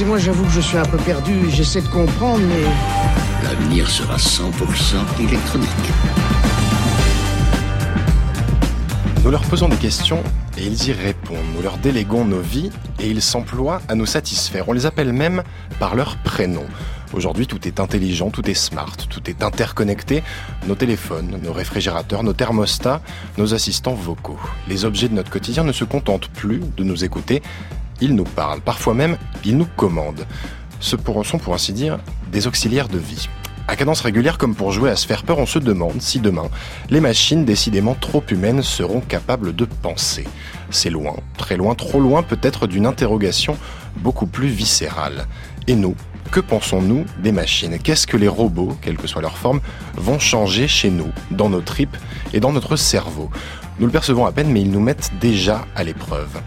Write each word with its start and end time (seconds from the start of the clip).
excusez-moi, 0.00 0.18
j'avoue 0.18 0.44
que 0.44 0.52
je 0.52 0.60
suis 0.60 0.78
un 0.78 0.84
peu 0.86 0.96
perdu. 0.96 1.50
J'essaie 1.50 1.82
de 1.82 1.88
comprendre, 1.88 2.40
mais. 2.48 2.64
L'avenir 3.44 3.86
sera 3.86 4.16
100% 4.16 4.48
électronique. 5.20 5.68
Nous 9.22 9.30
leur 9.30 9.42
posons 9.42 9.68
des 9.68 9.76
questions 9.76 10.22
et 10.56 10.64
ils 10.64 10.88
y 10.88 10.92
répondent. 10.92 11.36
Nous 11.54 11.60
leur 11.60 11.76
déléguons 11.76 12.24
nos 12.24 12.40
vies 12.40 12.70
et 12.98 13.08
ils 13.08 13.20
s'emploient 13.20 13.82
à 13.88 13.94
nous 13.94 14.06
satisfaire. 14.06 14.70
On 14.70 14.72
les 14.72 14.86
appelle 14.86 15.12
même 15.12 15.42
par 15.78 15.94
leur 15.94 16.16
prénom. 16.16 16.64
Aujourd'hui, 17.12 17.46
tout 17.46 17.68
est 17.68 17.78
intelligent, 17.78 18.30
tout 18.30 18.48
est 18.48 18.54
smart, 18.54 18.96
tout 19.10 19.28
est 19.28 19.42
interconnecté. 19.42 20.22
Nos 20.66 20.76
téléphones, 20.76 21.38
nos 21.42 21.52
réfrigérateurs, 21.52 22.22
nos 22.22 22.32
thermostats, 22.32 23.02
nos 23.36 23.52
assistants 23.52 23.92
vocaux. 23.92 24.40
Les 24.66 24.86
objets 24.86 25.10
de 25.10 25.14
notre 25.14 25.30
quotidien 25.30 25.62
ne 25.62 25.72
se 25.72 25.84
contentent 25.84 26.28
plus 26.28 26.62
de 26.78 26.84
nous 26.84 27.04
écouter. 27.04 27.42
Ils 28.00 28.14
nous 28.14 28.24
parlent. 28.24 28.60
Parfois 28.60 28.94
même, 28.94 29.16
ils 29.44 29.56
nous 29.56 29.68
commandent. 29.76 30.26
Ce 30.80 30.96
sont, 31.24 31.38
pour 31.38 31.54
ainsi 31.54 31.72
dire, 31.72 31.98
des 32.32 32.46
auxiliaires 32.46 32.88
de 32.88 32.98
vie. 32.98 33.28
À 33.68 33.76
cadence 33.76 34.00
régulière 34.00 34.36
comme 34.36 34.56
pour 34.56 34.72
jouer 34.72 34.90
à 34.90 34.96
se 34.96 35.06
faire 35.06 35.22
peur, 35.22 35.38
on 35.38 35.46
se 35.46 35.60
demande 35.60 36.02
si 36.02 36.18
demain, 36.18 36.48
les 36.88 37.00
machines 37.00 37.44
décidément 37.44 37.94
trop 37.94 38.24
humaines 38.28 38.62
seront 38.62 39.00
capables 39.00 39.54
de 39.54 39.64
penser. 39.64 40.26
C'est 40.70 40.90
loin, 40.90 41.14
très 41.36 41.56
loin, 41.56 41.76
trop 41.76 42.00
loin 42.00 42.24
peut-être 42.24 42.66
d'une 42.66 42.86
interrogation 42.86 43.56
beaucoup 43.98 44.26
plus 44.26 44.48
viscérale. 44.48 45.26
Et 45.68 45.76
nous, 45.76 45.94
que 46.32 46.40
pensons-nous 46.40 47.04
des 47.22 47.32
machines? 47.32 47.78
Qu'est-ce 47.78 48.06
que 48.06 48.16
les 48.16 48.28
robots, 48.28 48.76
quelle 48.82 48.96
que 48.96 49.06
soit 49.06 49.22
leur 49.22 49.38
forme, 49.38 49.60
vont 49.94 50.18
changer 50.18 50.66
chez 50.66 50.90
nous, 50.90 51.12
dans 51.30 51.48
nos 51.48 51.60
tripes 51.60 51.96
et 52.32 52.40
dans 52.40 52.52
notre 52.52 52.74
cerveau? 52.74 53.30
Nous 53.78 53.86
le 53.86 53.92
percevons 53.92 54.26
à 54.26 54.32
peine, 54.32 54.50
mais 54.50 54.62
ils 54.62 54.70
nous 54.70 54.80
mettent 54.80 55.12
déjà 55.20 55.64
à 55.76 55.84
l'épreuve. 55.84 56.40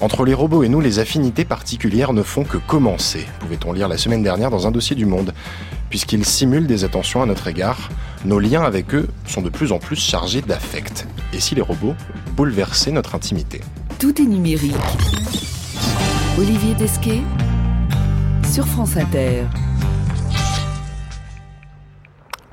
Entre 0.00 0.24
les 0.24 0.32
robots 0.32 0.62
et 0.62 0.68
nous, 0.70 0.80
les 0.80 0.98
affinités 0.98 1.44
particulières 1.44 2.14
ne 2.14 2.22
font 2.22 2.44
que 2.44 2.56
commencer, 2.56 3.26
pouvait-on 3.38 3.72
lire 3.72 3.86
la 3.86 3.98
semaine 3.98 4.22
dernière 4.22 4.50
dans 4.50 4.66
un 4.66 4.70
dossier 4.70 4.96
du 4.96 5.04
Monde 5.04 5.34
puisqu'ils 5.90 6.24
simulent 6.24 6.68
des 6.68 6.84
attentions 6.84 7.20
à 7.20 7.26
notre 7.26 7.48
égard, 7.48 7.90
nos 8.24 8.38
liens 8.38 8.62
avec 8.62 8.94
eux 8.94 9.08
sont 9.26 9.42
de 9.42 9.50
plus 9.50 9.72
en 9.72 9.78
plus 9.78 9.96
chargés 9.96 10.40
d'affect. 10.40 11.06
Et 11.32 11.40
si 11.40 11.54
les 11.56 11.62
robots 11.62 11.94
bouleversaient 12.36 12.92
notre 12.92 13.16
intimité 13.16 13.60
Tout 13.98 14.22
est 14.22 14.24
numérique. 14.24 14.74
Olivier 16.38 16.74
Desquet 16.74 17.20
sur 18.50 18.66
France 18.66 18.96
Inter. 18.96 19.42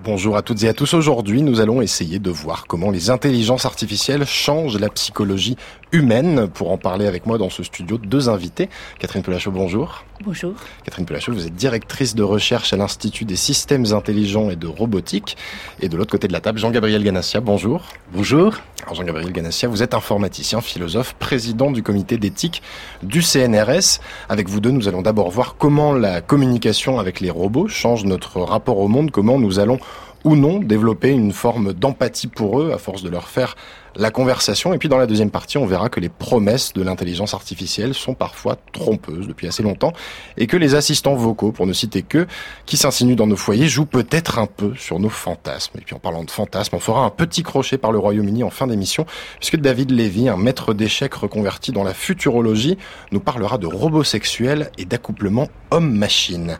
Bonjour 0.03 0.37
à 0.37 0.41
toutes 0.41 0.63
et 0.63 0.69
à 0.69 0.73
tous. 0.73 0.93
Aujourd'hui, 0.93 1.41
nous 1.41 1.59
allons 1.59 1.81
essayer 1.81 2.17
de 2.17 2.31
voir 2.31 2.65
comment 2.65 2.91
les 2.91 3.09
intelligences 3.09 3.65
artificielles 3.65 4.25
changent 4.25 4.79
la 4.79 4.87
psychologie 4.87 5.57
humaine. 5.91 6.47
Pour 6.47 6.71
en 6.71 6.77
parler 6.77 7.07
avec 7.07 7.25
moi 7.25 7.37
dans 7.37 7.49
ce 7.49 7.63
studio, 7.63 7.97
deux 7.97 8.29
invités. 8.29 8.69
Catherine 8.99 9.23
Pelachot, 9.23 9.51
bonjour. 9.51 10.03
Bonjour. 10.23 10.53
Catherine 10.83 11.05
Pelachot, 11.05 11.31
vous 11.31 11.45
êtes 11.45 11.55
directrice 11.55 12.15
de 12.15 12.23
recherche 12.23 12.73
à 12.73 12.77
l'Institut 12.77 13.25
des 13.25 13.35
systèmes 13.35 13.85
intelligents 13.93 14.49
et 14.49 14.55
de 14.55 14.67
robotique. 14.67 15.37
Et 15.79 15.89
de 15.89 15.97
l'autre 15.97 16.11
côté 16.11 16.27
de 16.27 16.33
la 16.33 16.41
table, 16.41 16.59
Jean-Gabriel 16.59 17.03
Ganassia, 17.03 17.39
bonjour. 17.39 17.83
Bonjour. 18.13 18.55
Alors 18.83 18.95
Jean-Gabriel 18.95 19.31
Ganassia, 19.31 19.67
vous 19.67 19.83
êtes 19.83 19.93
informaticien, 19.93 20.61
philosophe, 20.61 21.13
président 21.15 21.71
du 21.71 21.83
comité 21.83 22.17
d'éthique 22.17 22.61
du 23.03 23.21
CNRS. 23.21 23.99
Avec 24.29 24.49
vous 24.49 24.59
deux, 24.59 24.71
nous 24.71 24.87
allons 24.87 25.01
d'abord 25.01 25.29
voir 25.29 25.55
comment 25.57 25.93
la 25.93 26.21
communication 26.21 26.99
avec 26.99 27.19
les 27.19 27.29
robots 27.29 27.67
change 27.67 28.05
notre 28.05 28.41
rapport 28.41 28.79
au 28.79 28.87
monde, 28.87 29.11
comment 29.11 29.39
nous 29.39 29.59
allons 29.59 29.79
ou 30.23 30.35
non 30.35 30.59
développer 30.59 31.09
une 31.09 31.31
forme 31.31 31.73
d'empathie 31.73 32.27
pour 32.27 32.61
eux 32.61 32.71
à 32.73 32.77
force 32.77 33.03
de 33.03 33.09
leur 33.09 33.27
faire 33.29 33.55
la 33.97 34.11
conversation. 34.11 34.73
Et 34.73 34.77
puis 34.77 34.89
dans 34.89 34.97
la 34.97 35.07
deuxième 35.07 35.31
partie, 35.31 35.57
on 35.57 35.65
verra 35.65 35.89
que 35.89 35.99
les 35.99 36.09
promesses 36.09 36.73
de 36.73 36.83
l'intelligence 36.83 37.33
artificielle 37.33 37.93
sont 37.93 38.13
parfois 38.13 38.57
trompeuses 38.71 39.27
depuis 39.27 39.47
assez 39.47 39.63
longtemps 39.63 39.93
et 40.37 40.47
que 40.47 40.55
les 40.55 40.75
assistants 40.75 41.15
vocaux, 41.15 41.51
pour 41.51 41.65
ne 41.65 41.73
citer 41.73 42.03
que, 42.03 42.27
qui 42.65 42.77
s'insinuent 42.77 43.15
dans 43.15 43.27
nos 43.27 43.35
foyers, 43.35 43.67
jouent 43.67 43.85
peut-être 43.85 44.39
un 44.39 44.45
peu 44.45 44.75
sur 44.75 44.99
nos 44.99 45.09
fantasmes. 45.09 45.79
Et 45.79 45.81
puis 45.81 45.95
en 45.95 45.99
parlant 45.99 46.23
de 46.23 46.31
fantasmes, 46.31 46.75
on 46.75 46.79
fera 46.79 47.03
un 47.03 47.09
petit 47.09 47.43
crochet 47.43 47.77
par 47.77 47.91
le 47.91 47.99
Royaume-Uni 47.99 48.43
en 48.43 48.49
fin 48.49 48.67
d'émission, 48.67 49.05
puisque 49.39 49.57
David 49.57 49.91
Levy, 49.91 50.29
un 50.29 50.37
maître 50.37 50.73
d'échecs 50.73 51.15
reconverti 51.15 51.71
dans 51.71 51.83
la 51.83 51.93
futurologie, 51.93 52.77
nous 53.11 53.19
parlera 53.19 53.57
de 53.57 53.67
robots 53.67 54.03
sexuels 54.03 54.69
et 54.77 54.85
d'accouplement 54.85 55.49
homme-machine. 55.71 56.57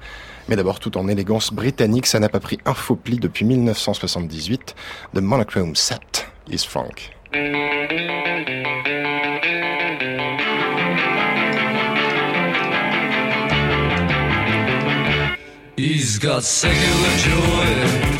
Mais 0.49 0.55
d'abord, 0.55 0.79
tout 0.79 0.97
en 0.97 1.07
élégance 1.07 1.51
britannique, 1.51 2.07
ça 2.07 2.19
n'a 2.19 2.29
pas 2.29 2.39
pris 2.39 2.57
un 2.65 2.73
faux 2.73 2.95
pli 2.95 3.17
depuis 3.17 3.43
1978. 3.43 4.75
The 5.13 5.19
Monochrome 5.19 5.75
Set 5.75 6.25
is 6.49 6.65
Frank. 6.65 7.16
He's 15.77 16.17
got 16.17 16.43
secular 16.43 17.17
joy. 17.17 18.16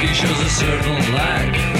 He 0.00 0.06
shows 0.14 0.40
a 0.40 0.48
certain 0.48 1.14
lack. 1.14 1.73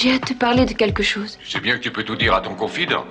J'ai 0.00 0.12
à 0.14 0.18
te 0.18 0.32
parler 0.32 0.64
de 0.64 0.72
quelque 0.72 1.02
chose. 1.02 1.38
C'est 1.44 1.60
bien 1.60 1.76
que 1.76 1.82
tu 1.82 1.90
peux 1.90 2.04
tout 2.04 2.16
dire 2.16 2.34
à 2.34 2.40
ton 2.40 2.54
confident. 2.54 3.04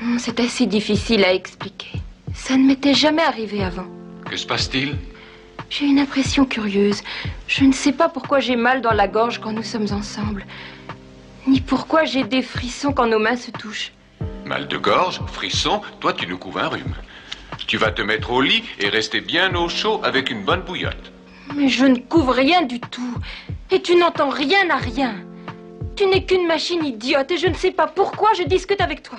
Hmm, 0.00 0.16
C'est 0.18 0.40
assez 0.40 0.64
difficile 0.66 1.22
à 1.24 1.34
expliquer. 1.34 1.92
Ça 2.34 2.56
ne 2.56 2.64
m'était 2.64 2.94
jamais 2.94 3.22
arrivé 3.22 3.62
avant. 3.62 3.86
Que 4.30 4.36
se 4.36 4.46
passe-t-il? 4.46 4.96
J'ai 5.68 5.84
une 5.84 5.98
impression 5.98 6.46
curieuse. 6.46 7.02
Je 7.46 7.64
ne 7.64 7.72
sais 7.72 7.92
pas 7.92 8.08
pourquoi 8.08 8.40
j'ai 8.40 8.56
mal 8.56 8.80
dans 8.80 8.92
la 8.94 9.06
gorge 9.06 9.38
quand 9.38 9.52
nous 9.52 9.62
sommes 9.62 9.92
ensemble. 9.92 10.46
Ni 11.46 11.60
pourquoi 11.60 12.04
j'ai 12.04 12.24
des 12.24 12.40
frissons 12.42 12.92
quand 12.92 13.06
nos 13.06 13.18
mains 13.18 13.36
se 13.36 13.50
touchent. 13.50 13.92
Mal 14.46 14.66
de 14.66 14.78
gorge, 14.78 15.20
frisson, 15.26 15.82
toi 16.00 16.14
tu 16.14 16.26
nous 16.26 16.38
couves 16.38 16.56
un 16.58 16.68
rhume. 16.68 16.94
Tu 17.66 17.76
vas 17.76 17.90
te 17.90 18.00
mettre 18.00 18.30
au 18.30 18.40
lit 18.40 18.62
et 18.80 18.88
rester 18.88 19.20
bien 19.20 19.54
au 19.54 19.68
chaud 19.68 20.00
avec 20.04 20.30
une 20.30 20.42
bonne 20.42 20.62
bouillotte. 20.62 21.12
Mais 21.54 21.68
je 21.68 21.84
ne 21.84 21.98
couvre 21.98 22.32
rien 22.32 22.62
du 22.62 22.80
tout. 22.80 23.14
Et 23.70 23.82
tu 23.82 23.94
n'entends 23.96 24.30
rien 24.30 24.70
à 24.70 24.76
rien. 24.76 25.14
Tu 25.98 26.06
n'es 26.06 26.22
qu'une 26.24 26.46
machine 26.46 26.84
idiote 26.84 27.32
et 27.32 27.38
je 27.38 27.48
ne 27.48 27.54
sais 27.54 27.72
pas 27.72 27.88
pourquoi 27.88 28.32
je 28.32 28.44
discute 28.44 28.80
avec 28.80 29.02
toi. 29.02 29.18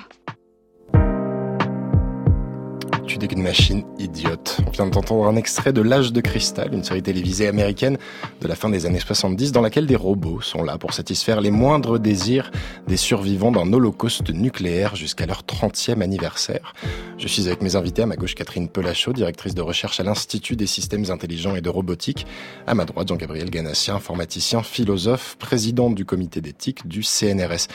Tu 3.10 3.18
n'es 3.18 3.26
qu'une 3.26 3.42
machine 3.42 3.82
idiote. 3.98 4.58
On 4.68 4.70
vient 4.70 4.86
d'entendre 4.86 5.26
un 5.26 5.34
extrait 5.34 5.72
de 5.72 5.80
L'âge 5.80 6.12
de 6.12 6.20
cristal, 6.20 6.72
une 6.72 6.84
série 6.84 7.02
télévisée 7.02 7.48
américaine 7.48 7.98
de 8.40 8.46
la 8.46 8.54
fin 8.54 8.70
des 8.70 8.86
années 8.86 9.00
70 9.00 9.50
dans 9.50 9.62
laquelle 9.62 9.88
des 9.88 9.96
robots 9.96 10.40
sont 10.42 10.62
là 10.62 10.78
pour 10.78 10.94
satisfaire 10.94 11.40
les 11.40 11.50
moindres 11.50 11.98
désirs 11.98 12.52
des 12.86 12.96
survivants 12.96 13.50
d'un 13.50 13.72
holocauste 13.72 14.30
nucléaire 14.30 14.94
jusqu'à 14.94 15.26
leur 15.26 15.42
30e 15.42 16.02
anniversaire. 16.02 16.72
Je 17.18 17.26
suis 17.26 17.48
avec 17.48 17.62
mes 17.62 17.74
invités 17.74 18.02
à 18.02 18.06
ma 18.06 18.14
gauche 18.14 18.36
Catherine 18.36 18.68
Pelachot, 18.68 19.12
directrice 19.12 19.56
de 19.56 19.60
recherche 19.60 19.98
à 19.98 20.04
l'Institut 20.04 20.54
des 20.54 20.68
systèmes 20.68 21.10
intelligents 21.10 21.56
et 21.56 21.60
de 21.60 21.68
robotique. 21.68 22.26
À 22.68 22.74
ma 22.74 22.84
droite 22.84 23.08
Jean-Gabriel 23.08 23.50
Ganassien, 23.50 23.96
informaticien, 23.96 24.62
philosophe, 24.62 25.36
président 25.36 25.90
du 25.90 26.04
comité 26.04 26.40
d'éthique 26.40 26.86
du 26.86 27.02
CNRS. 27.02 27.66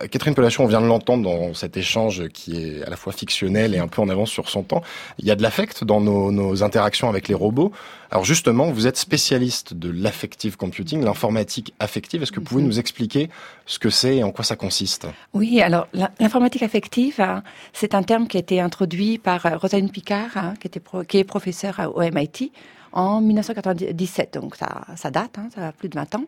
Euh, 0.00 0.06
Catherine 0.06 0.34
Pelachot, 0.34 0.62
on 0.62 0.66
vient 0.66 0.80
de 0.80 0.86
l'entendre 0.86 1.24
dans 1.24 1.52
cet 1.52 1.76
échange 1.76 2.26
qui 2.28 2.56
est 2.56 2.82
à 2.84 2.88
la 2.90 2.96
fois 2.96 3.12
fictionnel 3.12 3.74
et 3.74 3.78
un 3.78 3.88
peu 3.88 4.00
en 4.00 4.08
avance 4.08 4.30
sur 4.30 4.48
son 4.48 4.62
temps. 4.62 4.77
Il 5.18 5.26
y 5.26 5.30
a 5.30 5.36
de 5.36 5.42
l'affect 5.42 5.84
dans 5.84 6.00
nos, 6.00 6.32
nos, 6.32 6.62
interactions 6.62 7.08
avec 7.08 7.28
les 7.28 7.34
robots. 7.34 7.72
Alors 8.10 8.24
justement, 8.24 8.70
vous 8.70 8.86
êtes 8.86 8.96
spécialiste 8.96 9.74
de 9.74 9.90
l'affective 9.90 10.56
computing, 10.56 11.04
l'informatique 11.04 11.74
affective. 11.78 12.22
Est-ce 12.22 12.32
que 12.32 12.40
vous 12.40 12.46
pouvez 12.46 12.62
nous 12.62 12.78
expliquer 12.78 13.28
ce 13.66 13.78
que 13.78 13.90
c'est 13.90 14.16
et 14.16 14.24
en 14.24 14.32
quoi 14.32 14.44
ça 14.44 14.56
consiste? 14.56 15.06
Oui, 15.34 15.60
alors 15.60 15.86
l'informatique 16.18 16.62
affective, 16.62 17.20
hein, 17.20 17.42
c'est 17.72 17.94
un 17.94 18.02
terme 18.02 18.26
qui 18.26 18.36
a 18.36 18.40
été 18.40 18.60
introduit 18.60 19.18
par 19.18 19.46
euh, 19.46 19.56
Rosalind 19.56 19.92
Picard, 19.92 20.36
hein, 20.36 20.54
qui, 20.60 20.66
était 20.66 20.80
pro, 20.80 21.04
qui 21.04 21.18
est 21.18 21.24
professeure 21.24 21.92
au 21.94 22.00
MIT 22.00 22.52
en 22.92 23.20
1997. 23.20 24.34
Donc 24.34 24.56
ça, 24.56 24.86
ça 24.96 25.10
date, 25.10 25.38
hein, 25.38 25.48
ça 25.54 25.68
a 25.68 25.72
plus 25.72 25.88
de 25.88 25.94
20 25.94 26.14
ans. 26.14 26.24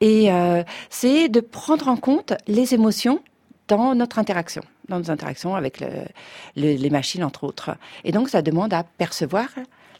Et 0.00 0.30
euh, 0.30 0.62
c'est 0.90 1.28
de 1.28 1.40
prendre 1.40 1.88
en 1.88 1.96
compte 1.96 2.34
les 2.46 2.74
émotions 2.74 3.20
dans 3.66 3.94
notre 3.94 4.18
interaction, 4.18 4.62
dans 4.88 4.98
nos 4.98 5.10
interactions 5.10 5.54
avec 5.54 5.80
le, 5.80 5.88
le, 6.56 6.74
les 6.74 6.90
machines, 6.90 7.24
entre 7.24 7.44
autres. 7.44 7.76
Et 8.04 8.12
donc, 8.12 8.28
ça 8.28 8.42
demande 8.42 8.72
à 8.72 8.84
percevoir 8.84 9.48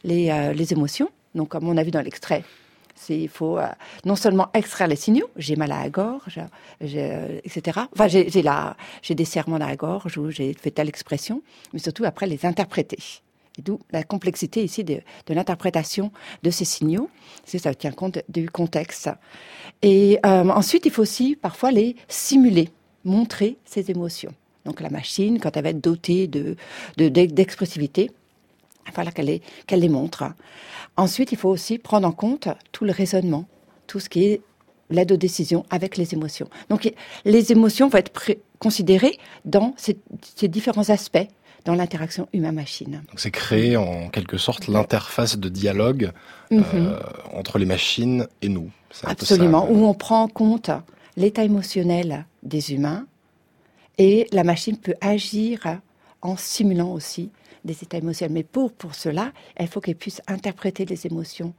les, 0.05 0.31
euh, 0.31 0.53
les 0.53 0.73
émotions. 0.73 1.11
Donc, 1.35 1.49
comme 1.49 1.69
on 1.69 1.77
a 1.77 1.83
vu 1.83 1.91
dans 1.91 2.01
l'extrait, 2.01 2.45
il 3.09 3.29
faut 3.29 3.59
euh, 3.59 3.67
non 4.05 4.17
seulement 4.17 4.49
extraire 4.55 4.89
les 4.89 4.97
signaux, 4.97 5.29
j'ai 5.37 5.57
mal 5.57 5.73
à 5.73 5.83
la 5.83 5.91
gorge, 5.91 6.41
euh, 6.83 7.41
etc. 7.45 7.81
Enfin, 7.93 8.09
j'ai 8.09 9.15
des 9.15 9.25
serrements 9.25 9.57
à 9.57 9.61
la 9.61 9.77
gorge 9.77 10.19
ou 10.19 10.31
j'ai 10.31 10.53
fait 10.55 10.71
telle 10.71 10.89
expression, 10.89 11.43
mais 11.73 11.79
surtout 11.79 12.05
après 12.05 12.27
les 12.27 12.45
interpréter. 12.45 12.99
D'où 13.65 13.81
la 13.91 14.05
complexité 14.05 14.63
ici 14.63 14.85
de, 14.85 15.01
de 15.27 15.35
l'interprétation 15.35 16.13
de 16.45 16.51
ces 16.51 16.65
signaux, 16.65 17.11
c'est 17.45 17.59
ça 17.59 17.75
tient 17.75 17.91
compte 17.91 18.21
du 18.29 18.49
contexte. 18.49 19.11
Et 19.83 20.21
ensuite, 20.23 20.87
il 20.87 20.93
faut 20.93 21.03
aussi 21.03 21.35
parfois 21.35 21.73
les 21.73 21.97
simuler 22.07 22.71
montrer 23.05 23.57
ses 23.65 23.91
émotions. 23.91 24.33
Donc 24.69 24.83
la 24.83 24.91
machine, 24.91 25.41
quand 25.41 25.57
elle 25.57 25.65
va 25.65 25.71
être 25.71 25.81
dotée 25.81 26.27
de, 26.27 26.55
d'expressivité, 26.99 28.03
de, 28.09 28.13
il 28.85 28.91
va 28.91 28.93
falloir 28.93 29.15
qu'elle 29.15 29.31
les, 29.33 29.41
qu'elle 29.67 29.81
les 29.81 29.89
montre. 29.89 30.25
Ensuite, 30.99 31.33
il 31.33 31.39
faut 31.39 31.49
aussi 31.49 31.79
prendre 31.79 32.07
en 32.07 32.13
compte 32.13 32.49
tout 32.71 32.85
le 32.85 32.93
raisonnement, 32.93 33.45
tout 33.87 33.99
ce 33.99 34.11
qui 34.11 34.25
est 34.27 34.43
l'aide 34.91 35.11
aux 35.11 35.17
décisions 35.17 35.65
avec 35.71 35.97
les 35.97 36.13
émotions. 36.13 36.49
Donc 36.69 36.93
les 37.25 37.51
émotions 37.51 37.89
vont 37.89 37.97
être 37.99 38.13
considérées 38.59 39.17
dans 39.47 39.73
ces, 39.79 39.97
ces 40.37 40.49
différents 40.49 40.91
aspects 40.91 41.29
dans 41.65 41.75
l'interaction 41.75 42.29
humain-machine. 42.35 43.03
C'est 43.17 43.31
créer 43.31 43.77
en 43.79 44.09
quelque 44.11 44.37
sorte 44.37 44.69
l'interface 44.69 45.39
de 45.39 45.49
dialogue 45.49 46.13
mm 46.51 46.59
-hmm. 46.59 46.65
euh, 46.75 47.41
entre 47.41 47.55
les 47.59 47.67
machines 47.77 48.27
et 48.45 48.51
nous. 48.57 48.71
Absolument, 49.05 49.65
ça, 49.67 49.73
où 49.73 49.79
on 49.93 49.95
prend 49.95 50.23
en 50.27 50.33
compte 50.43 50.71
l'état 51.17 51.45
émotionnel 51.45 52.27
des 52.43 52.65
humains 52.75 53.03
et 53.99 54.27
la 54.33 54.45
machine 54.45 54.77
peut 54.77 54.95
agir 55.01 55.81
en 56.23 56.37
simulant 56.37 56.93
aussi 56.93 57.31
des 57.65 57.83
états 57.83 57.99
émotionnels. 57.99 58.35
Mais 58.35 58.45
pour, 58.45 58.73
pour 58.73 58.95
cela, 58.95 59.33
il 59.59 59.69
faut 59.69 59.81
qu'elle 59.81 59.97
puisse 59.97 60.23
interpréter 60.27 60.85
les 60.85 61.07
émotions 61.07 61.53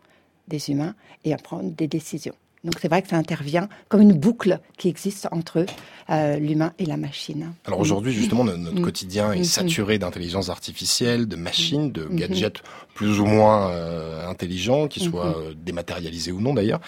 des 0.47 0.71
humains 0.71 0.95
et 1.23 1.33
en 1.33 1.37
prendre 1.37 1.69
des 1.71 1.87
décisions. 1.87 2.35
Donc 2.65 2.75
c'est 2.81 2.89
vrai 2.89 3.01
que 3.01 3.07
ça 3.07 3.15
intervient 3.15 3.69
comme 3.87 4.01
une 4.01 4.13
boucle 4.13 4.59
qui 4.77 4.89
existe 4.89 5.29
entre 5.31 5.65
euh, 6.09 6.37
l'humain 6.37 6.73
et 6.77 6.85
la 6.85 6.97
machine. 6.97 7.53
Alors 7.65 7.79
aujourd'hui, 7.79 8.11
justement, 8.11 8.43
notre 8.43 8.79
mmh. 8.79 8.81
quotidien 8.81 9.31
est 9.31 9.45
saturé 9.45 9.97
d'intelligence 9.97 10.49
artificielle, 10.49 11.27
de 11.27 11.37
machines, 11.37 11.91
de 11.91 12.05
gadgets 12.05 12.61
plus 12.95 13.21
ou 13.21 13.25
moins 13.25 13.71
euh, 13.71 14.27
intelligents, 14.27 14.87
qui 14.87 14.99
soient 14.99 15.37
euh, 15.37 15.53
dématérialisés 15.55 16.33
ou 16.33 16.41
non 16.41 16.53
d'ailleurs. 16.53 16.81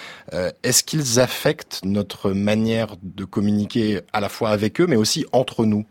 Est-ce 0.64 0.84
qu'ils 0.84 1.20
affectent 1.20 1.82
notre 1.86 2.32
manière 2.32 2.96
de 3.02 3.24
communiquer 3.24 4.02
à 4.12 4.20
la 4.20 4.28
fois 4.28 4.50
avec 4.50 4.82
eux, 4.82 4.88
mais 4.88 4.98
aussi 4.98 5.26
entre 5.32 5.66
nous? 5.66 5.86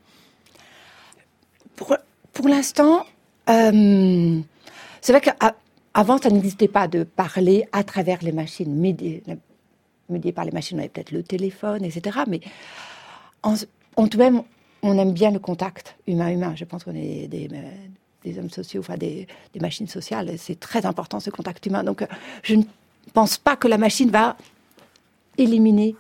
Pour, 1.76 1.96
pour 2.34 2.48
l'instant, 2.48 3.06
c'est 3.46 5.12
vrai 5.12 5.22
qu'avant, 5.22 6.18
ça 6.18 6.28
n'existait 6.28 6.68
pas 6.68 6.86
de 6.86 7.04
parler 7.04 7.64
à 7.72 7.82
travers 7.82 8.18
les 8.22 8.32
machines, 8.32 8.78
médié 10.10 10.32
par 10.32 10.44
les 10.44 10.50
machines, 10.50 10.76
on 10.76 10.80
avait 10.80 10.88
peut-être 10.88 11.12
le 11.12 11.22
téléphone, 11.22 11.84
etc. 11.84 12.20
Mais 12.28 12.40
en, 13.42 13.54
en, 13.96 14.08
tout 14.08 14.18
même, 14.18 14.42
on 14.82 14.98
aime 14.98 15.12
bien 15.12 15.30
le 15.30 15.38
contact 15.38 15.96
humain-humain. 16.06 16.54
Je 16.56 16.64
pense 16.64 16.84
qu'on 16.84 16.94
est 16.94 17.28
des, 17.28 17.48
des, 18.24 18.38
hommes 18.38 18.50
sociaux, 18.50 18.80
enfin 18.80 18.96
des, 18.96 19.26
machines 19.60 19.88
sociales. 19.88 20.32
C'est 20.38 20.58
très 20.58 20.86
important 20.86 21.20
ce 21.20 21.30
contact 21.30 21.64
humain. 21.66 21.84
Donc, 21.84 22.06
je 22.42 22.54
ne 22.54 22.62
pense 23.12 23.38
pas 23.38 23.56
que 23.56 23.68
la 23.68 23.78
machine 23.78 24.10
va 24.10 24.36
éliminer 25.38 25.96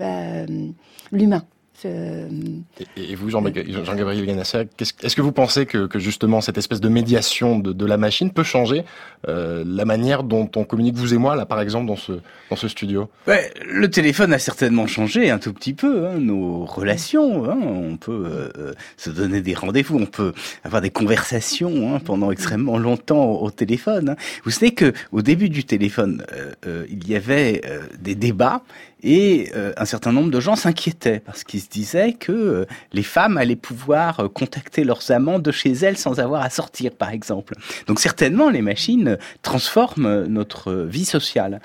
euh, 0.00 0.68
l'humain. 1.10 1.44
Et, 1.84 3.14
vous, 3.14 3.30
Jean-Gabriel 3.30 4.26
Ganassia, 4.26 4.64
est-ce 4.78 5.16
que 5.16 5.20
vous 5.20 5.32
pensez 5.32 5.66
que, 5.66 5.86
que, 5.86 5.98
justement 5.98 6.40
cette 6.40 6.58
espèce 6.58 6.80
de 6.80 6.88
médiation 6.88 7.58
de, 7.58 7.72
de 7.72 7.86
la 7.86 7.96
machine 7.96 8.30
peut 8.30 8.42
changer 8.42 8.84
euh, 9.28 9.64
la 9.66 9.84
manière 9.84 10.22
dont 10.22 10.50
on 10.56 10.64
communique 10.64 10.96
vous 10.96 11.14
et 11.14 11.18
moi, 11.18 11.36
là, 11.36 11.46
par 11.46 11.60
exemple, 11.60 11.86
dans 11.86 11.96
ce, 11.96 12.12
dans 12.50 12.56
ce 12.56 12.68
studio? 12.68 13.08
Ouais, 13.26 13.52
Le 13.64 13.90
téléphone 13.90 14.32
a 14.32 14.38
certainement 14.38 14.86
changé 14.86 15.30
un 15.30 15.38
tout 15.38 15.52
petit 15.52 15.74
peu 15.74 16.06
hein, 16.06 16.18
nos 16.18 16.64
relations. 16.64 17.44
Hein, 17.50 17.58
on 17.62 17.96
peut 17.96 18.24
euh, 18.56 18.72
se 18.96 19.10
donner 19.10 19.40
des 19.40 19.54
rendez-vous, 19.54 19.98
on 19.98 20.06
peut 20.06 20.32
avoir 20.64 20.82
des 20.82 20.90
conversations 20.90 21.94
hein, 21.94 22.00
pendant 22.00 22.30
extrêmement 22.30 22.78
longtemps 22.78 23.24
au, 23.24 23.46
au 23.46 23.50
téléphone. 23.50 24.10
Hein. 24.10 24.16
Vous 24.44 24.50
savez 24.50 24.72
que 24.72 24.92
au 25.12 25.22
début 25.22 25.48
du 25.48 25.64
téléphone, 25.64 26.24
euh, 26.32 26.52
euh 26.66 26.86
il 26.90 27.08
y 27.08 27.16
avait 27.16 27.62
euh, 27.64 27.82
des 28.00 28.14
débats 28.14 28.62
et 29.02 29.50
euh, 29.54 29.72
un 29.76 29.84
certain 29.84 30.12
nombre 30.12 30.30
de 30.30 30.40
gens 30.40 30.56
s'inquiétaient 30.56 31.20
parce 31.20 31.44
qu'ils 31.44 31.60
se 31.60 31.68
disaient 31.68 32.12
que 32.12 32.32
euh, 32.32 32.64
les 32.92 33.02
femmes 33.02 33.36
allaient 33.36 33.56
pouvoir 33.56 34.20
euh, 34.20 34.28
contacter 34.28 34.84
leurs 34.84 35.10
amants 35.10 35.38
de 35.38 35.50
chez 35.50 35.72
elles 35.72 35.96
sans 35.96 36.20
avoir 36.20 36.42
à 36.42 36.50
sortir, 36.50 36.92
par 36.92 37.10
exemple. 37.10 37.54
Donc 37.86 38.00
certainement, 38.00 38.50
les 38.50 38.62
machines 38.62 39.18
transforment 39.42 40.24
notre 40.26 40.72
vie 40.72 41.04
sociale. 41.04 41.60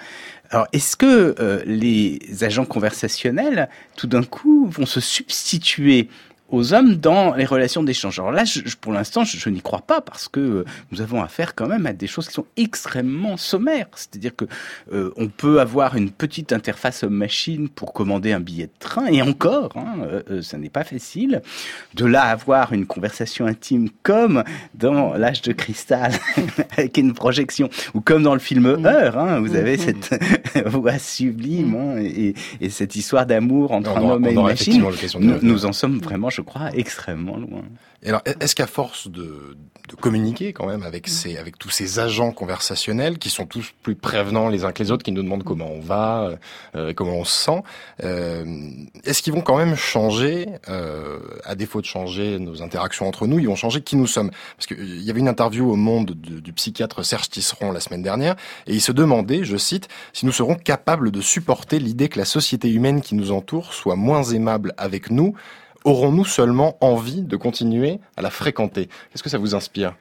Alors, 0.49 0.67
est-ce 0.71 0.95
que 0.95 1.35
euh, 1.39 1.61
les 1.65 2.19
agents 2.41 2.65
conversationnels, 2.65 3.67
tout 3.97 4.07
d'un 4.07 4.23
coup, 4.23 4.67
vont 4.69 4.85
se 4.85 5.01
substituer 5.01 6.09
aux 6.49 6.73
hommes 6.73 6.95
dans 6.95 7.35
les 7.35 7.45
relations 7.45 7.83
d'échange. 7.83 8.19
Alors 8.19 8.31
là, 8.31 8.45
je, 8.45 8.61
pour 8.79 8.93
l'instant, 8.93 9.23
je, 9.23 9.37
je 9.37 9.49
n'y 9.49 9.61
crois 9.61 9.81
pas 9.81 10.01
parce 10.01 10.27
que 10.27 10.39
euh, 10.39 10.65
nous 10.91 11.01
avons 11.01 11.21
affaire 11.21 11.55
quand 11.55 11.67
même 11.67 11.85
à 11.85 11.93
des 11.93 12.07
choses 12.07 12.27
qui 12.27 12.33
sont 12.33 12.45
extrêmement 12.55 13.37
sommaires. 13.37 13.87
C'est-à-dire 13.95 14.35
que 14.35 14.45
euh, 14.93 15.11
on 15.17 15.27
peut 15.27 15.59
avoir 15.59 15.95
une 15.95 16.09
petite 16.09 16.53
interface 16.53 17.03
homme-machine 17.03 17.67
pour 17.67 17.93
commander 17.93 18.31
un 18.31 18.39
billet 18.39 18.67
de 18.67 18.79
train 18.79 19.07
et 19.07 19.21
encore, 19.21 19.73
hein, 19.75 19.97
euh, 20.29 20.41
ça 20.41 20.57
n'est 20.57 20.69
pas 20.69 20.83
facile. 20.83 21.41
De 21.95 22.05
là 22.05 22.23
avoir 22.23 22.71
une 22.71 22.85
conversation 22.85 23.45
intime 23.45 23.89
comme 24.03 24.43
dans 24.73 25.13
l'âge 25.13 25.41
de 25.41 25.51
cristal 25.51 26.13
avec 26.77 26.97
une 26.97 27.13
projection 27.13 27.69
ou 27.93 28.01
comme 28.01 28.23
dans 28.23 28.33
le 28.33 28.39
film 28.39 28.75
mmh. 28.77 28.85
Heure. 28.85 29.17
Hein, 29.17 29.39
vous 29.41 29.55
avez 29.55 29.75
mmh. 29.75 29.79
cette 29.79 30.65
voix 30.67 30.97
sublime 30.97 31.75
hein, 31.75 31.97
et, 31.99 32.35
et, 32.61 32.69
cette 32.69 32.95
histoire 32.95 33.25
d'amour 33.25 33.71
entre 33.71 33.97
un 33.97 34.01
homme 34.01 34.25
et 34.25 34.33
une 34.33 34.43
machine. 34.43 34.85
Nous, 35.19 35.39
nous 35.41 35.65
en 35.65 35.73
sommes 35.73 35.99
vraiment 35.99 36.29
je 36.37 36.41
crois, 36.43 36.69
extrêmement 36.75 37.37
loin. 37.37 37.63
Et 38.03 38.09
alors, 38.09 38.21
est-ce 38.25 38.55
qu'à 38.55 38.67
force 38.67 39.07
de, 39.07 39.57
de, 39.89 39.95
communiquer 39.99 40.53
quand 40.53 40.67
même 40.67 40.83
avec 40.83 41.07
ces, 41.07 41.35
avec 41.37 41.57
tous 41.57 41.71
ces 41.71 41.97
agents 41.97 42.31
conversationnels 42.31 43.17
qui 43.17 43.31
sont 43.31 43.47
tous 43.47 43.73
plus 43.81 43.95
prévenants 43.95 44.47
les 44.47 44.63
uns 44.63 44.71
que 44.71 44.83
les 44.83 44.91
autres, 44.91 45.03
qui 45.03 45.11
nous 45.11 45.23
demandent 45.23 45.43
comment 45.43 45.71
on 45.71 45.79
va, 45.79 46.37
euh, 46.75 46.93
comment 46.93 47.15
on 47.15 47.23
se 47.23 47.45
sent, 47.45 47.63
euh, 48.03 48.45
est-ce 49.03 49.23
qu'ils 49.23 49.33
vont 49.33 49.41
quand 49.41 49.57
même 49.57 49.75
changer, 49.75 50.47
euh, 50.69 51.17
à 51.43 51.55
défaut 51.55 51.81
de 51.81 51.87
changer 51.87 52.37
nos 52.37 52.61
interactions 52.61 53.07
entre 53.07 53.25
nous, 53.25 53.39
ils 53.39 53.47
vont 53.47 53.55
changer 53.55 53.81
qui 53.81 53.95
nous 53.95 54.05
sommes? 54.05 54.29
Parce 54.57 54.67
qu'il 54.67 55.01
y 55.01 55.09
avait 55.09 55.19
une 55.19 55.27
interview 55.27 55.67
au 55.71 55.75
Monde 55.75 56.11
du, 56.11 56.39
du 56.39 56.53
psychiatre 56.53 57.03
Serge 57.03 57.29
Tisseron 57.29 57.71
la 57.71 57.79
semaine 57.79 58.03
dernière, 58.03 58.35
et 58.67 58.75
il 58.75 58.81
se 58.81 58.91
demandait, 58.91 59.43
je 59.43 59.57
cite, 59.57 59.87
si 60.13 60.27
nous 60.27 60.31
serons 60.31 60.53
capables 60.53 61.09
de 61.09 61.21
supporter 61.21 61.79
l'idée 61.79 62.09
que 62.09 62.19
la 62.19 62.25
société 62.25 62.71
humaine 62.71 63.01
qui 63.01 63.15
nous 63.15 63.31
entoure 63.31 63.73
soit 63.73 63.95
moins 63.95 64.21
aimable 64.21 64.75
avec 64.77 65.09
nous 65.09 65.33
aurons-nous 65.87 66.25
seulement 66.25 66.77
envie 66.81 67.21
de 67.21 67.37
continuer 67.37 68.01
à 68.17 68.21
la 68.21 68.29
fréquenter? 68.29 68.87
Qu'est-ce 69.09 69.23
que 69.23 69.29
ça 69.29 69.37
vous 69.37 69.55
inspire? 69.55 69.95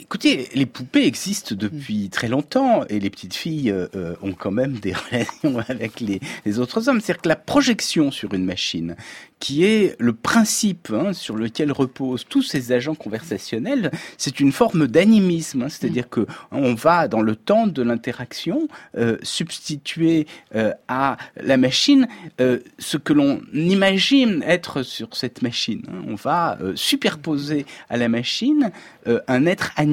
Écoutez, 0.00 0.48
les 0.54 0.66
poupées 0.66 1.06
existent 1.06 1.54
depuis 1.54 2.08
très 2.10 2.26
longtemps 2.26 2.84
et 2.88 2.98
les 2.98 3.10
petites 3.10 3.34
filles 3.34 3.70
euh, 3.70 3.86
euh, 3.94 4.16
ont 4.22 4.32
quand 4.32 4.50
même 4.50 4.72
des 4.72 4.92
relations 5.12 5.60
avec 5.68 6.00
les, 6.00 6.18
les 6.44 6.58
autres 6.58 6.88
hommes. 6.88 7.00
C'est-à-dire 7.00 7.22
que 7.22 7.28
la 7.28 7.36
projection 7.36 8.10
sur 8.10 8.34
une 8.34 8.44
machine, 8.44 8.96
qui 9.38 9.64
est 9.64 9.94
le 10.00 10.12
principe 10.12 10.90
hein, 10.92 11.12
sur 11.12 11.36
lequel 11.36 11.70
reposent 11.70 12.24
tous 12.28 12.42
ces 12.42 12.72
agents 12.72 12.96
conversationnels, 12.96 13.92
c'est 14.18 14.40
une 14.40 14.50
forme 14.50 14.88
d'animisme. 14.88 15.62
Hein, 15.62 15.68
C'est-à-dire 15.68 16.08
que 16.08 16.26
on 16.50 16.74
va 16.74 17.06
dans 17.06 17.22
le 17.22 17.36
temps 17.36 17.68
de 17.68 17.82
l'interaction 17.82 18.66
euh, 18.96 19.16
substituer 19.22 20.26
euh, 20.56 20.72
à 20.88 21.18
la 21.36 21.56
machine 21.56 22.08
ce 22.78 22.96
que 22.96 23.12
l'on 23.12 23.42
imagine 23.52 24.42
être 24.44 24.82
sur 24.82 25.14
cette 25.14 25.42
machine. 25.42 25.82
Hein. 25.88 26.02
On 26.08 26.16
va 26.16 26.58
superposer 26.74 27.64
à 27.88 27.96
la 27.96 28.08
machine 28.08 28.72
un 29.06 29.46
être 29.46 29.70
animé. 29.76 29.83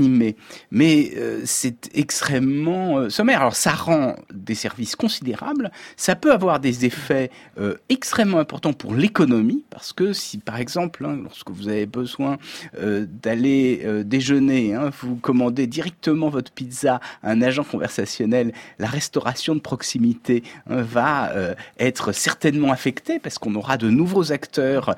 Mais 0.72 1.12
euh, 1.18 1.42
c'est 1.46 1.90
extrêmement 1.94 2.98
euh, 2.98 3.10
sommaire. 3.10 3.42
Alors 3.42 3.56
ça 3.56 3.72
rend 3.72 4.16
des 4.34 4.56
services 4.56 4.96
considérables, 4.96 5.72
ça 5.98 6.16
peut 6.16 6.32
avoir 6.32 6.60
des 6.60 6.86
effets 6.86 7.32
euh, 7.60 7.76
extrêmement 7.90 8.40
importants 8.40 8.74
pour 8.74 8.94
l'économie, 8.94 9.64
parce 9.70 9.94
que 9.94 10.14
si 10.14 10.38
par 10.38 10.58
exemple, 10.58 11.06
hein, 11.06 11.20
lorsque 11.24 11.50
vous 11.50 11.68
avez 11.68 11.86
besoin 11.86 12.38
d'aller 12.74 14.04
déjeuner, 14.06 14.74
hein, 14.74 14.92
vous 15.02 15.16
commandez 15.16 15.68
directement 15.68 16.30
votre 16.30 16.52
pizza 16.52 17.00
à 17.24 17.32
un 17.32 17.42
agent 17.42 17.64
conversationnel, 17.64 18.54
la 18.80 18.88
restauration 18.88 19.56
de 19.56 19.60
proximité 19.60 20.44
hein, 20.70 20.82
va 20.82 21.32
être 21.80 22.12
certainement 22.12 22.72
affectée, 22.72 23.20
parce 23.20 23.38
qu'on 23.38 23.56
aura 23.56 23.78
de 23.78 23.90
nouveaux 23.90 24.32
acteurs 24.32 24.96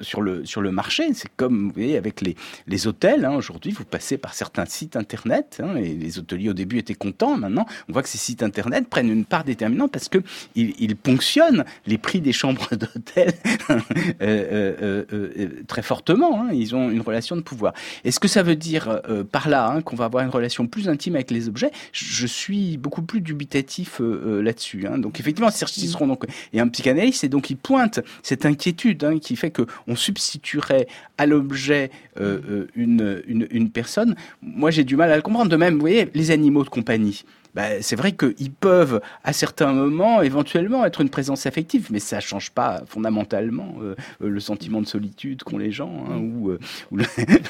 sur, 0.00 0.22
le, 0.22 0.44
sur 0.44 0.60
le 0.60 0.70
marché. 0.70 1.12
C'est 1.14 1.30
comme 1.36 1.68
vous 1.68 1.74
voyez, 1.74 1.96
avec 1.96 2.20
les, 2.20 2.36
les 2.66 2.86
hôtels, 2.86 3.26
aujourd'hui 3.26 3.72
vous 3.72 3.84
passez 3.84 4.18
par 4.20 4.34
certains 4.34 4.66
sites 4.66 4.96
internet, 4.96 5.60
hein, 5.62 5.76
et 5.76 5.94
les 5.94 6.18
hôteliers 6.18 6.50
au 6.50 6.54
début 6.54 6.78
étaient 6.78 6.94
contents, 6.94 7.36
maintenant 7.36 7.66
on 7.88 7.92
voit 7.92 8.02
que 8.02 8.08
ces 8.08 8.18
sites 8.18 8.42
internet 8.42 8.88
prennent 8.88 9.10
une 9.10 9.24
part 9.24 9.44
déterminante 9.44 9.92
parce 9.92 10.08
que 10.08 10.18
ils, 10.54 10.74
ils 10.78 10.96
ponctionnent 10.96 11.64
les 11.86 11.98
prix 11.98 12.20
des 12.20 12.32
chambres 12.32 12.68
d'hôtel 12.76 13.32
euh, 13.70 13.80
euh, 14.20 15.04
euh, 15.12 15.48
très 15.66 15.82
fortement. 15.82 16.42
Hein, 16.42 16.50
ils 16.52 16.74
ont 16.74 16.90
une 16.90 17.00
relation 17.00 17.36
de 17.36 17.40
pouvoir. 17.40 17.74
Est-ce 18.04 18.20
que 18.20 18.28
ça 18.28 18.42
veut 18.42 18.56
dire 18.56 19.00
par 19.32 19.48
là 19.48 19.70
hein, 19.70 19.82
qu'on 19.82 19.96
va 19.96 20.04
avoir 20.04 20.24
une 20.24 20.30
relation 20.30 20.66
plus 20.66 20.88
intime 20.88 21.14
avec 21.14 21.30
les 21.30 21.48
objets? 21.48 21.70
Je 21.92 22.26
suis 22.26 22.76
beaucoup 22.76 23.02
plus 23.02 23.20
dubitatif 23.20 24.00
là-dessus. 24.00 24.86
Hein. 24.86 24.98
Donc 24.98 25.20
effectivement, 25.20 25.50
Serge 25.50 25.70
donc 26.00 26.24
est 26.52 26.60
un 26.60 26.68
psychanalyste 26.68 27.24
et 27.24 27.28
donc 27.28 27.50
il 27.50 27.56
pointe 27.56 28.00
cette 28.22 28.46
inquiétude 28.46 29.04
hein, 29.04 29.18
qui 29.18 29.36
fait 29.36 29.50
que 29.50 29.62
on 29.86 29.96
substituerait 29.96 30.86
à 31.18 31.26
l'objet 31.26 31.90
une, 32.16 33.22
une 33.26 33.70
personne. 33.70 34.09
Moi, 34.42 34.70
j'ai 34.70 34.84
du 34.84 34.96
mal 34.96 35.10
à 35.10 35.16
le 35.16 35.22
comprendre. 35.22 35.50
De 35.50 35.56
même, 35.56 35.74
vous 35.74 35.80
voyez, 35.80 36.08
les 36.14 36.30
animaux 36.30 36.64
de 36.64 36.68
compagnie 36.68 37.24
bah, 37.54 37.82
c'est 37.82 37.96
vrai 37.96 38.12
qu'ils 38.12 38.52
peuvent, 38.52 39.00
à 39.24 39.32
certains 39.32 39.72
moments, 39.72 40.22
éventuellement 40.22 40.84
être 40.84 41.00
une 41.00 41.10
présence 41.10 41.46
affective, 41.46 41.88
mais 41.90 41.98
ça 41.98 42.20
change 42.20 42.50
pas 42.50 42.82
fondamentalement 42.86 43.76
euh, 43.82 43.94
le 44.20 44.40
sentiment 44.40 44.80
de 44.80 44.86
solitude 44.86 45.42
qu'ont 45.42 45.58
les 45.58 45.72
gens. 45.72 46.04
Hein, 46.08 46.18
ou, 46.18 46.50
euh, 46.50 46.58
ou 46.90 46.96
le... 46.96 47.04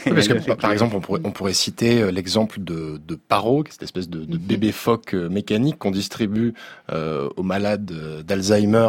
Parce 0.05 0.29
que, 0.29 0.53
par 0.55 0.73
exemple, 0.73 0.97
on 0.97 1.01
pourrait, 1.01 1.21
on 1.25 1.33
pourrait 1.33 1.53
citer 1.53 2.03
euh, 2.03 2.11
l'exemple 2.11 2.61
de, 2.61 3.01
de 3.07 3.15
Paro, 3.15 3.65
cette 3.69 3.83
espèce 3.83 4.09
de, 4.09 4.25
de 4.25 4.39
bébé 4.39 4.73
phoque 4.73 5.13
mécanique 5.13 5.79
qu'on 5.79 5.91
distribue 5.91 6.55
euh, 6.91 7.29
aux 7.37 7.43
malades 7.43 7.93
d'Alzheimer. 8.27 8.89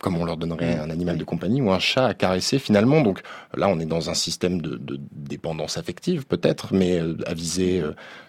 Comme 0.00 0.16
on 0.16 0.24
leur 0.24 0.36
donnerait 0.36 0.78
un 0.78 0.90
animal 0.90 1.18
de 1.18 1.24
compagnie 1.24 1.60
ou 1.60 1.70
un 1.70 1.78
chat 1.78 2.06
à 2.06 2.14
caresser 2.14 2.58
finalement. 2.58 3.02
Donc 3.02 3.20
là, 3.54 3.68
on 3.68 3.78
est 3.78 3.86
dans 3.86 4.10
un 4.10 4.14
système 4.14 4.60
de, 4.60 4.76
de 4.76 4.98
dépendance 5.12 5.76
affective 5.76 6.26
peut-être, 6.26 6.74
mais 6.74 7.00
à 7.26 7.34
visée 7.34 7.82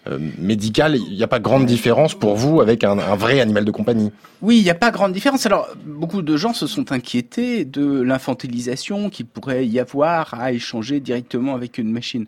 euh, 0.06 0.18
médicale. 0.38 0.96
Il 0.96 1.16
n'y 1.16 1.22
a 1.22 1.28
pas 1.28 1.40
grande 1.40 1.66
différence 1.66 2.14
pour 2.14 2.36
vous 2.36 2.60
avec 2.60 2.84
un, 2.84 2.98
un 2.98 3.16
vrai 3.16 3.40
animal 3.40 3.64
de 3.64 3.70
compagnie? 3.70 4.12
Oui, 4.42 4.58
il 4.58 4.64
n'y 4.64 4.70
a 4.70 4.74
pas 4.74 4.90
grande 4.90 5.12
différence. 5.12 5.46
Alors, 5.46 5.68
beaucoup 5.84 6.22
de 6.22 6.36
gens 6.36 6.52
se 6.52 6.66
sont 6.66 6.92
inquiétés 6.92 7.64
de 7.64 8.02
l'infantilisation 8.02 9.08
qu'il 9.08 9.26
pourrait 9.26 9.66
y 9.66 9.78
avoir 9.78 10.34
à 10.34 10.52
échanger 10.52 11.00
directement 11.00 11.54
avec 11.54 11.78
une 11.78 11.90
machine. 11.90 12.26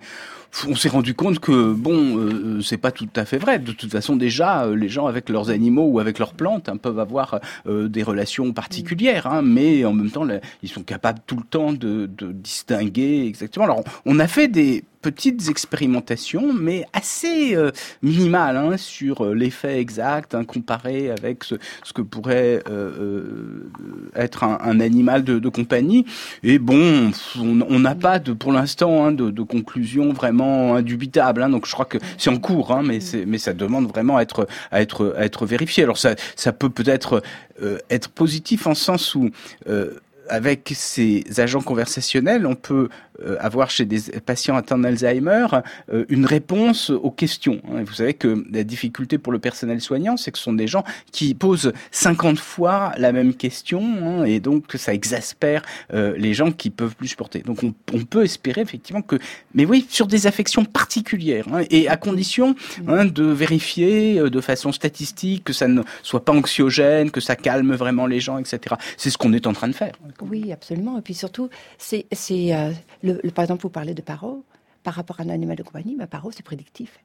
On 0.68 0.76
s'est 0.76 0.88
rendu 0.88 1.14
compte 1.14 1.40
que 1.40 1.72
bon, 1.72 2.16
euh, 2.16 2.60
c'est 2.62 2.78
pas 2.78 2.92
tout 2.92 3.08
à 3.16 3.24
fait 3.24 3.38
vrai. 3.38 3.58
De 3.58 3.72
toute 3.72 3.90
façon, 3.90 4.14
déjà, 4.14 4.64
euh, 4.64 4.76
les 4.76 4.88
gens 4.88 5.06
avec 5.06 5.28
leurs 5.28 5.50
animaux 5.50 5.86
ou 5.86 5.98
avec 5.98 6.18
leurs 6.18 6.32
plantes 6.32 6.68
hein, 6.68 6.76
peuvent 6.76 7.00
avoir 7.00 7.40
euh, 7.66 7.88
des 7.88 8.02
relations 8.02 8.52
particulières, 8.52 9.26
hein, 9.26 9.42
mais 9.42 9.84
en 9.84 9.92
même 9.92 10.10
temps, 10.10 10.26
ils 10.62 10.68
sont 10.68 10.82
capables 10.82 11.20
tout 11.26 11.36
le 11.36 11.42
temps 11.42 11.72
de, 11.72 12.06
de 12.06 12.32
distinguer 12.32 13.26
exactement. 13.26 13.64
Alors, 13.64 13.84
on 14.06 14.18
a 14.20 14.28
fait 14.28 14.48
des 14.48 14.84
petites 15.04 15.50
expérimentations, 15.50 16.54
mais 16.54 16.86
assez 16.94 17.54
euh, 17.54 17.70
minimales 18.02 18.56
hein, 18.56 18.78
sur 18.78 19.22
euh, 19.22 19.34
l'effet 19.34 19.78
exact 19.78 20.34
hein, 20.34 20.44
comparé 20.44 21.10
avec 21.10 21.44
ce, 21.44 21.56
que 21.92 22.00
pourrait 22.00 22.62
euh, 22.70 23.68
être 24.16 24.44
un, 24.44 24.80
animal 24.80 25.22
de, 25.22 25.48
compagnie. 25.50 26.06
Et 26.42 26.58
bon, 26.58 27.10
on 27.38 27.78
n'a 27.78 27.94
pas 27.94 28.18
pour 28.18 28.50
l'instant 28.50 29.04
hein, 29.04 29.12
de, 29.12 29.42
conclusion 29.42 30.14
vraiment 30.14 30.74
indubitable. 30.74 31.46
Donc 31.50 31.66
je 31.66 31.72
crois 31.72 31.84
que 31.84 31.98
c'est 32.16 32.30
en 32.30 32.38
cours, 32.38 32.74
mais, 32.82 33.00
ça 33.38 33.52
demande 33.52 33.86
vraiment 33.86 34.16
à 34.16 34.22
être, 34.22 35.46
vérifié. 35.46 35.82
Alors 35.82 35.98
ça, 35.98 36.52
peut 36.52 36.70
peut-être 36.70 37.22
euh, 37.62 37.78
être 37.88 38.08
positif 38.08 38.66
en 38.66 38.74
sens 38.74 39.14
où 39.14 39.30
euh, 39.68 39.92
avec 40.28 40.72
ces 40.74 41.24
agents 41.38 41.60
conversationnels, 41.60 42.46
on 42.46 42.54
peut 42.54 42.88
euh, 43.22 43.36
avoir 43.38 43.70
chez 43.70 43.84
des 43.84 44.00
patients 44.26 44.56
atteints 44.56 44.78
d'Alzheimer 44.78 45.46
euh, 45.92 46.04
une 46.08 46.26
réponse 46.26 46.90
aux 46.90 47.12
questions. 47.12 47.60
Vous 47.64 47.94
savez 47.94 48.14
que 48.14 48.44
la 48.50 48.64
difficulté 48.64 49.18
pour 49.18 49.32
le 49.32 49.38
personnel 49.38 49.80
soignant, 49.80 50.16
c'est 50.16 50.32
que 50.32 50.38
ce 50.38 50.42
sont 50.42 50.52
des 50.52 50.66
gens 50.66 50.82
qui 51.12 51.32
posent 51.34 51.72
50 51.92 52.40
fois 52.40 52.92
la 52.98 53.12
même 53.12 53.34
question 53.34 53.82
hein, 54.02 54.24
et 54.24 54.40
donc 54.40 54.64
ça 54.74 54.92
exaspère 54.92 55.62
euh, 55.92 56.14
les 56.16 56.34
gens 56.34 56.50
qui 56.50 56.70
peuvent 56.70 56.96
plus 56.96 57.06
supporter. 57.06 57.40
Donc 57.40 57.62
on, 57.62 57.72
peut 58.04 58.24
espérer 58.24 58.62
effectivement 58.62 59.02
que, 59.02 59.16
mais 59.54 59.64
oui, 59.64 59.86
sur 59.88 60.08
des 60.08 60.26
affections 60.26 60.64
particulières 60.64 61.46
hein, 61.52 61.62
et 61.70 61.88
à 61.88 61.96
condition 61.96 62.56
hein, 62.88 63.04
de 63.04 63.24
vérifier 63.24 64.28
de 64.28 64.40
façon 64.40 64.72
statistique 64.72 65.44
que 65.44 65.52
ça 65.52 65.68
ne 65.68 65.82
soit 66.02 66.24
pas 66.24 66.32
anxiogène, 66.32 67.12
que 67.12 67.20
ça 67.20 67.36
calme 67.36 67.74
vraiment 67.74 68.06
les 68.06 68.18
gens, 68.18 68.38
etc. 68.38 68.74
C'est 68.96 69.10
ce 69.10 69.18
qu'on 69.18 69.32
est 69.32 69.46
en 69.46 69.52
train 69.52 69.68
de 69.68 69.72
faire. 69.72 69.94
Oui, 70.22 70.52
absolument. 70.52 70.98
Et 70.98 71.02
puis 71.02 71.14
surtout, 71.14 71.48
c'est, 71.78 72.06
c'est 72.12 72.54
euh, 72.54 72.72
le, 73.02 73.20
le, 73.22 73.30
par 73.30 73.44
exemple, 73.44 73.62
vous 73.62 73.70
parlez 73.70 73.94
de 73.94 74.02
paro. 74.02 74.44
Par 74.82 74.92
rapport 74.92 75.18
à 75.18 75.22
un 75.22 75.30
animal 75.30 75.56
de 75.56 75.62
compagnie, 75.62 75.96
mais 75.96 76.06
paro, 76.06 76.30
c'est 76.30 76.42
prédictif. 76.42 76.98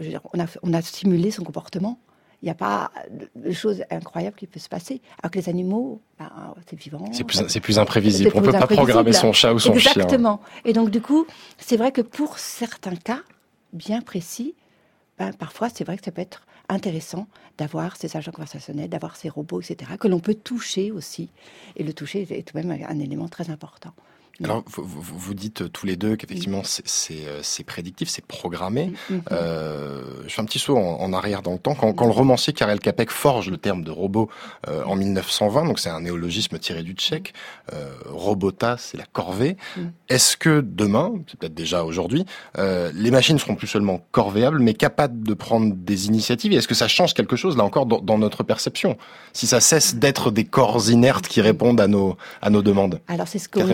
Je 0.00 0.04
veux 0.04 0.10
dire, 0.10 0.20
on, 0.32 0.40
a, 0.40 0.46
on 0.64 0.72
a 0.74 0.82
simulé 0.82 1.30
son 1.30 1.44
comportement. 1.44 2.00
Il 2.42 2.46
n'y 2.46 2.50
a 2.50 2.54
pas 2.54 2.90
de 3.36 3.52
choses 3.52 3.84
incroyables 3.90 4.34
qui 4.34 4.48
peuvent 4.48 4.60
se 4.60 4.68
passer. 4.68 5.00
Alors 5.22 5.30
que 5.30 5.38
les 5.38 5.48
animaux, 5.48 6.00
ben, 6.18 6.28
c'est 6.68 6.76
vivant. 6.76 7.04
C'est 7.12 7.22
plus, 7.22 7.46
c'est 7.46 7.60
plus 7.60 7.78
imprévisible. 7.78 8.32
on 8.34 8.40
ne 8.40 8.46
peut 8.46 8.52
pas 8.52 8.66
programmer 8.66 9.12
son 9.12 9.32
chat 9.32 9.54
ou 9.54 9.60
son 9.60 9.74
Exactement. 9.74 9.92
chien. 9.92 10.02
Exactement. 10.02 10.40
Et 10.64 10.72
donc, 10.72 10.90
du 10.90 11.00
coup, 11.00 11.24
c'est 11.56 11.76
vrai 11.76 11.92
que 11.92 12.00
pour 12.00 12.40
certains 12.40 12.96
cas 12.96 13.20
bien 13.72 14.00
précis, 14.00 14.56
ben, 15.18 15.32
parfois, 15.32 15.68
c'est 15.68 15.84
vrai 15.84 15.98
que 15.98 16.04
ça 16.04 16.10
peut 16.10 16.22
être 16.22 16.42
intéressant 16.68 17.26
d'avoir 17.56 17.96
ces 17.96 18.16
agents 18.16 18.32
conversationnels, 18.32 18.88
d'avoir 18.88 19.16
ces 19.16 19.28
robots, 19.28 19.60
etc., 19.60 19.92
que 19.98 20.08
l'on 20.08 20.20
peut 20.20 20.34
toucher 20.34 20.90
aussi. 20.92 21.30
Et 21.76 21.84
le 21.84 21.92
toucher 21.92 22.26
est 22.30 22.46
tout 22.46 22.58
de 22.58 22.66
même 22.66 22.84
un 22.88 22.98
élément 22.98 23.28
très 23.28 23.50
important. 23.50 23.92
Alors, 24.44 24.62
vous, 24.66 24.84
vous, 24.84 25.18
vous, 25.18 25.34
dites 25.34 25.72
tous 25.72 25.84
les 25.84 25.96
deux 25.96 26.14
qu'effectivement, 26.14 26.60
mmh. 26.60 27.42
c'est 27.42 27.64
prédictif, 27.64 28.08
c'est 28.08 28.24
programmé. 28.24 28.92
Mmh. 29.10 29.16
Euh, 29.32 30.02
je 30.26 30.32
fais 30.32 30.40
un 30.40 30.44
petit 30.44 30.60
saut 30.60 30.76
en, 30.76 31.00
en, 31.00 31.12
arrière 31.12 31.42
dans 31.42 31.52
le 31.52 31.58
temps. 31.58 31.74
Quand, 31.74 31.92
quand 31.92 32.06
le 32.06 32.12
romancier 32.12 32.52
Karel 32.52 32.78
Capek 32.78 33.10
forge 33.10 33.50
le 33.50 33.56
terme 33.56 33.82
de 33.82 33.90
robot 33.90 34.28
euh, 34.68 34.84
en 34.84 34.94
1920, 34.94 35.64
donc 35.64 35.80
c'est 35.80 35.90
un 35.90 36.02
néologisme 36.02 36.58
tiré 36.58 36.82
du 36.82 36.92
tchèque, 36.92 37.34
euh, 37.72 37.90
robota, 38.06 38.76
c'est 38.78 38.96
la 38.96 39.06
corvée. 39.06 39.56
Est-ce 40.08 40.36
que 40.36 40.60
demain, 40.60 41.12
c'est 41.26 41.38
peut-être 41.38 41.54
déjà 41.54 41.84
aujourd'hui, 41.84 42.24
euh, 42.58 42.92
les 42.94 43.10
machines 43.10 43.38
seront 43.38 43.56
plus 43.56 43.66
seulement 43.66 44.00
corvéables, 44.12 44.60
mais 44.60 44.74
capables 44.74 45.26
de 45.26 45.34
prendre 45.34 45.74
des 45.74 46.06
initiatives? 46.06 46.52
Et 46.52 46.56
est-ce 46.56 46.68
que 46.68 46.74
ça 46.74 46.88
change 46.88 47.12
quelque 47.14 47.36
chose, 47.36 47.56
là 47.56 47.64
encore, 47.64 47.86
dans, 47.86 48.00
dans 48.00 48.18
notre 48.18 48.44
perception? 48.44 48.96
Si 49.32 49.48
ça 49.48 49.60
cesse 49.60 49.96
d'être 49.96 50.30
des 50.30 50.44
corps 50.44 50.90
inertes 50.90 51.26
qui 51.26 51.40
répondent 51.40 51.80
à 51.80 51.88
nos, 51.88 52.16
à 52.40 52.50
nos 52.50 52.62
demandes? 52.62 53.00
Alors, 53.08 53.26
c'est 53.26 53.40
ce 53.40 53.48
qu'on 53.48 53.66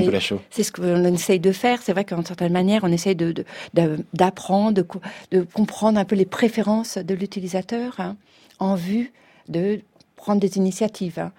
c'est 0.55 0.63
ce 0.63 0.71
qu'on 0.71 1.05
essaye 1.05 1.41
de 1.41 1.51
faire. 1.51 1.83
C'est 1.83 1.91
vrai 1.93 2.05
qu'en 2.05 2.25
certaine 2.25 2.53
manière, 2.53 2.85
on 2.85 2.93
essaye 2.93 3.17
d'apprendre, 4.15 4.73
de, 4.73 4.83
co- 4.83 5.01
de 5.33 5.43
comprendre 5.43 5.99
un 5.99 6.05
peu 6.05 6.15
les 6.15 6.27
préférences 6.27 6.97
de 6.97 7.13
l'utilisateur 7.13 7.99
hein, 7.99 8.17
en 8.61 8.77
vue 8.77 9.13
de 9.49 9.81
prendre 10.15 10.41
des 10.41 10.57
initiatives. 10.57 11.19
hein. 11.19 11.33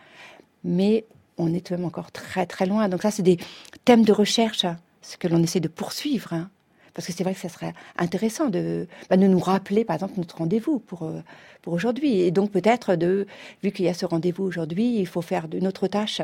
Mais 0.65 1.05
on 1.37 1.53
est 1.53 1.65
tout 1.65 1.73
de 1.73 1.77
même 1.79 1.85
encore 1.87 2.11
très 2.11 2.45
très 2.45 2.65
loin. 2.65 2.89
Donc 2.89 3.03
ça, 3.03 3.09
c'est 3.11 3.23
des 3.23 3.37
thèmes 3.85 4.03
de 4.03 4.11
recherche, 4.11 4.65
hein, 4.65 4.75
ce 5.01 5.15
que 5.15 5.29
l'on 5.29 5.41
essaie 5.41 5.61
de 5.61 5.69
poursuivre. 5.69 6.47
Parce 6.93 7.07
que 7.07 7.13
c'est 7.13 7.23
vrai 7.23 7.33
que 7.33 7.39
ça 7.39 7.49
serait 7.49 7.73
intéressant 7.97 8.49
de, 8.49 8.87
bah, 9.09 9.15
nous 9.15 9.39
rappeler, 9.39 9.85
par 9.85 9.95
exemple, 9.95 10.15
notre 10.17 10.37
rendez-vous 10.39 10.79
pour, 10.79 11.03
euh, 11.03 11.21
pour 11.61 11.71
aujourd'hui. 11.71 12.19
Et 12.19 12.31
donc 12.31 12.51
peut-être, 12.51 12.95
de, 12.95 13.27
vu 13.63 13.71
qu'il 13.71 13.85
y 13.85 13.89
a 13.89 13.93
ce 13.93 14.05
rendez-vous 14.05 14.43
aujourd'hui, 14.43 14.97
il 14.99 15.07
faut 15.07 15.21
faire 15.21 15.47
de 15.47 15.59
notre 15.59 15.87
tâche 15.87 16.21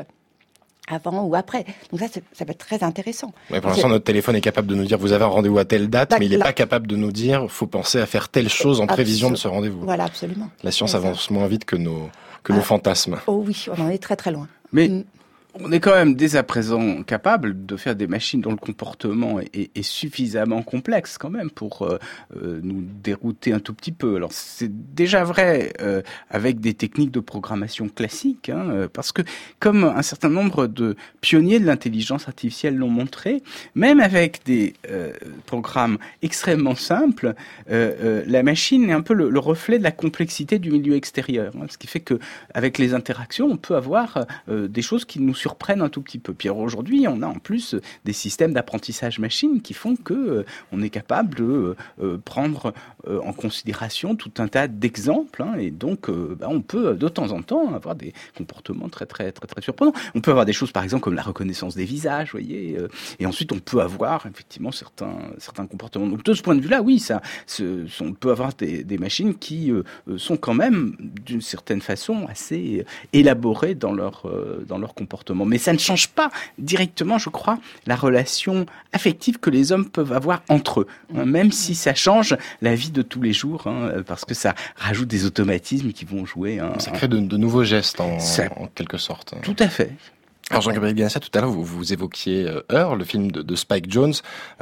avant 0.88 1.24
ou 1.24 1.34
après. 1.34 1.64
Donc 1.90 2.00
ça, 2.00 2.06
ça 2.32 2.44
va 2.44 2.50
être 2.52 2.58
très 2.58 2.82
intéressant. 2.82 3.32
Ouais, 3.50 3.60
pour 3.60 3.70
l'instant, 3.70 3.88
notre 3.88 4.04
téléphone 4.04 4.36
est 4.36 4.40
capable 4.40 4.66
de 4.68 4.74
nous 4.74 4.84
dire 4.84 4.98
vous 4.98 5.12
avez 5.12 5.24
un 5.24 5.28
rendez-vous 5.28 5.58
à 5.58 5.64
telle 5.64 5.88
date, 5.88 6.10
Bah, 6.10 6.16
mais 6.18 6.26
il 6.26 6.32
n'est 6.32 6.38
pas 6.38 6.52
capable 6.52 6.86
de 6.86 6.96
nous 6.96 7.12
dire 7.12 7.46
faut 7.48 7.66
penser 7.66 7.98
à 8.00 8.06
faire 8.06 8.28
telle 8.28 8.48
chose 8.48 8.80
en 8.80 8.86
prévision 8.86 9.30
de 9.30 9.36
ce 9.36 9.48
rendez-vous. 9.48 9.80
Voilà, 9.84 10.04
absolument. 10.04 10.48
La 10.62 10.70
science 10.72 10.94
avance 10.94 11.30
moins 11.30 11.46
vite 11.46 11.64
que 11.64 11.76
nos, 11.76 12.08
que 12.42 12.52
nos 12.52 12.58
Ah. 12.60 12.62
fantasmes. 12.62 13.18
Oh 13.26 13.42
oui, 13.46 13.66
on 13.76 13.80
en 13.82 13.88
est 13.88 13.98
très 14.02 14.16
très 14.16 14.30
loin. 14.32 14.48
Mais 14.72 14.88
Mm. 14.88 15.04
On 15.60 15.70
est 15.70 15.80
quand 15.80 15.94
même 15.94 16.14
dès 16.14 16.36
à 16.36 16.42
présent 16.42 17.02
capable 17.02 17.66
de 17.66 17.76
faire 17.76 17.94
des 17.94 18.06
machines 18.06 18.40
dont 18.40 18.50
le 18.50 18.56
comportement 18.56 19.38
est, 19.40 19.82
suffisamment 19.82 20.62
complexe 20.62 21.18
quand 21.18 21.28
même 21.28 21.50
pour 21.50 21.82
euh, 21.82 21.98
euh, 22.36 22.60
nous 22.62 22.82
dérouter 23.02 23.52
un 23.52 23.58
tout 23.58 23.74
petit 23.74 23.92
peu. 23.92 24.16
Alors 24.16 24.32
c'est 24.32 24.70
déjà 24.94 25.24
vrai 25.24 25.72
euh, 25.80 26.00
avec 26.30 26.60
des 26.60 26.74
techniques 26.74 27.10
de 27.10 27.20
programmation 27.20 27.88
classiques, 27.88 28.48
hein, 28.48 28.88
parce 28.92 29.12
que 29.12 29.22
comme 29.58 29.84
un 29.84 30.02
certain 30.02 30.30
nombre 30.30 30.66
de 30.66 30.96
pionniers 31.20 31.60
de 31.60 31.66
l'intelligence 31.66 32.28
artificielle 32.28 32.76
l'ont 32.76 32.88
montré, 32.88 33.42
même 33.74 34.00
avec 34.00 34.40
des 34.44 34.74
programmes 35.46 35.98
extrêmement 36.22 36.74
simples, 36.74 37.34
la 37.68 38.42
machine 38.42 38.88
est 38.88 38.92
un 38.92 39.00
peu 39.00 39.14
le, 39.14 39.30
le 39.30 39.38
reflet 39.38 39.78
de 39.78 39.82
la 39.82 39.90
complexité 39.90 40.58
du 40.58 40.70
milieu 40.70 40.94
extérieur, 40.94 41.52
hein, 41.56 41.66
ce 41.68 41.78
qui 41.78 41.86
fait 41.86 42.00
que 42.00 42.18
avec 42.54 42.78
les 42.78 42.94
interactions, 42.94 43.46
on 43.46 43.56
peut 43.56 43.76
avoir 43.76 44.26
des 44.48 44.82
choses 44.82 45.04
qui 45.04 45.20
nous 45.20 45.34
surprennent 45.42 45.82
un 45.82 45.88
tout 45.88 46.02
petit 46.02 46.18
peu. 46.18 46.32
Puis 46.34 46.48
aujourd'hui, 46.48 47.06
on 47.08 47.20
a 47.22 47.26
en 47.26 47.40
plus 47.48 47.74
euh, 47.74 47.80
des 48.04 48.12
systèmes 48.12 48.52
d'apprentissage 48.52 49.18
machine 49.18 49.60
qui 49.60 49.74
font 49.74 49.96
que 49.96 50.14
euh, 50.14 50.46
on 50.70 50.80
est 50.82 50.90
capable 50.90 51.34
de 51.34 51.76
euh, 52.00 52.18
prendre 52.24 52.72
en 53.08 53.32
considération 53.32 54.14
tout 54.14 54.30
un 54.38 54.46
tas 54.46 54.68
d'exemples, 54.68 55.42
hein, 55.42 55.54
et 55.58 55.72
donc 55.72 56.08
bah, 56.08 56.46
on 56.48 56.60
peut 56.60 56.94
de 56.94 57.08
temps 57.08 57.32
en 57.32 57.42
temps 57.42 57.74
avoir 57.74 57.96
des 57.96 58.12
comportements 58.36 58.88
très 58.88 59.06
très 59.06 59.32
très 59.32 59.48
très 59.48 59.60
surprenants. 59.60 59.92
On 60.14 60.20
peut 60.20 60.30
avoir 60.30 60.46
des 60.46 60.52
choses 60.52 60.70
par 60.70 60.84
exemple 60.84 61.02
comme 61.02 61.14
la 61.14 61.22
reconnaissance 61.22 61.74
des 61.74 61.84
visages, 61.84 62.30
voyez, 62.30 62.78
et 63.18 63.26
ensuite 63.26 63.50
on 63.50 63.58
peut 63.58 63.80
avoir 63.80 64.26
effectivement 64.26 64.70
certains 64.70 65.18
certains 65.38 65.66
comportements. 65.66 66.06
Donc 66.06 66.22
de 66.22 66.32
ce 66.32 66.42
point 66.42 66.54
de 66.54 66.60
vue-là, 66.60 66.80
oui, 66.80 67.00
ça, 67.00 67.20
on 68.00 68.12
peut 68.12 68.30
avoir 68.30 68.54
des, 68.54 68.84
des 68.84 68.98
machines 68.98 69.34
qui 69.34 69.72
sont 70.16 70.36
quand 70.36 70.54
même 70.54 70.94
d'une 71.26 71.42
certaine 71.42 71.80
façon 71.80 72.26
assez 72.28 72.84
élaborées 73.12 73.74
dans 73.74 73.92
leur 73.92 74.30
dans 74.68 74.78
leur 74.78 74.94
comportement. 74.94 75.31
Mais 75.34 75.58
ça 75.58 75.72
ne 75.72 75.78
change 75.78 76.08
pas 76.08 76.30
directement, 76.58 77.18
je 77.18 77.28
crois, 77.30 77.58
la 77.86 77.96
relation 77.96 78.66
affective 78.92 79.38
que 79.38 79.50
les 79.50 79.72
hommes 79.72 79.88
peuvent 79.88 80.12
avoir 80.12 80.42
entre 80.48 80.80
eux, 80.80 80.86
hein, 81.16 81.24
même 81.24 81.50
si 81.52 81.74
ça 81.74 81.94
change 81.94 82.36
la 82.60 82.74
vie 82.74 82.90
de 82.90 83.02
tous 83.02 83.22
les 83.22 83.32
jours, 83.32 83.66
hein, 83.66 84.02
parce 84.06 84.24
que 84.24 84.34
ça 84.34 84.54
rajoute 84.76 85.08
des 85.08 85.24
automatismes 85.24 85.92
qui 85.92 86.04
vont 86.04 86.24
jouer. 86.26 86.58
hein, 86.58 86.72
Ça 86.78 86.90
crée 86.90 87.08
de, 87.08 87.18
de 87.18 87.36
nouveaux 87.36 87.64
gestes 87.64 88.00
en, 88.00 88.18
Ça- 88.20 88.48
en 88.56 88.66
quelque 88.66 88.98
sorte. 88.98 89.34
Tout 89.42 89.56
à 89.58 89.68
fait. 89.68 89.92
Alors 90.50 90.60
Jean-Gabriel 90.60 90.94
Ganassia, 90.94 91.18
tout 91.18 91.30
à 91.34 91.40
l'heure, 91.40 91.50
vous, 91.50 91.64
vous 91.64 91.92
évoquiez 91.94 92.46
euh, 92.46 92.60
Heure, 92.70 92.94
le 92.96 93.04
film 93.04 93.30
de, 93.30 93.40
de 93.40 93.56
Spike 93.56 93.90
Jones, 93.90 94.12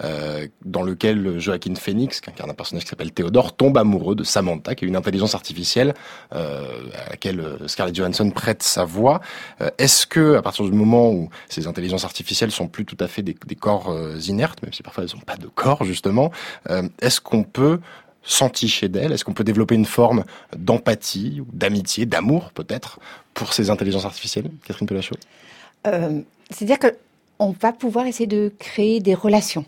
euh, 0.04 0.46
dans 0.64 0.82
lequel 0.82 1.40
Joaquin 1.40 1.74
Phoenix, 1.74 2.20
qui 2.20 2.30
incarne 2.30 2.50
un 2.50 2.54
personnage 2.54 2.84
qui 2.84 2.90
s'appelle 2.90 3.10
Théodore, 3.10 3.56
tombe 3.56 3.76
amoureux 3.76 4.14
de 4.14 4.22
Samantha, 4.22 4.76
qui 4.76 4.84
est 4.84 4.88
une 4.88 4.94
intelligence 4.94 5.34
artificielle 5.34 5.94
euh, 6.32 6.64
à 7.06 7.10
laquelle 7.10 7.40
euh, 7.40 7.66
Scarlett 7.66 7.96
Johansson 7.96 8.30
prête 8.30 8.62
sa 8.62 8.84
voix. 8.84 9.20
Euh, 9.62 9.70
Est-ce 9.78 10.06
que, 10.06 10.36
à 10.36 10.42
partir 10.42 10.64
du 10.64 10.72
moment 10.72 11.10
où 11.10 11.28
ces 11.48 11.66
intelligences 11.66 12.04
artificielles 12.04 12.52
sont 12.52 12.68
plus 12.68 12.84
tout 12.84 12.98
à 13.00 13.08
fait 13.08 13.22
des, 13.22 13.34
des 13.44 13.56
corps 13.56 13.90
euh, 13.90 14.16
inertes, 14.28 14.62
même 14.62 14.72
si 14.72 14.84
parfois 14.84 15.02
elles 15.04 15.16
n'ont 15.16 15.24
pas 15.24 15.36
de 15.36 15.48
corps 15.48 15.84
justement, 15.84 16.30
euh, 16.68 16.88
est-ce 17.00 17.20
qu'on 17.20 17.42
peut 17.42 17.80
s'enticher 18.22 18.88
d'elles? 18.88 19.12
Est-ce 19.12 19.24
qu'on 19.24 19.32
peut 19.32 19.44
développer 19.44 19.74
une 19.74 19.86
forme 19.86 20.24
d'empathie, 20.56 21.42
d'amitié, 21.52 22.06
d'amour 22.06 22.52
peut-être, 22.52 23.00
pour 23.34 23.54
ces 23.54 23.70
intelligences 23.70 24.04
artificielles 24.04 24.50
Catherine 24.64 24.86
Pelachot 24.86 25.16
Euh, 25.86 26.20
C'est-à-dire 26.50 26.78
que 26.78 26.96
on 27.38 27.52
va 27.52 27.72
pouvoir 27.72 28.06
essayer 28.06 28.26
de 28.26 28.52
créer 28.58 29.00
des 29.00 29.14
relations. 29.14 29.64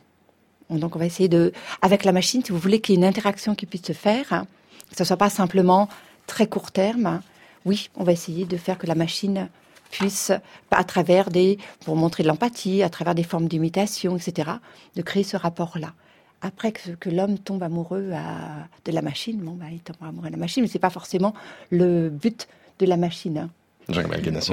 Donc 0.69 0.95
on 0.97 0.99
va 0.99 1.07
essayer 1.07 1.29
de, 1.29 1.53
avec 1.81 2.05
la 2.05 2.13
machine, 2.13 2.45
si 2.45 2.53
vous 2.53 2.59
voulez 2.59 2.81
qu'il 2.81 2.95
y 2.95 2.97
ait 2.97 3.01
une 3.01 3.07
interaction 3.07 3.55
qui 3.55 3.67
puisse 3.67 3.83
se 3.85 3.93
faire, 3.93 4.33
hein, 4.33 4.47
que 4.91 4.97
ce 4.97 5.05
soit 5.05 5.17
pas 5.17 5.31
simplement 5.31 5.89
très 6.27 6.47
court 6.47 6.71
terme. 6.71 7.07
hein. 7.07 7.23
Oui, 7.65 7.89
on 7.97 8.05
va 8.05 8.13
essayer 8.13 8.45
de 8.45 8.57
faire 8.57 8.77
que 8.79 8.87
la 8.87 8.95
machine 8.95 9.49
puisse, 9.91 10.33
à 10.71 10.85
travers 10.85 11.31
des, 11.31 11.59
pour 11.85 11.97
montrer 11.97 12.23
de 12.23 12.29
l'empathie, 12.29 12.83
à 12.83 12.89
travers 12.91 13.15
des 13.15 13.23
formes 13.23 13.49
d'imitation, 13.49 14.17
etc., 14.17 14.51
de 14.97 15.03
créer 15.03 15.23
ce 15.25 15.37
rapport-là. 15.37 15.93
Après 16.41 16.73
que, 16.73 17.09
l'homme 17.11 17.39
tombe 17.39 17.63
amoureux 17.63 18.11
de 18.85 18.93
la 18.93 19.03
machine, 19.03 19.39
bon, 19.39 19.53
bah, 19.53 19.67
il 19.71 19.81
tombe 19.81 19.97
amoureux 20.03 20.27
de 20.29 20.33
la 20.33 20.39
machine, 20.39 20.63
mais 20.63 20.69
c'est 20.69 20.79
pas 20.79 20.91
forcément 20.91 21.35
le 21.71 22.09
but 22.11 22.49
de 22.81 22.87
la 22.87 22.97
machine. 22.97 23.39
hein. 23.39 23.51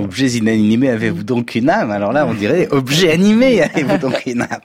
Objets 0.01 0.31
inanimés, 0.37 0.89
avez-vous 0.89 1.23
donc 1.23 1.55
une 1.55 1.69
âme? 1.69 1.91
Alors 1.91 2.11
là, 2.11 2.25
on 2.25 2.33
dirait 2.33 2.67
objet 2.71 3.11
animé, 3.11 3.61
avez-vous 3.61 3.97
donc 3.97 4.25
une 4.25 4.41
âme? 4.41 4.61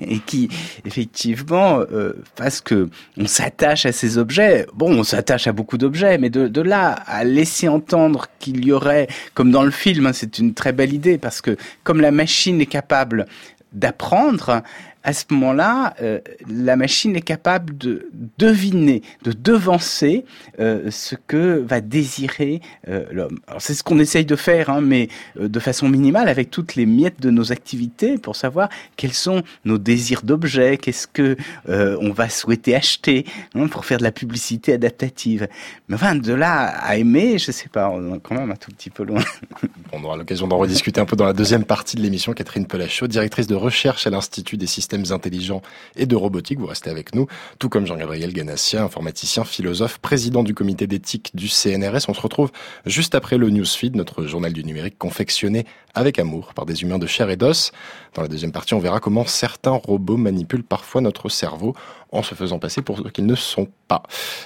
Et 0.00 0.18
qui, 0.18 0.48
effectivement, 0.84 1.80
euh, 1.92 2.12
parce 2.36 2.60
que 2.60 2.88
on 3.16 3.26
s'attache 3.26 3.86
à 3.86 3.92
ces 3.92 4.18
objets. 4.18 4.66
Bon, 4.74 4.92
on 4.92 5.04
s'attache 5.04 5.46
à 5.46 5.52
beaucoup 5.52 5.78
d'objets, 5.78 6.18
mais 6.18 6.30
de, 6.30 6.48
de 6.48 6.60
là 6.60 6.90
à 7.06 7.24
laisser 7.24 7.68
entendre 7.68 8.26
qu'il 8.38 8.64
y 8.64 8.72
aurait, 8.72 9.08
comme 9.34 9.50
dans 9.50 9.62
le 9.62 9.70
film, 9.70 10.06
hein, 10.06 10.12
c'est 10.12 10.38
une 10.38 10.54
très 10.54 10.72
belle 10.72 10.92
idée 10.92 11.18
parce 11.18 11.40
que 11.40 11.56
comme 11.82 12.00
la 12.00 12.10
machine 12.10 12.60
est 12.60 12.66
capable 12.66 13.26
d'apprendre, 13.72 14.62
à 15.02 15.12
ce 15.12 15.24
moment-là, 15.30 15.94
euh, 16.02 16.20
la 16.48 16.76
machine 16.76 17.16
est 17.16 17.22
capable 17.22 17.76
de 17.78 18.10
deviner, 18.38 19.02
de 19.22 19.32
devancer 19.32 20.24
euh, 20.58 20.90
ce 20.90 21.14
que 21.14 21.64
va 21.66 21.80
désirer 21.80 22.60
euh, 22.88 23.04
l'homme. 23.10 23.38
Alors 23.46 23.62
c'est 23.62 23.74
ce 23.74 23.82
qu'on 23.82 23.98
essaye 23.98 24.26
de 24.26 24.36
faire, 24.36 24.68
hein, 24.68 24.80
mais 24.82 25.08
de 25.36 25.60
façon 25.60 25.88
minimale, 25.88 26.28
avec 26.28 26.50
toutes 26.50 26.74
les 26.74 26.84
miettes 26.84 27.20
de 27.20 27.30
nos 27.30 27.50
activités, 27.50 28.18
pour 28.18 28.36
savoir 28.36 28.68
quels 28.96 29.14
sont 29.14 29.42
nos 29.64 29.78
désirs 29.78 30.22
d'objets, 30.22 30.76
qu'est-ce 30.76 31.06
que 31.06 31.36
on 31.66 32.12
va 32.12 32.28
souhaiter 32.28 32.74
acheter, 32.74 33.24
hein, 33.54 33.68
pour 33.68 33.84
faire 33.84 33.98
de 33.98 34.02
la 34.02 34.12
publicité 34.12 34.72
adaptative. 34.72 35.48
Mais 35.88 35.94
enfin, 35.94 36.14
de 36.14 36.32
là 36.32 36.66
à 36.66 36.96
aimer, 36.96 37.38
je 37.38 37.52
sais 37.52 37.68
pas, 37.68 37.88
on 37.88 38.14
est 38.14 38.20
quand 38.20 38.34
même 38.34 38.50
un 38.50 38.56
tout 38.56 38.70
petit 38.70 38.90
peu 38.90 39.04
loin. 39.04 39.22
On 39.92 40.04
aura 40.04 40.16
l'occasion 40.16 40.46
d'en 40.46 40.58
rediscuter 40.58 41.00
un 41.00 41.04
peu 41.04 41.16
dans 41.16 41.24
la 41.24 41.32
deuxième 41.32 41.64
partie 41.64 41.96
de 41.96 42.02
l'émission. 42.02 42.32
Catherine 42.32 42.66
Pelachot, 42.66 43.08
directrice 43.08 43.48
de 43.48 43.56
recherche 43.56 44.06
à 44.06 44.10
l'Institut 44.10 44.56
des 44.56 44.68
systèmes 44.68 44.89
intelligents 45.10 45.62
et 45.96 46.06
de 46.06 46.16
robotique. 46.16 46.58
Vous 46.58 46.66
restez 46.66 46.90
avec 46.90 47.14
nous, 47.14 47.26
tout 47.58 47.68
comme 47.68 47.86
Jean-Gabriel 47.86 48.32
Ganassia, 48.32 48.82
informaticien, 48.82 49.44
philosophe, 49.44 49.98
président 49.98 50.42
du 50.42 50.54
comité 50.54 50.86
d'éthique 50.86 51.30
du 51.34 51.48
CNRS. 51.48 52.08
On 52.08 52.14
se 52.14 52.20
retrouve 52.20 52.50
juste 52.86 53.14
après 53.14 53.38
le 53.38 53.50
Newsfeed, 53.50 53.96
notre 53.96 54.24
journal 54.26 54.52
du 54.52 54.64
numérique 54.64 54.98
confectionné 54.98 55.66
avec 55.94 56.18
amour 56.18 56.54
par 56.54 56.66
des 56.66 56.82
humains 56.82 56.98
de 56.98 57.06
chair 57.06 57.30
et 57.30 57.36
d'os. 57.36 57.72
Dans 58.14 58.22
la 58.22 58.28
deuxième 58.28 58.52
partie, 58.52 58.74
on 58.74 58.78
verra 58.78 59.00
comment 59.00 59.26
certains 59.26 59.72
robots 59.72 60.16
manipulent 60.16 60.64
parfois 60.64 61.00
notre 61.00 61.28
cerveau 61.28 61.74
en 62.12 62.22
se 62.22 62.34
faisant 62.34 62.58
passer 62.58 62.82
pour 62.82 62.98
ce 62.98 63.08
qu'ils 63.08 63.26
ne 63.26 63.34
sont 63.34 63.68
pas. 63.88 64.02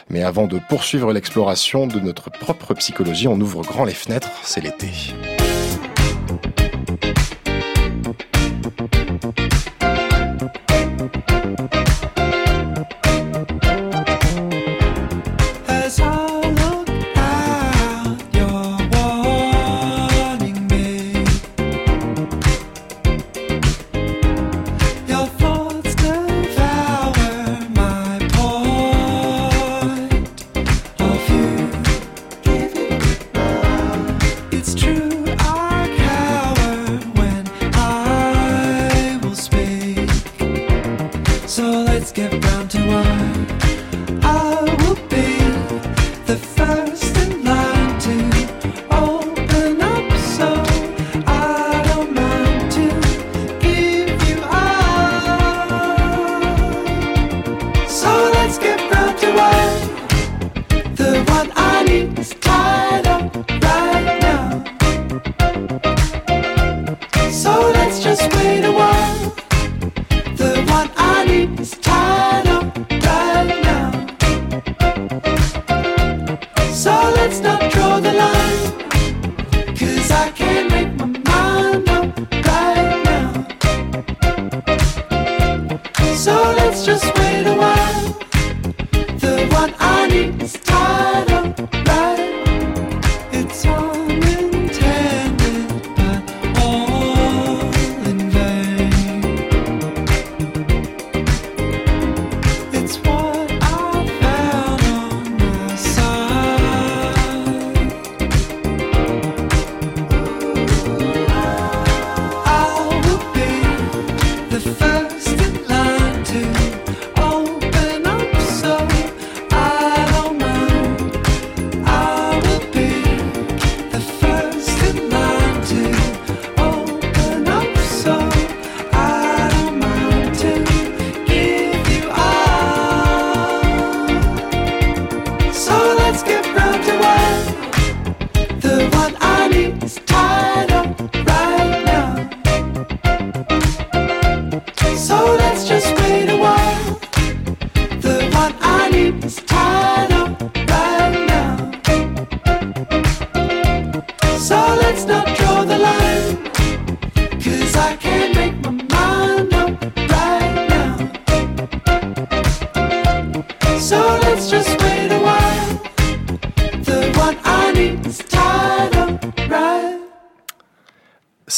Mais 0.08 0.22
avant 0.22 0.46
de 0.46 0.60
poursuivre 0.68 1.12
l'exploration 1.12 1.86
de 1.86 2.00
notre 2.00 2.30
propre 2.30 2.74
psychologie, 2.74 3.28
on 3.28 3.40
ouvre 3.40 3.62
grand 3.62 3.84
les 3.84 3.94
fenêtres, 3.94 4.30
c'est 4.42 4.60
l'été. 4.60 4.90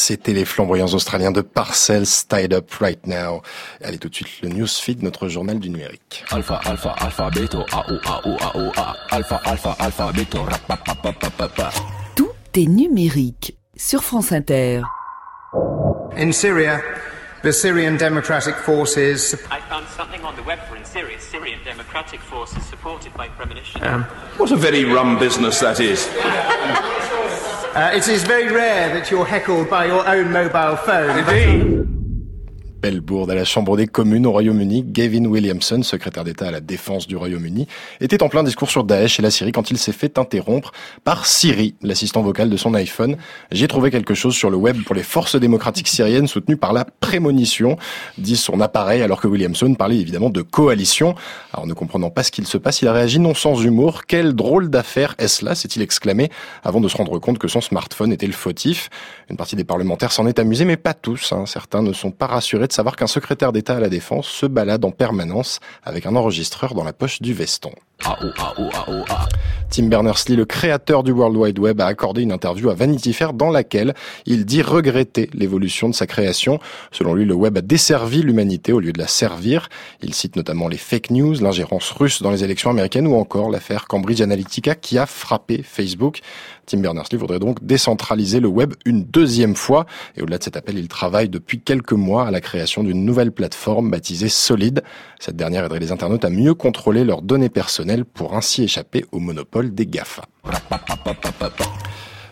C'était 0.07 0.31
les 0.31 0.45
flamboyants 0.45 0.93
australiens 0.93 1.31
de 1.31 1.41
Parcells 1.41 2.05
Tied 2.29 2.53
Up 2.53 2.71
Right 2.79 3.05
Now. 3.05 3.41
Allez 3.83 3.97
tout 3.97 4.07
de 4.07 4.15
suite 4.15 4.41
le 4.41 4.47
newsfeed, 4.47 5.03
notre 5.03 5.27
journal 5.27 5.59
du 5.59 5.69
numérique. 5.69 6.23
Alpha, 6.31 6.61
alpha, 6.63 6.95
alpha, 6.97 7.29
beto, 7.29 7.65
a, 7.73 7.91
o, 7.91 7.99
a, 8.05 8.21
o, 8.25 8.37
a, 8.39 8.57
o, 8.57 8.71
a. 8.77 8.95
Alpha, 9.11 9.41
alpha, 9.43 9.75
alpha, 9.77 10.09
beto, 10.13 10.43
rap. 10.43 10.61
Tout 12.15 12.29
est 12.55 12.67
numérique 12.67 13.57
sur 13.75 14.01
France 14.01 14.31
Inter. 14.31 14.81
In 16.15 16.31
Syria, 16.31 16.79
the 17.47 17.53
Syrian 17.53 17.95
Democratic 17.95 18.55
Forces. 18.57 19.33
I 19.49 19.61
found 19.61 19.87
something 19.87 20.21
on 20.25 20.35
the 20.35 20.43
web 20.43 20.59
for 20.67 20.75
in 20.75 20.83
Syria. 20.83 21.17
Syrian 21.17 21.63
Democratic 21.63 22.19
Forces 22.19 22.61
supported 22.65 23.13
by 23.13 23.29
premonition. 23.29 23.81
What 24.35 24.51
a 24.51 24.57
very 24.57 24.83
rum 24.83 25.17
business 25.17 25.61
that 25.61 25.79
is. 25.79 26.09
Uh, 26.13 27.91
it 27.93 28.09
is 28.09 28.25
very 28.25 28.53
rare 28.53 28.93
that 28.93 29.09
you're 29.09 29.23
heckled 29.23 29.69
by 29.69 29.85
your 29.85 30.05
own 30.05 30.29
mobile 30.33 30.75
phone. 30.75 31.96
Belle 32.79 33.01
à 33.29 33.33
la 33.33 33.43
Chambre 33.43 33.75
des 33.75 33.87
communes 33.87 34.27
au 34.27 34.31
Royaume-Uni, 34.31 34.83
Gavin 34.83 35.25
Williamson, 35.25 35.81
secrétaire 35.81 36.23
d'État 36.23 36.47
à 36.47 36.51
la 36.51 36.59
défense 36.61 37.07
du 37.07 37.15
Royaume-Uni, 37.15 37.67
était 38.01 38.21
en 38.21 38.29
plein 38.29 38.43
discours 38.43 38.69
sur 38.69 38.83
Daesh 38.83 39.19
et 39.19 39.23
la 39.23 39.31
Syrie 39.31 39.51
quand 39.51 39.71
il 39.71 39.79
s'est 39.79 39.91
fait 39.91 40.19
interrompre 40.19 40.71
par 41.03 41.25
Siri, 41.25 41.73
l'assistant 41.81 42.21
vocal 42.21 42.51
de 42.51 42.55
son 42.55 42.75
iPhone. 42.75 43.17
J'ai 43.51 43.67
trouvé 43.67 43.89
quelque 43.89 44.13
chose 44.13 44.35
sur 44.35 44.51
le 44.51 44.57
web 44.57 44.83
pour 44.85 44.93
les 44.93 45.01
forces 45.01 45.35
démocratiques 45.35 45.87
syriennes 45.87 46.27
soutenues 46.27 46.55
par 46.55 46.71
la 46.71 46.85
prémonition, 46.85 47.77
dit 48.19 48.37
son 48.37 48.61
appareil, 48.61 49.01
alors 49.01 49.21
que 49.21 49.27
Williamson 49.27 49.73
parlait 49.73 49.97
évidemment 49.97 50.29
de 50.29 50.43
coalition. 50.43 51.15
Alors 51.53 51.65
ne 51.65 51.73
comprenant 51.73 52.11
pas 52.11 52.21
ce 52.21 52.31
qu'il 52.31 52.45
se 52.45 52.59
passe, 52.59 52.83
il 52.83 52.87
a 52.87 52.93
réagi 52.93 53.19
non 53.19 53.33
sans 53.33 53.59
humour. 53.63 54.05
Quelle 54.05 54.33
drôle 54.33 54.69
d'affaire 54.69 55.15
est-ce 55.17 55.43
là 55.43 55.55
s'est-il 55.55 55.81
exclamé 55.81 56.29
avant 56.63 56.79
de 56.79 56.87
se 56.87 56.95
rendre 56.95 57.17
compte 57.17 57.39
que 57.39 57.47
son 57.47 57.61
smartphone 57.61 58.13
était 58.13 58.27
le 58.27 58.33
fautif? 58.33 58.89
Une 59.31 59.35
partie 59.35 59.55
des 59.55 59.63
parlementaires 59.63 60.11
s'en 60.11 60.27
est 60.27 60.37
amusée, 60.37 60.63
mais 60.63 60.77
pas 60.77 60.93
tous. 60.93 61.33
hein. 61.33 61.45
Certains 61.47 61.81
ne 61.81 61.91
sont 61.91 62.11
pas 62.11 62.27
rassurés 62.27 62.66
de 62.67 62.73
savoir 62.73 62.95
qu'un 62.95 63.07
secrétaire 63.07 63.51
d'État 63.51 63.77
à 63.77 63.79
la 63.79 63.89
Défense 63.89 64.27
se 64.27 64.45
balade 64.45 64.85
en 64.85 64.91
permanence 64.91 65.59
avec 65.83 66.05
un 66.05 66.15
enregistreur 66.15 66.73
dans 66.73 66.83
la 66.83 66.93
poche 66.93 67.21
du 67.21 67.33
veston. 67.33 67.71
A, 68.03 68.17
o, 68.23 68.29
a, 68.37 68.61
o, 68.61 68.69
a, 68.73 68.89
o, 68.91 69.03
a. 69.09 69.27
Tim 69.69 69.87
Berners-Lee, 69.87 70.35
le 70.35 70.45
créateur 70.45 71.03
du 71.03 71.11
World 71.11 71.35
Wide 71.35 71.59
Web, 71.59 71.81
a 71.81 71.87
accordé 71.87 72.21
une 72.21 72.31
interview 72.31 72.69
à 72.69 72.73
Vanity 72.73 73.11
Fair 73.11 73.33
dans 73.33 73.49
laquelle 73.49 73.93
il 74.25 74.45
dit 74.45 74.61
regretter 74.61 75.29
l'évolution 75.33 75.89
de 75.89 75.93
sa 75.93 76.07
création. 76.07 76.59
Selon 76.91 77.13
lui, 77.13 77.25
le 77.25 77.33
web 77.33 77.57
a 77.57 77.61
desservi 77.61 78.21
l'humanité 78.21 78.71
au 78.71 78.79
lieu 78.79 78.93
de 78.93 78.99
la 78.99 79.07
servir. 79.07 79.67
Il 80.01 80.13
cite 80.13 80.35
notamment 80.35 80.67
les 80.67 80.77
fake 80.77 81.09
news, 81.09 81.33
l'ingérence 81.41 81.91
russe 81.91 82.21
dans 82.21 82.31
les 82.31 82.43
élections 82.43 82.69
américaines 82.69 83.07
ou 83.07 83.15
encore 83.15 83.49
l'affaire 83.49 83.87
Cambridge 83.87 84.21
Analytica 84.21 84.73
qui 84.73 84.97
a 84.97 85.05
frappé 85.05 85.63
Facebook. 85.63 86.21
Tim 86.65 86.79
Berners-Lee 86.79 87.17
voudrait 87.17 87.39
donc 87.39 87.65
décentraliser 87.65 88.39
le 88.39 88.49
web 88.49 88.73
une 88.85 89.03
deuxième 89.03 89.55
fois. 89.55 89.85
Et 90.15 90.21
au-delà 90.21 90.37
de 90.37 90.43
cet 90.43 90.57
appel, 90.57 90.77
il 90.77 90.87
travaille 90.87 91.29
depuis 91.29 91.59
quelques 91.59 91.93
mois 91.93 92.27
à 92.27 92.31
la 92.31 92.41
création 92.41 92.83
d'une 92.83 93.05
nouvelle 93.05 93.31
plateforme 93.31 93.89
baptisée 93.89 94.29
Solid. 94.29 94.83
Cette 95.19 95.37
dernière 95.37 95.65
aiderait 95.65 95.79
les 95.79 95.91
internautes 95.91 96.25
à 96.25 96.29
mieux 96.29 96.53
contrôler 96.53 97.03
leurs 97.03 97.21
données 97.21 97.49
personnelles 97.49 97.86
pour 98.05 98.35
ainsi 98.35 98.63
échapper 98.63 99.05
au 99.11 99.19
monopole 99.19 99.73
des 99.73 99.85
GAFA. 99.87 100.25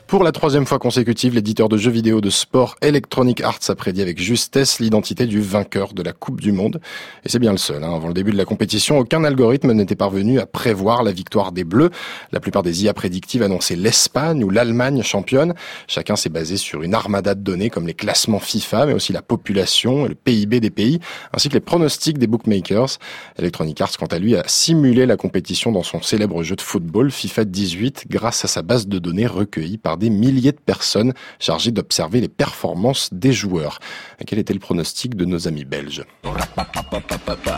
Pour 0.07 0.23
la 0.23 0.31
troisième 0.31 0.67
fois 0.67 0.77
consécutive, 0.77 1.33
l'éditeur 1.33 1.67
de 1.67 1.77
jeux 1.77 1.89
vidéo 1.89 2.21
de 2.21 2.29
sport 2.29 2.75
Electronic 2.81 3.41
Arts 3.41 3.59
a 3.69 3.75
prédit 3.75 4.03
avec 4.03 4.21
justesse 4.21 4.79
l'identité 4.79 5.25
du 5.25 5.41
vainqueur 5.41 5.93
de 5.93 6.03
la 6.03 6.13
Coupe 6.13 6.41
du 6.41 6.51
Monde. 6.51 6.79
Et 7.25 7.29
c'est 7.29 7.39
bien 7.39 7.51
le 7.51 7.57
seul. 7.57 7.83
hein. 7.83 7.91
Avant 7.91 8.07
le 8.07 8.13
début 8.13 8.31
de 8.31 8.37
la 8.37 8.45
compétition, 8.45 8.99
aucun 8.99 9.23
algorithme 9.23 9.71
n'était 9.73 9.95
parvenu 9.95 10.39
à 10.39 10.45
prévoir 10.45 11.01
la 11.01 11.11
victoire 11.11 11.51
des 11.51 11.63
Bleus. 11.63 11.89
La 12.31 12.39
plupart 12.39 12.61
des 12.61 12.83
IA 12.83 12.93
prédictives 12.93 13.41
annonçaient 13.41 13.75
l'Espagne 13.75 14.43
ou 14.43 14.51
l'Allemagne 14.51 15.01
championne. 15.01 15.55
Chacun 15.87 16.15
s'est 16.15 16.29
basé 16.29 16.57
sur 16.57 16.83
une 16.83 16.93
armada 16.93 17.33
de 17.33 17.41
données 17.41 17.71
comme 17.71 17.87
les 17.87 17.95
classements 17.95 18.39
FIFA, 18.39 18.85
mais 18.85 18.93
aussi 18.93 19.11
la 19.11 19.23
population 19.23 20.05
et 20.05 20.09
le 20.09 20.15
PIB 20.15 20.59
des 20.59 20.69
pays, 20.69 20.99
ainsi 21.33 21.49
que 21.49 21.55
les 21.55 21.59
pronostics 21.59 22.19
des 22.19 22.27
bookmakers. 22.27 22.99
Electronic 23.39 23.81
Arts, 23.81 23.97
quant 23.97 24.05
à 24.05 24.19
lui, 24.19 24.35
a 24.35 24.43
simulé 24.45 25.07
la 25.07 25.17
compétition 25.17 25.71
dans 25.71 25.83
son 25.83 26.03
célèbre 26.03 26.43
jeu 26.43 26.55
de 26.55 26.61
football 26.61 27.09
FIFA 27.09 27.45
18 27.45 28.05
grâce 28.07 28.45
à 28.45 28.47
sa 28.47 28.61
base 28.61 28.87
de 28.87 28.99
données 28.99 29.25
recueillie 29.25 29.79
par 29.79 29.94
des 29.97 30.09
milliers 30.09 30.51
de 30.51 30.59
personnes 30.59 31.13
chargées 31.39 31.71
d'observer 31.71 32.21
les 32.21 32.27
performances 32.29 33.09
des 33.11 33.33
joueurs. 33.33 33.79
Quel 34.25 34.39
était 34.39 34.53
le 34.53 34.59
pronostic 34.59 35.15
de 35.15 35.25
nos 35.25 35.47
amis 35.47 35.65
belges 35.65 36.03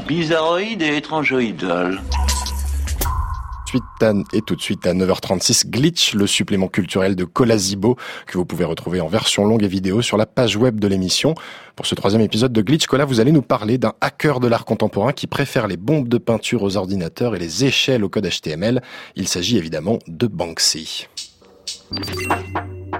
Bizarroïde 0.07 0.81
et 0.81 0.97
étrangeoïdal. 0.97 2.01
À- 4.01 4.13
et 4.33 4.41
tout 4.41 4.55
de 4.55 4.61
suite 4.61 4.87
à 4.87 4.93
9h36, 4.93 5.67
Glitch, 5.69 6.13
le 6.13 6.25
supplément 6.25 6.67
culturel 6.69 7.15
de 7.15 7.25
Colazibo, 7.25 7.97
que 8.25 8.37
vous 8.37 8.45
pouvez 8.45 8.63
retrouver 8.63 9.01
en 9.01 9.07
version 9.07 9.45
longue 9.45 9.61
et 9.63 9.67
vidéo 9.67 10.01
sur 10.01 10.15
la 10.17 10.25
page 10.25 10.55
web 10.55 10.79
de 10.79 10.87
l'émission. 10.87 11.35
Pour 11.75 11.85
ce 11.85 11.93
troisième 11.93 12.21
épisode 12.21 12.53
de 12.53 12.61
Glitch, 12.61 12.85
Cola, 12.87 13.03
vous 13.05 13.19
allez 13.19 13.31
nous 13.33 13.41
parler 13.41 13.77
d'un 13.77 13.93
hacker 13.99 14.39
de 14.39 14.47
l'art 14.47 14.63
contemporain 14.65 15.11
qui 15.11 15.27
préfère 15.27 15.67
les 15.67 15.77
bombes 15.77 16.07
de 16.07 16.17
peinture 16.17 16.63
aux 16.63 16.77
ordinateurs 16.77 17.35
et 17.35 17.39
les 17.39 17.65
échelles 17.65 18.03
au 18.05 18.09
code 18.09 18.27
HTML. 18.29 18.81
Il 19.15 19.27
s'agit 19.27 19.57
évidemment 19.57 19.99
de 20.07 20.27
Banksy. 20.27 21.07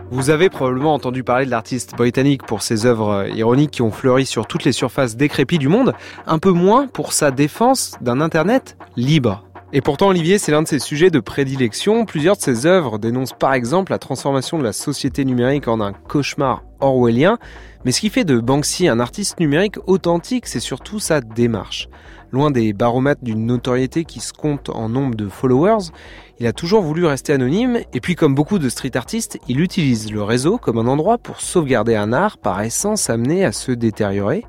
Vous 0.10 0.30
avez 0.30 0.50
probablement 0.50 0.94
entendu 0.94 1.24
parler 1.24 1.46
de 1.46 1.52
l'artiste 1.52 1.96
britannique 1.96 2.44
pour 2.44 2.62
ses 2.62 2.86
œuvres 2.86 3.10
euh, 3.10 3.30
ironiques 3.30 3.72
qui 3.72 3.82
ont 3.82 3.92
fleuri 3.92 4.26
sur 4.26 4.48
toutes 4.48 4.64
les 4.64 4.72
surfaces 4.72 5.18
décrépies 5.18 5.58
du 5.58 5.68
monde, 5.68 5.94
un 6.26 6.40
peu 6.40 6.52
moins 6.52 6.88
pour 6.88 7.12
sa 7.12 7.32
défense 7.32 7.96
d'un 8.02 8.22
Internet 8.22 8.78
libre. 8.96 9.44
Et 9.74 9.82
pourtant, 9.82 10.08
Olivier, 10.08 10.38
c'est 10.38 10.54
l'un 10.54 10.62
de 10.62 10.68
ses 10.68 10.80
sujets 10.80 11.10
de 11.10 11.20
prédilection. 11.20 12.06
Plusieurs 12.06 12.38
de 12.38 12.42
ses 12.42 12.66
œuvres 12.66 13.00
dénoncent 13.00 13.36
par 13.38 13.54
exemple 13.54 13.92
la 13.92 14.00
transformation 14.00 14.58
de 14.58 14.64
la 14.64 14.72
société 14.72 15.26
numérique 15.26 15.68
en 15.68 15.82
un 15.82 15.92
cauchemar 15.92 16.64
orwellien. 16.80 17.38
Mais 17.84 17.92
ce 17.92 18.00
qui 18.00 18.10
fait 18.10 18.24
de 18.24 18.40
Banksy 18.40 18.88
un 18.88 19.02
artiste 19.02 19.42
numérique 19.42 19.76
authentique, 19.86 20.48
c'est 20.48 20.62
surtout 20.62 21.00
sa 21.00 21.20
démarche. 21.20 21.90
Loin 22.32 22.52
des 22.52 22.74
baromètres 22.74 23.24
d'une 23.24 23.46
notoriété 23.46 24.04
qui 24.04 24.20
se 24.20 24.34
compte 24.34 24.70
en 24.70 24.90
nombre 24.90 25.16
de 25.16 25.30
followers, 25.30 25.92
il 26.40 26.48
a 26.48 26.52
toujours 26.52 26.82
voulu 26.82 27.06
rester 27.06 27.32
anonyme, 27.32 27.80
et 27.94 28.02
puis 28.02 28.16
comme 28.16 28.36
beaucoup 28.36 28.60
de 28.60 28.68
street 28.68 28.98
artistes, 28.98 29.40
il 29.48 29.62
utilise 29.62 30.12
le 30.12 30.22
réseau 30.22 30.58
comme 30.58 30.78
un 30.78 30.88
endroit 30.88 31.18
pour 31.18 31.40
sauvegarder 31.40 31.96
un 31.96 32.12
art 32.12 32.38
par 32.38 32.62
essence 32.62 33.10
amené 33.10 33.46
à 33.46 33.54
se 33.54 33.72
détériorer. 33.72 34.44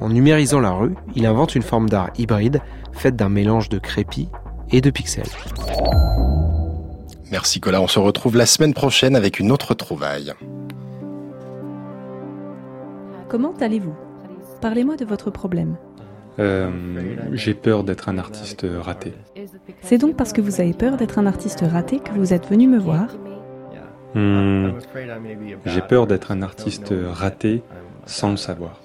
En 0.00 0.08
numérisant 0.08 0.60
la 0.60 0.72
rue, 0.72 0.94
il 1.14 1.24
invente 1.24 1.54
une 1.54 1.62
forme 1.62 1.88
d'art 1.88 2.10
hybride, 2.18 2.62
faite 2.92 3.14
d'un 3.14 3.28
mélange 3.28 3.68
de 3.68 3.78
crépi 3.78 4.28
et 4.70 4.80
de 4.80 4.90
pixels. 4.90 5.24
Merci 7.30 7.60
Cola, 7.60 7.80
on 7.80 7.86
se 7.86 8.00
retrouve 8.00 8.36
la 8.36 8.46
semaine 8.46 8.74
prochaine 8.74 9.14
avec 9.14 9.38
une 9.38 9.52
autre 9.52 9.74
trouvaille. 9.74 10.32
Comment 13.28 13.54
allez-vous? 13.60 13.94
Parlez-moi 14.60 14.96
de 14.96 15.04
votre 15.04 15.30
problème. 15.30 15.76
Euh, 16.40 16.70
J'ai 17.32 17.54
peur 17.54 17.84
d'être 17.84 18.08
un 18.08 18.18
artiste 18.18 18.66
raté. 18.80 19.12
C'est 19.82 19.98
donc 19.98 20.16
parce 20.16 20.32
que 20.32 20.40
vous 20.40 20.60
avez 20.60 20.72
peur 20.72 20.96
d'être 20.96 21.18
un 21.18 21.26
artiste 21.26 21.62
raté 21.70 21.98
que 22.00 22.12
vous 22.12 22.32
êtes 22.32 22.48
venu 22.48 22.66
me 22.66 22.78
voir 22.78 23.06
Hmm, 24.14 24.70
J'ai 25.66 25.82
peur 25.82 26.08
d'être 26.08 26.32
un 26.32 26.42
artiste 26.42 26.92
raté 27.12 27.62
sans 28.06 28.30
le 28.32 28.36
savoir. 28.36 28.80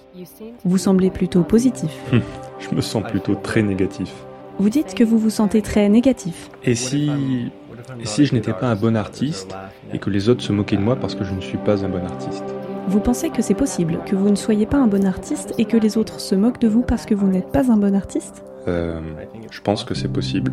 Vous 0.64 0.78
semblez 0.78 1.10
plutôt 1.10 1.42
positif. 1.42 1.92
Je 2.60 2.76
me 2.76 2.82
sens 2.82 3.04
plutôt 3.04 3.34
très 3.36 3.64
négatif. 3.64 4.14
Vous 4.60 4.70
dites 4.70 4.94
que 4.94 5.04
vous 5.04 5.18
vous 5.18 5.32
sentez 5.32 5.62
très 5.62 5.90
négatif. 5.90 6.50
Et 6.64 6.76
si, 6.76 7.52
et 8.00 8.06
si 8.06 8.26
je 8.26 8.34
n'étais 8.36 8.54
pas 8.54 8.68
un 8.68 8.76
bon 8.76 8.96
artiste 8.96 9.56
et 9.92 10.00
que 10.00 10.10
les 10.10 10.30
autres 10.30 10.42
se 10.44 10.54
moquaient 10.54 10.78
de 10.78 10.82
moi 10.82 10.96
parce 10.96 11.16
que 11.16 11.24
je 11.26 11.34
ne 11.34 11.42
suis 11.42 11.58
pas 11.58 11.84
un 11.84 11.90
bon 11.90 12.06
artiste? 12.06 12.44
Vous 12.88 13.00
pensez 13.00 13.30
que 13.30 13.42
c'est 13.42 13.56
possible, 13.56 14.00
que 14.06 14.16
vous 14.16 14.30
ne 14.30 14.36
soyez 14.36 14.66
pas 14.66 14.78
un 14.78 14.88
bon 14.88 15.06
artiste 15.06 15.54
et 15.58 15.66
que 15.66 15.78
les 15.78 15.98
autres 15.98 16.20
se 16.20 16.36
moquent 16.36 16.60
de 16.62 16.68
vous 16.68 16.82
parce 16.84 17.06
que 17.06 17.16
vous 17.16 17.28
n'êtes 17.28 17.52
pas 17.52 17.72
un 17.72 17.78
bon 17.78 17.96
artiste? 17.96 18.44
Euh, 18.68 19.00
Je 19.52 19.62
pense 19.62 19.84
que 19.84 19.94
c'est 19.94 20.08
possible. 20.12 20.52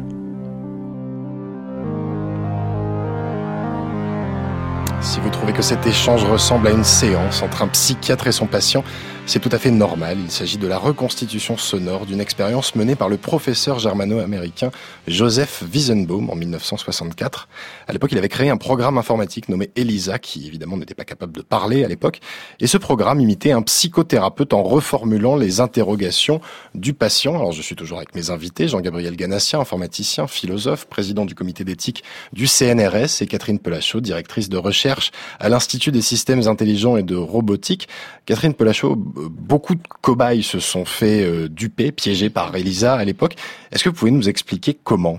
Si 5.02 5.18
vous 5.18 5.30
trouvez 5.30 5.52
que 5.52 5.62
cet 5.62 5.84
échange 5.84 6.24
ressemble 6.24 6.68
à 6.68 6.70
une 6.70 6.84
séance 6.84 7.42
entre 7.42 7.62
un 7.62 7.68
psychiatre 7.68 8.28
et 8.28 8.32
son 8.32 8.46
patient, 8.46 8.84
c'est 9.24 9.38
tout 9.38 9.48
à 9.52 9.58
fait 9.58 9.70
normal. 9.70 10.18
Il 10.20 10.30
s'agit 10.30 10.58
de 10.58 10.66
la 10.66 10.78
reconstitution 10.78 11.56
sonore 11.56 12.06
d'une 12.06 12.20
expérience 12.20 12.74
menée 12.74 12.96
par 12.96 13.08
le 13.08 13.16
professeur 13.16 13.78
germano-américain 13.78 14.70
Joseph 15.06 15.62
Wiesenbaum 15.72 16.28
en 16.28 16.34
1964. 16.34 17.48
À 17.86 17.92
l'époque, 17.92 18.10
il 18.12 18.18
avait 18.18 18.28
créé 18.28 18.50
un 18.50 18.56
programme 18.56 18.98
informatique 18.98 19.48
nommé 19.48 19.70
ELISA, 19.76 20.18
qui 20.18 20.46
évidemment 20.46 20.76
n'était 20.76 20.94
pas 20.94 21.04
capable 21.04 21.32
de 21.32 21.42
parler 21.42 21.84
à 21.84 21.88
l'époque. 21.88 22.20
Et 22.58 22.66
ce 22.66 22.78
programme 22.78 23.20
imitait 23.20 23.52
un 23.52 23.62
psychothérapeute 23.62 24.52
en 24.52 24.62
reformulant 24.62 25.36
les 25.36 25.60
interrogations 25.60 26.40
du 26.74 26.92
patient. 26.92 27.36
Alors 27.36 27.52
je 27.52 27.62
suis 27.62 27.76
toujours 27.76 27.98
avec 27.98 28.14
mes 28.14 28.30
invités, 28.30 28.66
Jean-Gabriel 28.66 29.16
Ganassien, 29.16 29.60
informaticien, 29.60 30.26
philosophe, 30.26 30.86
président 30.86 31.24
du 31.24 31.34
comité 31.34 31.64
d'éthique 31.64 32.02
du 32.32 32.46
CNRS, 32.46 33.22
et 33.22 33.26
Catherine 33.26 33.60
Pelachot, 33.60 34.00
directrice 34.00 34.48
de 34.48 34.56
recherche 34.56 34.91
à 35.38 35.48
l'Institut 35.48 35.92
des 35.92 36.02
systèmes 36.02 36.46
intelligents 36.48 36.96
et 36.96 37.02
de 37.02 37.16
robotique. 37.16 37.88
Catherine 38.26 38.54
Pelachot, 38.54 38.92
euh, 38.92 39.28
beaucoup 39.30 39.74
de 39.74 39.82
cobayes 40.00 40.42
se 40.42 40.60
sont 40.60 40.84
fait 40.84 41.24
euh, 41.24 41.48
duper, 41.48 41.92
piégés 41.92 42.30
par 42.30 42.54
Elisa 42.54 42.94
à 42.94 43.04
l'époque. 43.04 43.36
Est-ce 43.70 43.84
que 43.84 43.88
vous 43.88 43.96
pouvez 43.96 44.10
nous 44.10 44.28
expliquer 44.28 44.78
comment? 44.82 45.18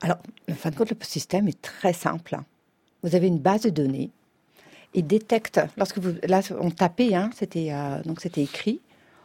Alors, 0.00 0.18
en 0.50 0.54
fin 0.54 0.70
de 0.70 0.76
compte, 0.76 0.90
le 0.90 0.96
système 1.02 1.48
est 1.48 1.62
très 1.62 1.92
simple. 1.92 2.38
Vous 3.02 3.14
avez 3.14 3.26
une 3.26 3.38
base 3.38 3.62
de 3.62 3.70
données 3.70 4.10
il 4.94 5.06
détecte, 5.06 5.60
lorsque 5.76 5.98
vous, 5.98 6.14
là, 6.24 6.40
on 6.60 6.70
tapait, 6.70 7.14
hein, 7.14 7.30
c'était, 7.34 7.68
euh, 7.72 8.02
donc 8.02 8.20
c'était 8.20 8.42
écrit, 8.42 8.80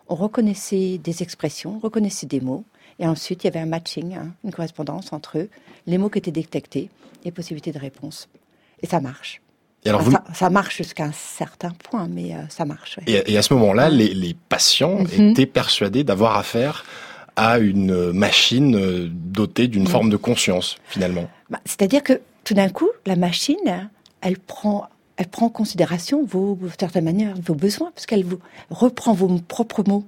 on 0.08 0.16
reconnaissait 0.16 0.98
des 0.98 1.24
expressions, 1.24 1.76
on 1.76 1.80
reconnaissait 1.80 2.28
des 2.28 2.40
mots, 2.40 2.64
et 3.00 3.08
ensuite 3.08 3.44
il 3.44 3.48
y 3.48 3.50
avait 3.50 3.60
un 3.60 3.66
matching, 3.66 4.16
hein, 4.16 4.34
une 4.44 4.52
correspondance 4.52 5.12
entre 5.12 5.48
les 5.86 5.98
mots 5.98 6.10
qui 6.10 6.20
étaient 6.20 6.32
détectés, 6.32 6.90
et 7.26 7.32
possibilités 7.32 7.72
de 7.72 7.80
réponse. 7.80 8.30
Et 8.82 8.88
ça 8.88 9.02
marche. 9.02 9.42
Et 9.88 9.90
alors 9.90 10.02
vous- 10.02 10.12
ça, 10.12 10.24
ça 10.34 10.50
marche 10.50 10.78
jusqu'à 10.78 11.06
un 11.06 11.12
certain 11.14 11.72
point, 11.72 12.08
mais 12.10 12.34
euh, 12.36 12.40
ça 12.50 12.66
marche. 12.66 12.98
ouais. 12.98 13.04
Et, 13.26 13.34
et 13.34 13.38
à 13.38 13.42
ce 13.42 13.54
moment-là, 13.56 13.90
les, 13.90 14.14
les 14.14 14.36
patients 14.50 15.00
Mhm. 15.00 15.32
étaient 15.32 15.46
persuadés 15.46 16.04
d'avoir 16.04 16.38
affaire 16.38 16.86
à 17.36 17.60
une 17.60 18.12
machine 18.12 18.76
euh, 18.76 19.08
dotée 19.12 19.68
d'une 19.68 19.88
forme 19.88 20.10
de 20.10 20.18
conscience, 20.18 20.78
finalement. 20.88 21.30
Bah, 21.50 21.60
C'est-à-dire 21.66 22.04
que 22.04 22.20
tout 22.44 22.54
d'un 22.54 22.70
coup, 22.70 22.90
la 23.06 23.16
machine, 23.16 23.90
elle 24.22 24.38
prend, 24.40 24.88
elle 25.18 25.28
prend 25.28 25.46
en 25.46 25.50
considération 25.50 26.26
vos, 26.26 26.56
vos 26.56 26.70
certaines 26.80 27.06
manières, 27.06 27.36
vos 27.44 27.54
besoins, 27.56 27.92
parce 27.94 28.06
qu'elle 28.06 28.24
vous 28.26 28.40
reprend 28.70 29.14
vos 29.14 29.28
propres 29.48 29.84
mots. 29.88 30.04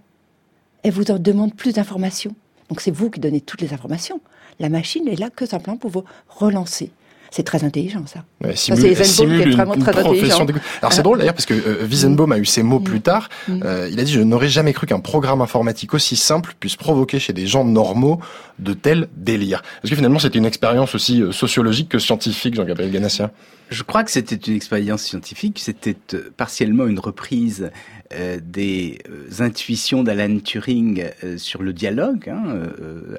Elle 0.84 0.92
vous 0.92 1.12
en 1.12 1.20
demande 1.20 1.54
plus 1.56 1.74
d'informations. 1.74 2.34
Donc 2.70 2.82
c'est 2.82 2.92
vous 2.92 3.10
qui 3.10 3.20
donnez 3.20 3.42
toutes 3.42 3.62
les 3.62 3.74
informations. 3.74 4.20
La 4.60 4.70
machine 4.70 5.08
est 5.08 5.20
là 5.20 5.30
que 5.30 5.46
simplement 5.46 5.78
pour 5.78 5.90
vous 5.92 6.04
relancer. 6.30 6.92
C'est 7.32 7.44
très 7.44 7.64
intelligent, 7.64 8.04
ça. 8.08 8.24
Ouais, 8.44 8.56
Ça, 8.56 8.76
c'est 8.76 8.88
Eisenbaum 8.90 9.42
qui 9.42 9.50
est 9.50 9.52
vraiment 9.52 9.74
une 9.76 9.82
très 9.84 9.98
intelligent. 10.00 10.46
Alors 10.82 10.94
c'est 10.94 11.00
Ah. 11.00 11.04
drôle 11.04 11.20
d'ailleurs 11.20 11.36
parce 11.36 11.46
que 11.46 11.54
euh, 11.54 11.86
Wiesenbaum 11.88 12.32
a 12.32 12.38
eu 12.40 12.46
ces 12.46 12.64
mots 12.64 12.80
plus 12.80 13.02
tard. 13.02 13.30
Mm. 13.48 13.62
Euh, 13.64 13.90
il 13.92 14.00
a 14.00 14.04
dit 14.04 14.12
je 14.12 14.22
n'aurais 14.22 14.48
jamais 14.50 14.74
cru 14.74 14.88
qu'un 14.88 15.00
programme 15.00 15.42
informatique 15.42 15.94
aussi 15.94 16.16
simple 16.16 16.56
puisse 16.60 16.76
provoquer 16.76 17.20
chez 17.20 17.34
des 17.34 17.46
gens 17.46 17.64
normaux 17.64 18.20
de 18.58 18.74
tels 18.74 19.10
délires. 19.16 19.62
Est-ce 19.84 19.92
que 19.92 19.96
finalement 19.96 20.20
c'était 20.20 20.40
une 20.40 20.46
expérience 20.46 20.96
aussi 20.96 21.22
euh, 21.22 21.32
sociologique 21.32 21.90
que 21.90 22.00
scientifique, 22.00 22.56
Jean-Gabriel 22.56 22.92
Ganassia 22.92 23.32
Je 23.70 23.84
crois 23.84 24.04
que 24.04 24.10
c'était 24.10 24.36
une 24.36 24.56
expérience 24.56 25.04
scientifique, 25.04 25.60
c'était 25.60 25.96
euh, 26.16 26.32
partiellement 26.36 26.88
une 26.88 27.00
reprise 27.00 27.70
euh, 28.14 28.40
des 28.44 28.98
euh, 29.08 29.44
intuitions 29.44 30.02
d'Alan 30.02 30.40
Turing 30.40 31.06
sur 31.38 31.62
le 31.62 31.72
dialogue. 31.72 32.30
Hein. 32.30 32.64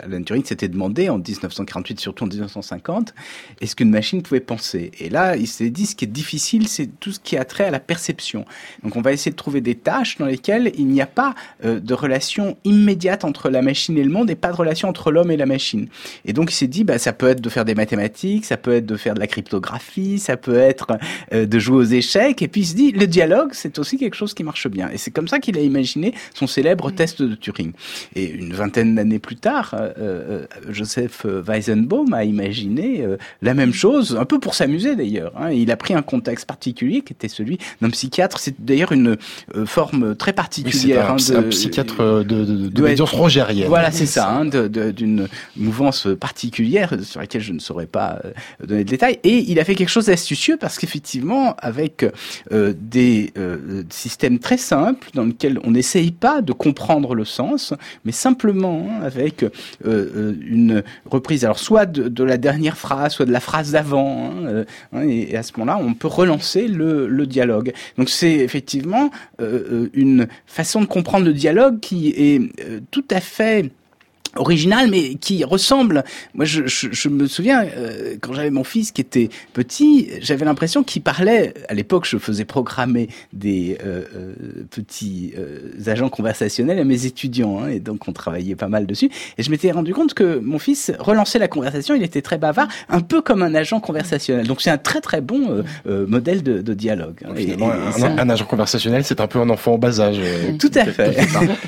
Alan 0.02 0.22
Turing 0.24 0.44
s'était 0.44 0.66
demandé 0.66 1.08
en 1.08 1.18
1948, 1.18 2.00
surtout 2.00 2.24
en 2.24 2.26
1950, 2.26 3.14
est-ce 3.60 3.76
qu'une 3.76 3.90
machine 3.90 4.22
pouvait 4.22 4.40
penser? 4.40 4.90
Et 4.98 5.08
là, 5.08 5.36
il 5.36 5.46
s'est 5.46 5.70
dit, 5.70 5.86
ce 5.86 5.94
qui 5.94 6.04
est 6.04 6.08
difficile, 6.08 6.66
c'est 6.66 6.88
tout 6.98 7.12
ce 7.12 7.20
qui 7.20 7.36
a 7.36 7.44
trait 7.44 7.64
à 7.64 7.70
la 7.70 7.78
perception. 7.78 8.44
Donc 8.82 8.96
on 8.96 9.02
va 9.02 9.12
essayer 9.12 9.30
de 9.30 9.36
trouver 9.36 9.60
des 9.60 9.76
tâches 9.76 10.18
dans 10.18 10.26
lesquelles 10.26 10.72
il 10.76 10.86
n'y 10.86 11.00
a 11.00 11.06
pas 11.06 11.34
de 11.62 11.94
relation 11.94 12.56
immédiate 12.64 13.24
entre 13.24 13.50
la 13.50 13.62
machine 13.62 13.96
et 13.96 14.04
le 14.04 14.10
monde 14.10 14.30
et 14.30 14.34
pas 14.34 14.50
de 14.50 14.56
relation 14.56 14.88
entre 14.88 15.12
l'homme 15.12 15.30
et 15.30 15.36
la 15.36 15.46
machine. 15.46 15.88
Et 16.24 16.32
donc 16.32 16.50
il 16.50 16.54
s'est 16.56 16.66
dit, 16.66 16.82
bah, 16.82 16.98
ça 16.98 17.12
peut 17.12 17.28
être 17.28 17.40
de 17.40 17.48
faire 17.48 17.64
des 17.64 17.76
mathématiques, 17.76 18.44
ça 18.44 18.56
peut 18.56 18.72
être 18.72 18.86
de 18.86 18.96
faire 18.96 19.14
de 19.14 19.20
la 19.20 19.28
cryptographie, 19.28 20.18
ça 20.18 20.36
peut 20.40 20.56
être 20.58 20.98
euh, 21.32 21.46
de 21.46 21.58
jouer 21.58 21.76
aux 21.76 21.84
échecs. 21.84 22.42
Et 22.42 22.48
puis 22.48 22.62
il 22.62 22.66
se 22.66 22.74
dit, 22.74 22.92
le 22.92 23.06
dialogue, 23.06 23.50
c'est 23.52 23.78
aussi 23.78 23.96
quelque 23.98 24.14
chose 24.16 24.34
qui 24.34 24.44
marche 24.44 24.68
bien. 24.68 24.88
Et 24.90 24.98
c'est 24.98 25.10
comme 25.10 25.28
ça 25.28 25.38
qu'il 25.38 25.56
a 25.58 25.60
imaginé 25.60 26.14
son 26.34 26.46
célèbre 26.46 26.90
test 26.90 27.22
de 27.22 27.34
Turing. 27.34 27.72
Et 28.16 28.28
une 28.30 28.52
vingtaine 28.54 28.94
d'années 28.94 29.18
plus 29.18 29.36
tard, 29.36 29.74
euh, 29.74 29.92
euh, 29.98 30.46
Joseph 30.68 31.24
Weizenbaum 31.26 32.12
a 32.14 32.24
imaginé 32.24 33.02
euh, 33.02 33.16
la 33.42 33.54
même 33.54 33.72
chose, 33.72 34.16
un 34.18 34.24
peu 34.24 34.38
pour 34.38 34.54
s'amuser 34.54 34.96
d'ailleurs. 34.96 35.32
hein. 35.36 35.50
Il 35.50 35.70
a 35.70 35.76
pris 35.76 35.94
un 35.94 36.02
contexte 36.02 36.46
particulier 36.46 37.02
qui 37.02 37.12
était 37.12 37.28
celui 37.28 37.58
d'un 37.80 37.90
psychiatre. 37.90 38.38
C'est 38.38 38.54
d'ailleurs 38.64 38.92
une 38.92 39.16
euh, 39.56 39.66
forme 39.66 40.14
très 40.16 40.30
Oui, 40.30 40.34
particulière. 40.36 41.10
un, 41.10 41.14
hein, 41.14 41.18
c'est 41.18 41.32
de- 41.32 41.38
un 41.38 41.42
psychiatre 41.44 42.24
de, 42.24 42.44
de, 42.44 42.68
de, 42.68 43.02
rogérienne. 43.02 43.68
Voilà, 43.68 43.90
c'est 43.90 44.06
ça, 44.06 44.30
hein, 44.30 44.44
d'une 44.46 45.28
mouvance 45.56 46.06
particulière 46.18 46.94
sur 47.02 47.20
laquelle 47.20 47.42
je 47.42 47.52
ne 47.52 47.58
saurais 47.58 47.86
pas 47.86 48.20
donner 48.64 48.84
de 48.84 48.88
détails. 48.90 49.18
Et 49.24 49.38
il 49.50 49.58
a 49.58 49.64
fait 49.64 49.74
quelque 49.74 49.88
chose 49.88 50.08
parce 50.58 50.78
qu'effectivement, 50.78 51.56
avec 51.58 52.04
euh, 52.52 52.72
des 52.78 53.32
euh, 53.36 53.82
systèmes 53.90 54.38
très 54.38 54.56
simples 54.56 55.08
dans 55.14 55.24
lesquels 55.24 55.58
on 55.64 55.72
n'essaye 55.72 56.12
pas 56.12 56.40
de 56.40 56.52
comprendre 56.52 57.14
le 57.14 57.24
sens, 57.24 57.74
mais 58.04 58.12
simplement 58.12 58.86
hein, 58.88 59.02
avec 59.02 59.44
euh, 59.84 60.34
une 60.46 60.82
reprise, 61.06 61.44
alors 61.44 61.58
soit 61.58 61.86
de, 61.86 62.24
la 62.24 62.36
dernière 62.36 62.76
phrase, 62.76 63.14
soit 63.14 63.26
de 63.26 63.32
la 63.32 63.40
phrase 63.40 63.72
d'avant, 63.72 64.30
hein, 64.30 64.64
hein, 64.92 65.02
et, 65.02 65.36
à 65.36 65.42
ce 65.42 65.52
moment-là, 65.58 65.78
on 65.82 65.94
peut 65.94 66.08
relancer 66.08 66.68
le, 66.68 67.26
dialogue. 67.30 67.72
Donc 67.96 68.08
c'est 68.08 68.32
effectivement 68.32 69.10
une 69.38 70.26
façon 70.46 70.80
de 70.80 70.86
comprendre 70.86 71.26
le 71.26 71.34
dialogue 71.34 71.78
qui 71.80 72.08
est 72.08 72.40
tout 72.90 73.04
à 73.10 73.20
fait 73.20 73.70
original 74.36 74.88
mais 74.90 75.14
qui 75.16 75.44
ressemble 75.44 76.04
moi 76.34 76.44
je, 76.44 76.66
je, 76.66 76.88
je 76.92 77.08
me 77.08 77.26
souviens 77.26 77.64
euh, 77.64 78.14
quand 78.20 78.32
j'avais 78.32 78.50
mon 78.50 78.64
fils 78.64 78.92
qui 78.92 79.00
était 79.00 79.28
petit 79.52 80.08
j'avais 80.20 80.44
l'impression 80.44 80.82
qu'il 80.84 81.02
parlait 81.02 81.54
à 81.68 81.74
l'époque 81.74 82.06
je 82.08 82.16
faisais 82.18 82.44
programmer 82.44 83.08
des 83.32 83.78
euh, 83.84 84.04
euh, 84.14 84.32
petits 84.70 85.32
agents 85.86 86.08
conversationnels 86.08 86.78
à 86.78 86.84
mes 86.84 87.06
étudiants 87.06 87.60
hein, 87.62 87.68
et 87.68 87.80
donc 87.80 88.06
on 88.08 88.12
travaillait 88.12 88.54
pas 88.56 88.68
mal 88.68 88.86
dessus 88.86 89.10
et 89.38 89.42
je 89.42 89.50
m'étais 89.50 89.70
rendu 89.72 89.92
compte 89.94 90.14
que 90.14 90.38
mon 90.38 90.58
fils 90.58 90.92
relançait 90.98 91.38
la 91.38 91.48
conversation 91.48 91.94
il 91.94 92.02
était 92.02 92.22
très 92.22 92.38
bavard 92.38 92.68
un 92.88 93.00
peu 93.00 93.22
comme 93.22 93.42
un 93.42 93.54
agent 93.54 93.80
conversationnel 93.80 94.46
donc 94.46 94.60
c'est 94.62 94.70
un 94.70 94.78
très 94.78 95.00
très 95.00 95.20
bon 95.20 95.64
modèle 95.86 96.42
de, 96.42 96.60
de 96.62 96.74
dialogue 96.74 97.20
hein. 97.24 97.32
Et- 97.36 97.42
Finalement, 97.42 97.72
et- 97.74 97.78
et 97.78 97.80
un, 97.88 97.92
ça- 97.92 98.14
un 98.18 98.30
agent 98.30 98.44
conversationnel, 98.44 99.02
c'est 99.04 99.20
un 99.20 99.26
peu 99.26 99.38
un 99.40 99.48
enfant 99.50 99.72
au 99.74 99.78
bas 99.78 100.00
âge. 100.00 100.20
Tout 100.58 100.70
à 100.74 100.84
fait. 100.84 101.16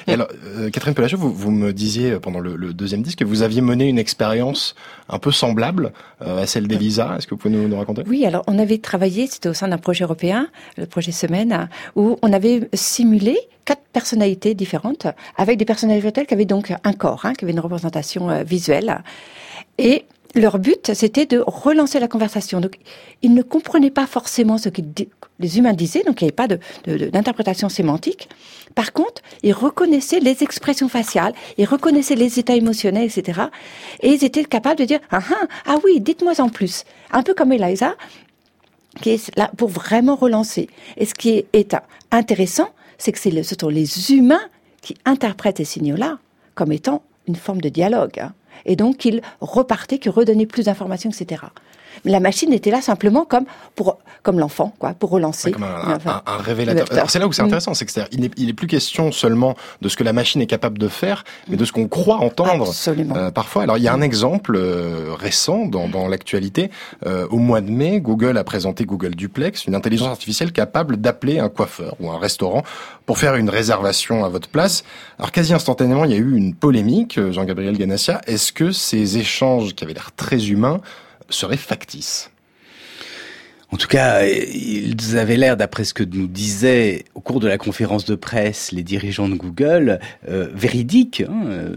alors, 0.06 0.28
Catherine 0.72 0.94
Pelachot, 0.94 1.16
vous, 1.16 1.32
vous 1.32 1.50
me 1.50 1.72
disiez 1.72 2.16
pendant 2.20 2.38
le, 2.40 2.51
le 2.56 2.72
deuxième 2.74 3.02
disque 3.02 3.18
que 3.18 3.24
vous 3.24 3.42
aviez 3.42 3.60
mené 3.60 3.88
une 3.88 3.98
expérience 3.98 4.74
un 5.08 5.18
peu 5.18 5.30
semblable 5.32 5.92
euh, 6.22 6.42
à 6.42 6.46
celle 6.46 6.68
d'Elisa. 6.68 7.16
Est-ce 7.16 7.26
que 7.26 7.34
vous 7.34 7.38
pouvez 7.38 7.54
nous, 7.54 7.68
nous 7.68 7.78
raconter? 7.78 8.02
Oui, 8.06 8.24
alors 8.26 8.42
on 8.46 8.58
avait 8.58 8.78
travaillé, 8.78 9.26
c'était 9.26 9.48
au 9.48 9.54
sein 9.54 9.68
d'un 9.68 9.78
projet 9.78 10.04
européen, 10.04 10.48
le 10.76 10.86
projet 10.86 11.12
Semaine, 11.12 11.68
où 11.96 12.18
on 12.22 12.32
avait 12.32 12.68
simulé 12.74 13.38
quatre 13.64 13.82
personnalités 13.92 14.54
différentes, 14.54 15.06
avec 15.36 15.56
des 15.58 15.64
personnalités 15.64 16.02
virtuelles 16.02 16.26
qui 16.26 16.34
avaient 16.34 16.44
donc 16.44 16.72
un 16.82 16.92
corps, 16.92 17.24
hein, 17.24 17.32
qui 17.34 17.44
avaient 17.44 17.52
une 17.52 17.60
représentation 17.60 18.30
euh, 18.30 18.42
visuelle. 18.42 19.02
Et 19.78 20.04
leur 20.34 20.58
but, 20.58 20.92
c'était 20.94 21.26
de 21.26 21.42
relancer 21.46 22.00
la 22.00 22.08
conversation. 22.08 22.60
Donc, 22.60 22.78
ils 23.22 23.34
ne 23.34 23.42
comprenaient 23.42 23.90
pas 23.90 24.06
forcément 24.06 24.58
ce 24.58 24.68
di- 24.70 25.08
les 25.38 25.58
humains 25.58 25.72
disaient, 25.72 26.02
donc 26.04 26.20
il 26.20 26.24
n'y 26.24 26.28
avait 26.28 26.32
pas 26.32 26.48
d'interprétation 27.08 27.68
sémantique. 27.68 28.28
Par 28.74 28.92
contre, 28.92 29.22
ils 29.42 29.52
reconnaissaient 29.52 30.20
les 30.20 30.42
expressions 30.42 30.88
faciales, 30.88 31.34
ils 31.58 31.66
reconnaissaient 31.66 32.14
les 32.14 32.38
états 32.38 32.54
émotionnels, 32.54 33.04
etc. 33.04 33.42
Et 34.00 34.10
ils 34.10 34.24
étaient 34.24 34.44
capables 34.44 34.78
de 34.78 34.84
dire, 34.84 35.00
ah, 35.10 35.20
ah, 35.30 35.46
ah 35.66 35.76
oui, 35.84 36.00
dites-moi 36.00 36.40
en 36.40 36.48
plus. 36.48 36.84
Un 37.10 37.22
peu 37.22 37.34
comme 37.34 37.52
Eliza, 37.52 37.96
qui 39.00 39.10
est 39.10 39.36
là 39.36 39.50
pour 39.56 39.68
vraiment 39.68 40.16
relancer. 40.16 40.68
Et 40.96 41.06
ce 41.06 41.14
qui 41.14 41.44
est, 41.52 41.76
intéressant, 42.10 42.68
c'est 42.98 43.12
que 43.12 43.18
ce 43.18 43.54
sont 43.58 43.68
les 43.68 44.12
humains 44.12 44.40
qui 44.80 44.96
interprètent 45.04 45.58
ces 45.58 45.64
signaux-là 45.64 46.18
comme 46.54 46.72
étant 46.72 47.02
une 47.26 47.36
forme 47.36 47.60
de 47.60 47.68
dialogue. 47.68 48.20
hein. 48.20 48.34
Et 48.64 48.76
donc, 48.76 49.04
ils 49.04 49.22
repartaient, 49.40 49.98
qui 49.98 50.08
redonnaient 50.08 50.46
plus 50.46 50.64
d'informations, 50.64 51.10
etc. 51.10 51.42
La 52.04 52.20
machine 52.20 52.52
était 52.52 52.70
là 52.70 52.80
simplement 52.80 53.24
comme 53.24 53.44
pour 53.74 53.98
comme 54.22 54.38
l'enfant, 54.38 54.72
quoi, 54.78 54.90
pour 54.94 55.10
relancer. 55.10 55.50
Comme 55.50 55.64
un, 55.64 55.96
Enfin, 55.96 56.22
un- 56.26 56.34
un 56.34 56.36
révélateur. 56.36 57.10
C'est 57.10 57.18
là 57.18 57.26
où 57.26 57.32
c'est 57.32 57.42
Mm. 57.42 57.46
intéressant, 57.46 57.74
c'est 57.74 57.84
que 57.86 57.90
c'est-à-dire, 57.90 58.10
il 58.12 58.20
n'est 58.20 58.30
il 58.36 58.48
est 58.48 58.52
plus 58.52 58.68
question 58.68 59.10
seulement 59.10 59.56
de 59.80 59.88
ce 59.88 59.96
que 59.96 60.04
la 60.04 60.12
machine 60.12 60.40
est 60.40 60.46
capable 60.46 60.78
de 60.78 60.86
faire, 60.88 61.24
mais 61.48 61.56
de 61.56 61.64
ce 61.64 61.72
qu'on 61.72 61.88
croit 61.88 62.18
entendre 62.18 62.70
euh, 63.16 63.30
parfois. 63.32 63.64
Alors 63.64 63.78
il 63.78 63.82
y 63.82 63.88
a 63.88 63.92
un 63.92 64.00
exemple 64.00 64.54
euh, 64.56 65.12
récent 65.18 65.66
dans, 65.66 65.88
dans 65.88 66.06
l'actualité. 66.06 66.70
Euh, 67.06 67.26
au 67.30 67.38
mois 67.38 67.60
de 67.60 67.70
mai, 67.70 68.00
Google 68.00 68.38
a 68.38 68.44
présenté 68.44 68.84
Google 68.84 69.14
Duplex, 69.16 69.66
une 69.66 69.74
intelligence 69.74 70.08
artificielle 70.08 70.52
capable 70.52 70.98
d'appeler 70.98 71.38
un 71.40 71.48
coiffeur 71.48 71.96
ou 72.00 72.10
un 72.10 72.18
restaurant 72.18 72.62
pour 73.06 73.18
faire 73.18 73.34
une 73.34 73.50
réservation 73.50 74.24
à 74.24 74.28
votre 74.28 74.48
place. 74.48 74.84
Alors 75.18 75.32
quasi 75.32 75.52
instantanément, 75.52 76.04
il 76.04 76.12
y 76.12 76.14
a 76.14 76.18
eu 76.18 76.36
une 76.36 76.54
polémique, 76.54 77.18
euh, 77.18 77.32
Jean-Gabriel 77.32 77.76
Ganassia. 77.76 78.20
Est-ce 78.28 78.52
que 78.52 78.70
ces 78.70 79.18
échanges 79.18 79.74
qui 79.74 79.82
avaient 79.84 79.94
l'air 79.94 80.10
très 80.14 80.48
humains 80.50 80.80
seraient 81.30 81.56
factices 81.56 82.30
En 83.72 83.78
tout 83.78 83.88
cas, 83.88 84.26
ils 84.26 85.16
avaient 85.16 85.38
l'air, 85.38 85.56
d'après 85.56 85.84
ce 85.84 85.94
que 85.94 86.04
nous 86.04 86.26
disaient 86.26 87.04
au 87.14 87.20
cours 87.20 87.40
de 87.40 87.48
la 87.48 87.56
conférence 87.56 88.04
de 88.04 88.14
presse 88.14 88.70
les 88.70 88.82
dirigeants 88.82 89.30
de 89.30 89.34
Google, 89.34 89.98
euh, 90.28 90.48
véridiques. 90.54 91.22
hein. 91.22 91.46
Euh, 91.46 91.70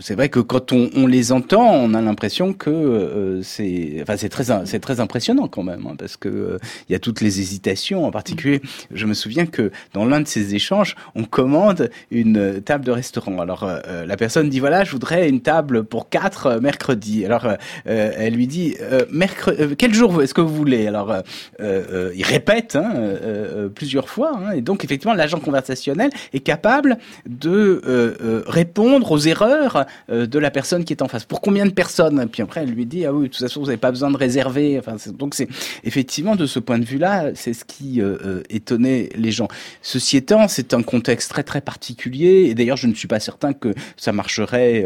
c'est 0.00 0.14
vrai 0.14 0.28
que 0.28 0.38
quand 0.38 0.72
on, 0.72 0.90
on 0.94 1.06
les 1.06 1.32
entend, 1.32 1.66
on 1.66 1.94
a 1.94 2.02
l'impression 2.02 2.52
que 2.52 2.68
euh, 2.68 3.42
c'est, 3.42 4.00
enfin, 4.02 4.18
c'est 4.18 4.28
très, 4.28 4.44
c'est 4.66 4.80
très 4.80 5.00
impressionnant 5.00 5.48
quand 5.48 5.62
même, 5.62 5.86
hein, 5.86 5.94
parce 5.98 6.18
que 6.18 6.28
euh, 6.28 6.58
il 6.88 6.92
y 6.92 6.94
a 6.94 6.98
toutes 6.98 7.22
les 7.22 7.40
hésitations. 7.40 8.04
En 8.04 8.10
particulier, 8.10 8.60
je 8.92 9.06
me 9.06 9.14
souviens 9.14 9.46
que 9.46 9.72
dans 9.94 10.04
l'un 10.04 10.20
de 10.20 10.28
ces 10.28 10.54
échanges, 10.54 10.94
on 11.14 11.24
commande 11.24 11.90
une 12.10 12.60
table 12.60 12.84
de 12.84 12.90
restaurant. 12.90 13.40
Alors 13.40 13.64
euh, 13.64 14.04
la 14.04 14.16
personne 14.18 14.50
dit 14.50 14.60
voilà, 14.60 14.84
je 14.84 14.90
voudrais 14.90 15.26
une 15.30 15.40
table 15.40 15.84
pour 15.84 16.10
quatre 16.10 16.60
mercredi. 16.60 17.24
Alors 17.24 17.48
elle 17.86 18.34
lui 18.34 18.46
dit 18.46 18.76
mercredi, 19.10 19.74
quel 19.78 19.94
jour 19.94 20.22
est-ce 20.22 20.34
que 20.34 20.42
vous 20.42 20.54
voulez? 20.54 20.86
Alors 20.86 21.22
euh, 21.60 21.82
euh, 21.92 22.12
il 22.14 22.24
répète 22.24 22.76
hein, 22.76 22.92
euh, 22.94 23.68
plusieurs 23.68 24.08
fois. 24.08 24.32
hein. 24.36 24.52
et 24.52 24.60
donc, 24.60 24.84
effectivement, 24.84 25.14
l'agent 25.14 25.40
conversationnel 25.40 26.10
est 26.32 26.40
capable 26.40 26.98
de 27.26 27.80
répondre 28.46 29.10
aux 29.12 29.18
erreurs 29.18 29.86
de 30.08 30.38
la 30.38 30.50
personne 30.50 30.84
qui 30.84 30.92
est 30.92 31.02
en 31.02 31.08
face. 31.08 31.24
Pour 31.24 31.40
combien 31.40 31.66
de 31.66 31.72
personnes? 31.72 32.28
Puis 32.30 32.42
après, 32.42 32.62
elle 32.62 32.70
lui 32.70 32.86
dit 32.86 33.04
ah 33.04 33.12
oui, 33.12 33.24
de 33.24 33.28
toute 33.28 33.40
façon, 33.40 33.60
vous 33.60 33.66
n'avez 33.66 33.78
pas 33.78 33.90
besoin 33.90 34.10
de 34.10 34.16
réserver. 34.16 34.80
Donc 35.18 35.34
c'est 35.34 35.48
effectivement 35.84 36.36
de 36.36 36.46
ce 36.46 36.58
point 36.58 36.78
de 36.78 36.84
vue-là, 36.84 37.30
c'est 37.34 37.52
ce 37.52 37.64
qui 37.64 38.00
étonnait 38.48 39.08
les 39.14 39.32
gens. 39.32 39.48
Ceci 39.82 40.16
étant, 40.16 40.48
c'est 40.48 40.74
un 40.74 40.82
contexte 40.82 41.30
très 41.30 41.42
très 41.42 41.60
particulier. 41.60 42.46
Et 42.48 42.54
d'ailleurs, 42.54 42.76
je 42.76 42.86
ne 42.86 42.94
suis 42.94 43.08
pas 43.08 43.20
certain 43.20 43.52
que 43.52 43.74
ça 43.96 44.12
marcherait 44.12 44.84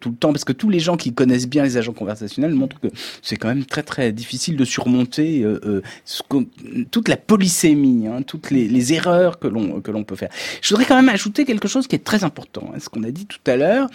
tout 0.00 0.10
le 0.10 0.16
temps, 0.16 0.32
parce 0.32 0.44
que 0.44 0.52
tous 0.52 0.70
les 0.70 0.80
gens 0.80 0.96
qui 0.96 1.12
connaissent 1.12 1.48
bien 1.48 1.62
les 1.62 1.76
agents 1.76 1.92
conversationnels 1.92 2.54
montrent 2.54 2.80
que 2.80 2.88
c'est 3.22 3.36
quand 3.36 3.48
même 3.48 3.64
très 3.64 3.82
très 3.82 4.12
difficile 4.12 4.56
de 4.56 4.64
surmonter 4.64 5.44
toute 6.90 7.08
la 7.08 7.16
polysémie, 7.16 8.06
hein, 8.06 8.22
toutes 8.22 8.50
les, 8.50 8.92
erreurs 8.92 9.38
que 9.38 9.48
l'on 9.48 9.80
que 9.80 9.90
l'on 9.90 10.04
peut 10.04 10.16
faire. 10.16 10.28
Je 10.60 10.68
voudrais 10.68 10.84
quand 10.84 10.96
même 10.96 11.08
ajouter 11.08 11.44
quelque 11.44 11.68
chose 11.68 11.86
qui 11.86 11.96
est 11.96 12.04
très 12.04 12.22
important. 12.22 12.70
hein, 12.74 12.78
ce 12.78 12.88
qu'on 12.88 13.02
a 13.02 13.10
dit 13.10 13.26
tout 13.26 13.38
à 13.46 13.56
l'heure, 13.56 13.88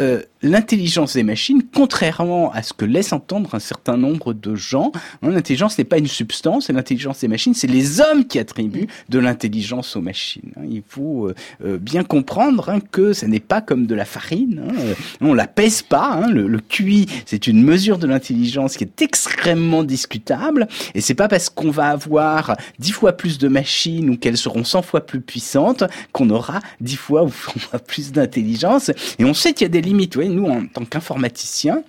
euh, 0.00 0.22
l'intelligence 0.42 1.14
des 1.14 1.22
machines, 1.22 1.62
contrairement 1.74 2.50
à 2.52 2.62
ce 2.62 2.72
que 2.72 2.84
laisse 2.86 3.12
entendre 3.12 3.54
un 3.54 3.58
certain 3.58 3.96
nombre 3.96 4.32
de 4.32 4.54
gens, 4.54 4.92
hein, 5.22 5.30
l'intelligence 5.30 5.76
n'est 5.76 5.84
pas 5.84 5.98
une 5.98 6.06
substance, 6.06 6.70
l'intelligence 6.70 7.20
des 7.20 7.28
machines, 7.28 7.52
c'est 7.54 7.66
les 7.66 8.00
hommes 8.00 8.24
qui 8.24 8.38
attribuent 8.38 8.88
de 9.08 9.18
l'intelligence 9.18 9.96
aux 9.96 10.00
machines. 10.00 10.52
hein. 10.56 10.62
Il 10.70 10.82
faut 10.88 11.28
euh, 11.28 11.34
euh, 11.64 11.78
bien 11.78 12.04
comprendre 12.04 12.78
que 12.90 13.12
ce 13.12 13.26
n'est 13.26 13.40
pas 13.40 13.60
comme 13.60 13.86
de 13.86 13.94
la 13.94 14.04
farine, 14.04 14.62
on 15.20 15.34
la 15.34 15.46
pèse 15.46 15.82
pas. 15.82 16.26
le, 16.28 16.48
le 16.48 16.58
QI, 16.60 17.06
c'est 17.26 17.46
une 17.46 17.62
mesure 17.62 17.98
de 17.98 18.06
l'intelligence 18.06 18.76
qui 18.76 18.84
est 18.84 19.02
extrêmement 19.02 19.84
discutable, 19.84 20.68
et 20.94 21.00
c'est 21.00 21.14
pas 21.20 21.28
parce 21.28 21.50
qu'on 21.50 21.70
va 21.70 21.88
avoir 21.90 22.56
dix 22.78 22.92
fois 22.92 23.12
plus 23.12 23.36
de 23.36 23.46
machines 23.46 24.08
ou 24.08 24.16
qu'elles 24.16 24.38
seront 24.38 24.64
100 24.64 24.80
fois 24.80 25.04
plus 25.04 25.20
puissantes 25.20 25.84
qu'on 26.12 26.30
aura 26.30 26.60
dix 26.80 26.96
fois 26.96 27.24
ou 27.24 27.28
100 27.28 27.58
fois 27.60 27.78
plus 27.78 28.10
d'intelligence. 28.10 28.90
Et 29.18 29.24
on 29.26 29.34
sait 29.34 29.52
qu'il 29.52 29.66
y 29.66 29.66
a 29.66 29.68
des 29.68 29.82
limites. 29.82 30.14
Vous 30.14 30.22
voyez, 30.22 30.34
nous, 30.34 30.46
en 30.46 30.64
tant 30.64 30.86
qu'informaticiens, 30.86 31.82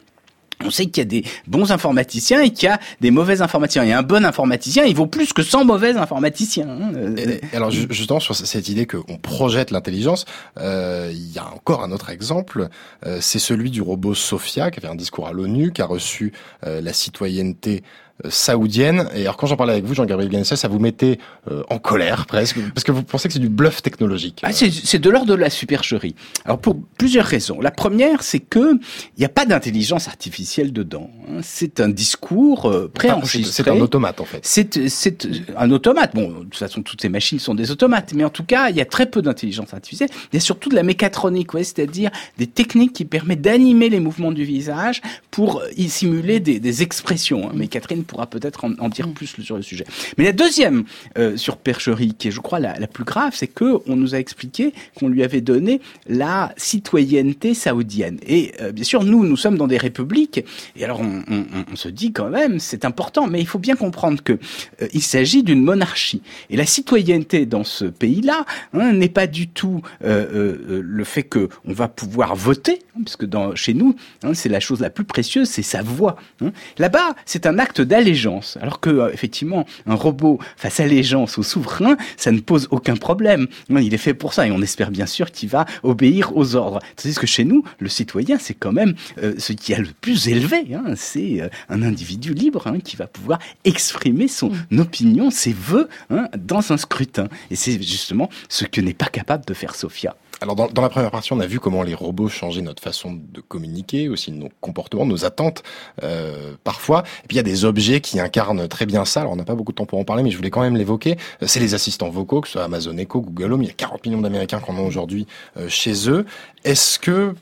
on 0.64 0.70
sait 0.70 0.86
qu'il 0.88 0.98
y 0.98 1.02
a 1.02 1.06
des 1.06 1.24
bons 1.48 1.72
informaticiens 1.72 2.42
et 2.42 2.52
qu'il 2.52 2.68
y 2.68 2.72
a 2.72 2.80
des 3.00 3.10
mauvais 3.10 3.42
informaticiens. 3.42 3.84
Et 3.86 3.94
un 3.94 4.04
bon 4.04 4.24
informaticien, 4.26 4.84
il 4.84 4.96
vaut 4.96 5.08
plus 5.08 5.32
que 5.34 5.42
100 5.44 5.64
mauvais 5.66 5.96
informaticiens. 5.96 6.68
hein. 6.70 6.92
Euh, 6.96 7.38
alors 7.54 7.72
ju- 7.72 7.88
justement 7.90 8.20
sur 8.20 8.36
cette 8.36 8.68
idée 8.70 8.86
qu'on 8.86 9.18
projette 9.18 9.72
l'intelligence, 9.72 10.26
euh, 10.60 11.10
il 11.12 11.32
y 11.32 11.40
a 11.40 11.48
encore 11.52 11.84
un 11.84 11.92
autre 11.92 12.10
exemple, 12.12 12.68
euh, 13.08 13.18
c'est 13.22 13.40
celui 13.40 13.72
du 13.72 13.82
robot 13.82 14.14
Sophia 14.14 14.70
qui 14.70 14.80
avait 14.80 14.90
un 14.90 14.96
discours 14.96 15.28
à 15.28 15.32
l'ONU, 15.34 15.72
qui 15.72 15.82
a 15.82 15.86
reçu 15.88 16.32
la 16.64 16.94
citoyenneté 16.94 17.82
saoudienne. 18.30 19.08
Et 19.16 19.22
alors 19.22 19.38
quand 19.38 19.48
j'en 19.48 19.56
parlais 19.58 19.74
avec 19.74 19.86
vous, 19.86 19.94
Jean-Gabriel 19.94 20.32
Ganesset, 20.32 20.56
ça 20.56 20.68
vous 20.68 20.80
mettait 20.80 21.18
euh, 21.50 21.64
en 21.70 21.78
colère 21.80 22.26
presque, 22.26 22.58
parce 22.74 22.84
que 22.84 22.92
vous 22.92 23.04
pensez 23.04 23.28
que 23.28 23.34
c'est 23.34 23.40
du 23.40 23.50
bluff 23.50 23.82
technologique. 23.82 24.40
Ah, 24.44 24.52
c'est 24.52 24.72
c'est 24.72 25.00
de 25.00 25.10
l'ordre 25.10 25.28
de 25.28 25.34
la 25.36 25.50
supercherie. 25.50 26.16
Alors 26.46 26.60
pour 26.60 26.76
plusieurs 26.98 27.26
raisons. 27.26 27.60
La 27.62 27.72
première, 27.72 28.24
c'est 28.24 28.40
que 28.40 28.74
il 28.74 29.20
n'y 29.20 29.26
a 29.26 29.30
pas 29.30 29.46
d'intelligence 29.46 30.08
artificielle 30.08 30.72
dedans. 30.74 31.10
hein. 31.30 31.40
C'est 31.42 31.80
un 31.80 31.90
discours 31.90 32.70
euh, 32.70 32.90
préenregistré. 32.94 33.64
C'est 33.64 33.70
un 33.70 33.80
automate 33.80 34.22
en 34.22 34.26
fait. 34.26 34.40
C'est 34.44 34.90
c'est 34.90 35.28
un 35.58 35.72
automate. 35.72 36.14
Bon, 36.16 36.30
de 36.30 36.44
toute 36.44 36.56
façon, 36.56 36.82
toutes 36.82 37.02
ces 37.02 37.10
machines 37.10 37.40
sont 37.40 37.56
des 37.56 37.72
automates, 37.72 38.14
mais 38.14 38.24
en 38.24 38.30
tout 38.30 38.44
cas, 38.44 38.70
il 38.70 38.76
y 38.76 38.82
a 38.82 38.86
très 38.86 39.06
peu 39.06 39.22
d'intelligence 39.22 39.74
artificielle. 39.74 40.10
Il 40.32 40.36
y 40.36 40.38
a 40.38 40.42
surtout 40.42 40.70
de 40.70 40.76
la 40.76 40.84
mécatronique, 40.84 41.54
ouais, 41.54 41.64
c'est-à-dire 41.64 42.12
des 42.38 42.48
techniques 42.48 42.94
qui 42.94 43.06
permettent 43.06 43.42
d'animer 43.42 43.90
les 43.90 44.00
mouvements 44.00 44.32
du 44.32 44.44
visage 44.44 45.02
pour 45.32 45.62
y 45.78 45.90
simuler 45.90 46.40
des, 46.40 46.60
des 46.60 46.82
expressions. 46.84 47.48
hein. 47.50 47.54
Mais 47.56 47.68
Catherine 47.68 48.04
pourra 48.12 48.28
peut-être 48.28 48.66
en, 48.66 48.74
en 48.80 48.90
dire 48.90 49.08
plus 49.14 49.28
sur 49.42 49.56
le 49.56 49.62
sujet. 49.62 49.86
Mais 50.18 50.26
la 50.26 50.34
deuxième 50.34 50.84
euh, 51.18 51.38
surpercherie, 51.38 52.14
qui 52.14 52.28
est, 52.28 52.32
je 52.32 52.42
crois, 52.42 52.60
la, 52.60 52.78
la 52.78 52.88
plus 52.88 53.06
grave, 53.06 53.32
c'est 53.34 53.48
que 53.48 53.80
on 53.88 53.96
nous 53.96 54.14
a 54.16 54.18
expliqué 54.20 54.74
qu'on 54.96 55.08
lui 55.08 55.24
avait 55.24 55.40
donné 55.40 55.80
la 56.08 56.54
citoyenneté 56.58 57.54
saoudienne. 57.54 58.20
Et 58.28 58.52
euh, 58.62 58.74
bien 58.74 58.84
sûr, 58.84 59.04
nous, 59.06 59.24
nous 59.26 59.38
sommes 59.38 59.58
dans 59.58 59.68
des 59.68 59.78
républiques, 59.78 60.44
et 60.76 60.84
alors 60.84 61.00
on, 61.00 61.24
on- 61.30 61.46
on 61.72 61.76
se 61.78 61.88
dit 61.88 62.12
quand 62.12 62.30
même, 62.30 62.60
c'est 62.60 62.84
important, 62.84 63.28
mais 63.28 63.40
il 63.40 63.48
faut 63.48 63.60
bien 63.60 63.76
comprendre 63.78 64.22
que 64.22 64.34
euh, 64.34 64.88
il 64.94 65.02
s'agit 65.02 65.42
d'une 65.44 65.64
monarchie. 65.64 66.22
Et 66.50 66.58
la 66.58 66.66
citoyenneté 66.66 67.46
dans 67.46 67.64
ce 67.64 67.86
pays-là 67.86 68.46
hein, 68.74 68.92
n'est 68.92 69.10
pas 69.10 69.28
du 69.28 69.48
tout 69.48 69.82
euh, 70.04 70.58
le 70.84 71.04
fait 71.06 71.24
que 71.24 71.48
on 71.66 71.72
va 71.74 71.88
pouvoir 71.88 72.36
voter, 72.36 72.80
hein, 72.98 73.02
puisque 73.06 73.26
dans, 73.26 73.56
chez 73.56 73.74
nous, 73.74 73.96
hein, 74.24 74.34
c'est 74.34 74.50
la 74.50 74.60
chose 74.60 74.82
la 74.82 74.90
plus 74.90 75.06
précieuse, 75.06 75.48
c'est 75.50 75.62
sa 75.62 75.82
voix. 75.82 76.18
hein. 76.42 76.52
Là-bas, 76.78 77.16
c'est 77.26 77.46
un 77.46 77.58
acte 77.60 77.80
d'allégeance, 78.02 78.58
alors 78.62 78.80
que 78.80 78.90
euh, 78.90 79.14
effectivement, 79.14 79.66
un 79.86 79.94
robot 79.94 80.40
fasse 80.58 80.80
allégeance 80.80 81.38
au 81.38 81.44
souverain, 81.44 81.98
ça 82.18 82.32
ne 82.32 82.40
pose 82.40 82.68
aucun 82.72 82.96
problème. 82.96 83.48
Il 83.70 83.94
est 83.94 83.98
fait 83.98 84.16
pour 84.16 84.34
ça, 84.34 84.48
et 84.48 84.52
on 84.52 84.62
espère 84.62 84.90
bien 84.90 85.06
sûr 85.06 85.32
qu'il 85.32 85.50
va 85.50 85.66
obéir 85.84 86.36
aux 86.36 86.56
ordres. 86.56 86.80
Tandis 86.96 87.16
que 87.16 87.28
chez 87.28 87.44
nous, 87.44 87.64
le 87.80 87.90
citoyen, 87.90 88.38
c'est 88.40 88.56
quand 88.56 88.72
même 88.72 88.96
euh, 89.22 89.36
ce 89.38 89.54
qui 89.54 89.74
a 89.76 89.78
le 89.80 89.90
plus 90.02 90.28
élevé. 90.30 90.74
hein. 90.74 90.94
C'est 90.96 91.42
euh, 91.42 91.50
un 91.70 91.84
individu 91.84 92.34
libre 92.34 92.66
hein, 92.66 92.80
qui 92.80 92.96
va 92.96 93.06
pouvoir 93.06 93.38
exprimer 93.66 94.28
son 94.28 94.52
opinion, 94.78 95.30
ses 95.30 95.54
vœux 95.54 95.88
hein, 96.10 96.28
dans 96.38 96.72
un 96.72 96.78
scrutin. 96.78 97.28
Et 97.52 97.56
c'est 97.56 97.74
justement 97.82 98.30
ce 98.50 98.66
que 98.66 98.82
n'est 98.82 98.96
pas 98.96 99.06
capable 99.06 99.46
de 99.46 99.54
faire 99.54 99.76
Sophia. 99.76 100.16
Alors 100.42 100.56
dans, 100.56 100.68
dans 100.68 100.82
la 100.82 100.90
première 100.90 101.12
partie, 101.12 101.34
on 101.34 101.40
a 101.40 101.46
vu 101.46 101.60
comment 101.60 101.84
les 101.84 101.94
robots 101.94 102.28
changeaient 102.28 102.64
notre 102.64 102.82
façon 102.82 103.14
de 103.14 103.42
communiquer, 103.42 104.10
aussi 104.10 104.32
nos 104.32 104.50
comportements, 104.60 105.06
nos 105.06 105.24
attentes 105.24 105.62
euh, 106.02 106.56
parfois. 106.64 107.04
Et 107.24 107.28
puis 107.28 107.36
il 107.36 107.38
y 107.38 107.40
a 107.40 107.44
des 107.44 107.64
objets 107.64 108.02
qui 108.02 108.20
incarnent 108.20 108.68
très 108.68 108.88
bien 108.88 109.06
ça. 109.06 109.22
Alors 109.22 109.34
on 109.34 109.36
n'a 109.36 109.44
pas 109.44 109.54
beaucoup 109.54 109.72
de 109.72 109.78
temps 109.78 109.86
pour 109.86 110.00
en 110.00 110.04
parler, 110.04 110.24
mais 110.24 110.32
je 110.32 110.38
voulais 110.38 110.50
quand 110.50 110.62
même 110.62 110.76
l'évoquer. 110.76 111.16
Euh, 111.44 111.46
C'est 111.48 111.60
les 111.60 111.76
assistants 111.76 112.10
vocaux, 112.10 112.42
que 112.42 112.48
ce 112.48 112.54
soit 112.54 112.64
Amazon 112.64 112.98
Echo, 112.98 113.22
Google 113.22 113.54
Home. 113.54 113.62
Il 113.62 113.68
y 113.68 113.72
a 113.72 113.74
40 113.74 114.04
millions 114.04 114.22
d'Américains 114.22 114.60
qui 114.60 114.72
en 114.72 114.78
ont 114.80 114.88
aujourd'hui 114.88 115.28
euh, 115.58 115.70
chez 115.70 116.10
eux. 116.10 116.26
Est-ce 116.64 116.98
que 116.98 117.36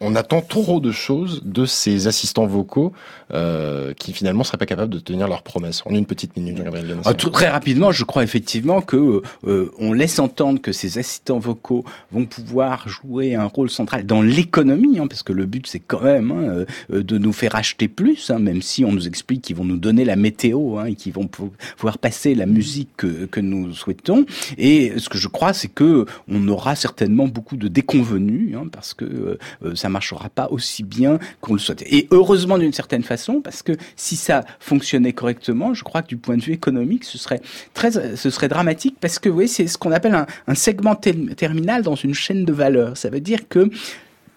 on 0.00 0.14
attend 0.14 0.42
trop 0.42 0.80
de 0.80 0.92
choses 0.92 1.42
de 1.44 1.64
ces 1.64 2.06
assistants 2.06 2.46
vocaux 2.46 2.92
euh, 3.32 3.94
qui 3.94 4.12
finalement 4.12 4.44
seraient 4.44 4.58
pas 4.58 4.66
capables 4.66 4.92
de 4.92 4.98
tenir 4.98 5.26
leurs 5.26 5.42
promesses 5.42 5.82
En 5.86 5.94
une 5.94 6.06
petite 6.06 6.36
minute, 6.36 6.56
Ganesset. 6.62 6.94
Ah, 7.04 7.14
très 7.14 7.48
rapidement, 7.48 7.92
je 7.92 8.04
crois 8.04 8.22
effectivement 8.22 8.80
que 8.82 9.22
euh, 9.46 9.70
on 9.78 9.92
laisse 9.92 10.18
entendre 10.18 10.60
que 10.60 10.72
ces 10.72 10.98
assistants 10.98 11.38
vocaux 11.38 11.84
vont 12.12 12.26
pouvoir 12.26 12.88
jouer 12.88 13.34
un 13.34 13.46
rôle 13.46 13.70
central 13.70 14.04
dans 14.06 14.22
l'économie, 14.22 14.98
hein, 14.98 15.06
parce 15.06 15.22
que 15.22 15.32
le 15.32 15.46
but 15.46 15.66
c'est 15.66 15.80
quand 15.80 16.02
même 16.02 16.30
hein, 16.30 16.64
euh, 16.92 17.02
de 17.02 17.18
nous 17.18 17.32
faire 17.32 17.54
acheter 17.56 17.88
plus, 17.88 18.30
hein, 18.30 18.38
même 18.38 18.62
si 18.62 18.84
on 18.84 18.92
nous 18.92 19.06
explique 19.08 19.42
qu'ils 19.42 19.56
vont 19.56 19.64
nous 19.64 19.78
donner 19.78 20.04
la 20.04 20.16
météo 20.16 20.84
et 20.84 20.94
qu'ils 20.94 21.12
vont 21.12 21.26
pou- 21.26 21.52
pouvoir 21.76 21.98
passer 21.98 22.34
la 22.34 22.46
musique 22.46 22.96
que, 22.96 23.40
nous 23.40 23.72
souhaitons. 23.74 24.24
Et 24.58 24.92
ce 24.98 25.08
que 25.08 25.18
je 25.18 25.28
crois, 25.28 25.52
c'est 25.52 25.68
que 25.68 26.06
on 26.28 26.48
aura 26.48 26.74
certainement 26.74 27.28
beaucoup 27.28 27.56
de 27.56 27.68
déconvenus, 27.68 28.56
parce 28.72 28.94
que 28.94 29.38
euh, 29.64 29.74
ça 29.86 29.90
marchera 29.90 30.28
pas 30.28 30.48
aussi 30.50 30.82
bien 30.82 31.20
qu'on 31.40 31.52
le 31.52 31.60
souhaite. 31.60 31.82
Et 31.86 32.08
heureusement 32.10 32.58
d'une 32.58 32.72
certaine 32.72 33.04
façon, 33.04 33.40
parce 33.40 33.62
que 33.62 33.70
si 33.94 34.16
ça 34.16 34.44
fonctionnait 34.58 35.12
correctement, 35.12 35.74
je 35.74 35.84
crois 35.84 36.02
que 36.02 36.08
du 36.08 36.16
point 36.16 36.36
de 36.36 36.42
vue 36.42 36.54
économique, 36.54 37.04
ce 37.04 37.18
serait 37.18 37.40
très, 37.72 38.16
ce 38.16 38.30
serait 38.30 38.48
dramatique, 38.48 38.96
parce 39.00 39.20
que 39.20 39.28
vous 39.28 39.36
voyez, 39.36 39.48
c'est 39.48 39.68
ce 39.68 39.78
qu'on 39.78 39.92
appelle 39.92 40.16
un, 40.16 40.26
un 40.48 40.54
segment 40.56 40.96
terminal 40.96 41.84
dans 41.84 41.94
une 41.94 42.14
chaîne 42.14 42.44
de 42.44 42.52
valeur. 42.52 42.96
Ça 42.96 43.10
veut 43.10 43.20
dire 43.20 43.48
que 43.48 43.70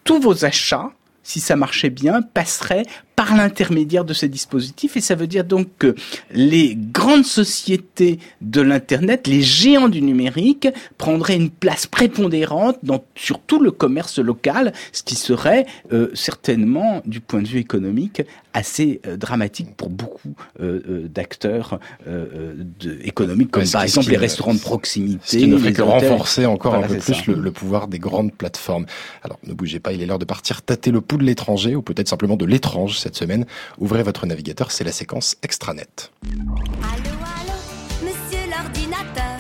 tous 0.04 0.20
vos 0.20 0.46
achats, 0.46 0.92
si 1.24 1.40
ça 1.40 1.56
marchait 1.56 1.90
bien, 1.90 2.22
passeraient 2.22 2.86
par 3.20 3.36
l'intermédiaire 3.36 4.06
de 4.06 4.14
ces 4.14 4.30
dispositifs. 4.30 4.96
Et 4.96 5.02
ça 5.02 5.14
veut 5.14 5.28
dire 5.28 5.44
donc 5.44 5.68
que 5.78 5.94
les 6.32 6.74
grandes 6.74 7.26
sociétés 7.26 8.18
de 8.40 8.62
l'Internet, 8.62 9.28
les 9.28 9.42
géants 9.42 9.90
du 9.90 10.02
numérique, 10.02 10.70
prendraient 10.98 11.36
une 11.36 11.50
place 11.50 11.86
prépondérante 11.86 12.78
dans, 12.82 13.04
sur 13.16 13.42
tout 13.42 13.60
le 13.60 13.72
commerce 13.72 14.20
local, 14.20 14.72
ce 14.94 15.04
qui 15.04 15.16
serait 15.16 15.66
euh, 15.92 16.08
certainement, 16.14 17.02
du 17.06 17.20
point 17.20 17.42
de 17.42 17.48
vue 17.50 17.60
économique, 17.60 18.22
assez 18.54 19.02
euh, 19.06 19.18
dramatique 19.18 19.76
pour 19.76 19.90
beaucoup 19.90 20.34
euh, 20.62 20.82
euh, 20.90 21.08
d'acteurs 21.10 21.80
euh, 22.08 22.56
euh, 22.86 22.98
économiques, 23.04 23.52
comme 23.52 23.64
Ouais, 23.64 23.68
ce 23.68 23.74
par 23.74 23.84
exemple 23.84 24.06
ce 24.06 24.12
les 24.12 24.18
restaurants 24.18 24.54
de 24.54 24.60
proximité. 24.60 25.20
Ce 25.26 25.38
qui 25.38 25.48
ne 25.48 25.58
fait 25.58 25.68
les 25.68 25.74
que 25.74 25.82
renforcer 25.82 26.46
encore 26.46 26.72
Voilà, 26.72 26.88
un 26.88 26.90
peu 26.90 27.14
plus 27.14 27.34
le 27.34 27.52
pouvoir 27.52 27.90
des 27.90 28.00
grandes 28.00 28.34
plateformes. 28.34 28.86
Alors 29.24 29.40
ne 29.46 29.54
bougez 29.54 29.82
pas, 29.82 29.92
il 29.92 30.02
est 30.02 30.06
l'heure 30.06 30.20
de 30.20 30.26
partir 30.26 30.62
tâter 30.62 30.90
le 30.90 31.02
pouls 31.02 31.18
de 31.18 31.26
l'étranger, 31.26 31.76
ou 31.76 31.82
peut-être 31.82 32.08
simplement 32.08 32.38
de 32.38 32.46
l'étrange 32.46 32.98
cette 33.10 33.18
semaine. 33.18 33.46
Ouvrez 33.80 34.04
votre 34.04 34.28
navigateur, 34.28 34.72
c'est 34.72 34.84
la 34.84 34.92
séquence 34.92 35.36
extranet. 35.42 36.12
Allô, 36.24 37.16
allô, 37.40 37.58
monsieur 38.04 38.46
l'ordinateur. 38.50 39.40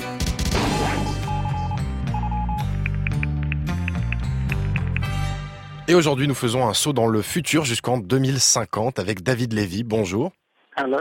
Et 5.87 5.93
aujourd'hui, 5.95 6.27
nous 6.27 6.35
faisons 6.35 6.67
un 6.67 6.73
saut 6.73 6.93
dans 6.93 7.07
le 7.07 7.21
futur 7.21 7.63
jusqu'en 7.63 7.97
2050 7.97 8.99
avec 8.99 9.21
David 9.23 9.53
Lévy. 9.53 9.83
Bonjour. 9.83 10.31
Allô? 10.75 10.97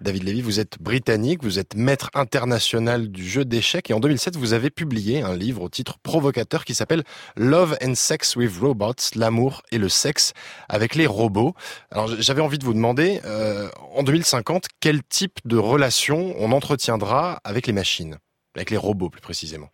David 0.00 0.22
Lévy, 0.22 0.40
vous 0.40 0.60
êtes 0.60 0.80
britannique, 0.80 1.42
vous 1.42 1.58
êtes 1.58 1.74
maître 1.74 2.10
international 2.14 3.08
du 3.08 3.22
jeu 3.22 3.44
d'échecs 3.44 3.90
et 3.90 3.92
en 3.92 4.00
2007, 4.00 4.36
vous 4.36 4.54
avez 4.54 4.70
publié 4.70 5.20
un 5.20 5.36
livre 5.36 5.62
au 5.62 5.68
titre 5.68 5.98
provocateur 5.98 6.64
qui 6.64 6.74
s'appelle 6.74 7.02
Love 7.36 7.76
and 7.84 7.94
Sex 7.94 8.34
with 8.34 8.56
Robots, 8.58 8.94
l'amour 9.14 9.60
et 9.72 9.78
le 9.78 9.90
sexe 9.90 10.32
avec 10.70 10.94
les 10.94 11.06
robots. 11.06 11.54
Alors 11.90 12.08
j'avais 12.08 12.40
envie 12.40 12.56
de 12.56 12.64
vous 12.64 12.72
demander, 12.72 13.20
euh, 13.26 13.68
en 13.94 14.02
2050, 14.02 14.68
quel 14.80 15.02
type 15.02 15.38
de 15.44 15.58
relation 15.58 16.34
on 16.38 16.52
entretiendra 16.52 17.40
avec 17.44 17.66
les 17.66 17.74
machines, 17.74 18.16
avec 18.54 18.70
les 18.70 18.78
robots 18.78 19.10
plus 19.10 19.20
précisément? 19.20 19.68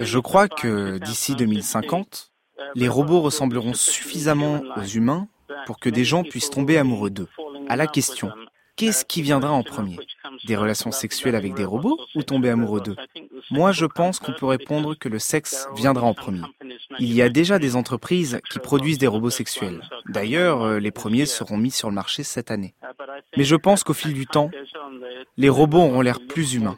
Je 0.00 0.18
crois 0.18 0.48
que 0.48 0.98
d'ici 0.98 1.34
2050, 1.34 2.30
les 2.74 2.88
robots 2.88 3.22
ressembleront 3.22 3.72
suffisamment 3.72 4.62
aux 4.76 4.84
humains 4.84 5.28
pour 5.66 5.78
que 5.78 5.88
des 5.88 6.04
gens 6.04 6.24
puissent 6.24 6.50
tomber 6.50 6.78
amoureux 6.78 7.10
d'eux. 7.10 7.28
À 7.68 7.76
la 7.76 7.86
question, 7.86 8.30
qu'est-ce 8.76 9.04
qui 9.04 9.22
viendra 9.22 9.52
en 9.52 9.62
premier? 9.62 9.98
Des 10.46 10.56
relations 10.56 10.92
sexuelles 10.92 11.34
avec 11.34 11.54
des 11.54 11.64
robots 11.64 11.98
ou 12.14 12.22
tomber 12.22 12.50
amoureux 12.50 12.80
d'eux? 12.80 12.96
Moi, 13.50 13.72
je 13.72 13.86
pense 13.86 14.18
qu'on 14.18 14.32
peut 14.32 14.46
répondre 14.46 14.94
que 14.94 15.08
le 15.08 15.18
sexe 15.18 15.68
viendra 15.76 16.06
en 16.06 16.14
premier. 16.14 16.42
Il 16.98 17.12
y 17.12 17.22
a 17.22 17.28
déjà 17.28 17.58
des 17.58 17.76
entreprises 17.76 18.40
qui 18.50 18.58
produisent 18.58 18.98
des 18.98 19.06
robots 19.06 19.30
sexuels. 19.30 19.82
D'ailleurs, 20.08 20.62
euh, 20.62 20.78
les 20.78 20.90
premiers 20.90 21.26
seront 21.26 21.56
mis 21.56 21.70
sur 21.70 21.88
le 21.88 21.94
marché 21.94 22.22
cette 22.22 22.50
année. 22.50 22.74
Mais 23.36 23.44
je 23.44 23.56
pense 23.56 23.84
qu'au 23.84 23.94
fil 23.94 24.14
du 24.14 24.26
temps, 24.26 24.50
les 25.36 25.48
robots 25.48 25.78
auront 25.78 26.00
l'air 26.00 26.20
plus 26.26 26.54
humains. 26.54 26.76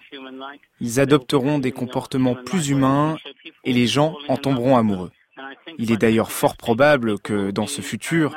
Ils 0.81 1.01
adopteront 1.01 1.59
des 1.59 1.73
comportements 1.73 2.35
plus 2.35 2.69
humains 2.69 3.17
et 3.65 3.73
les 3.73 3.87
gens 3.87 4.17
en 4.29 4.37
tomberont 4.37 4.77
amoureux. 4.77 5.11
Il 5.79 5.93
est 5.93 5.97
d'ailleurs 5.97 6.31
fort 6.31 6.57
probable 6.57 7.19
que 7.19 7.51
dans 7.51 7.67
ce 7.67 7.81
futur, 7.81 8.37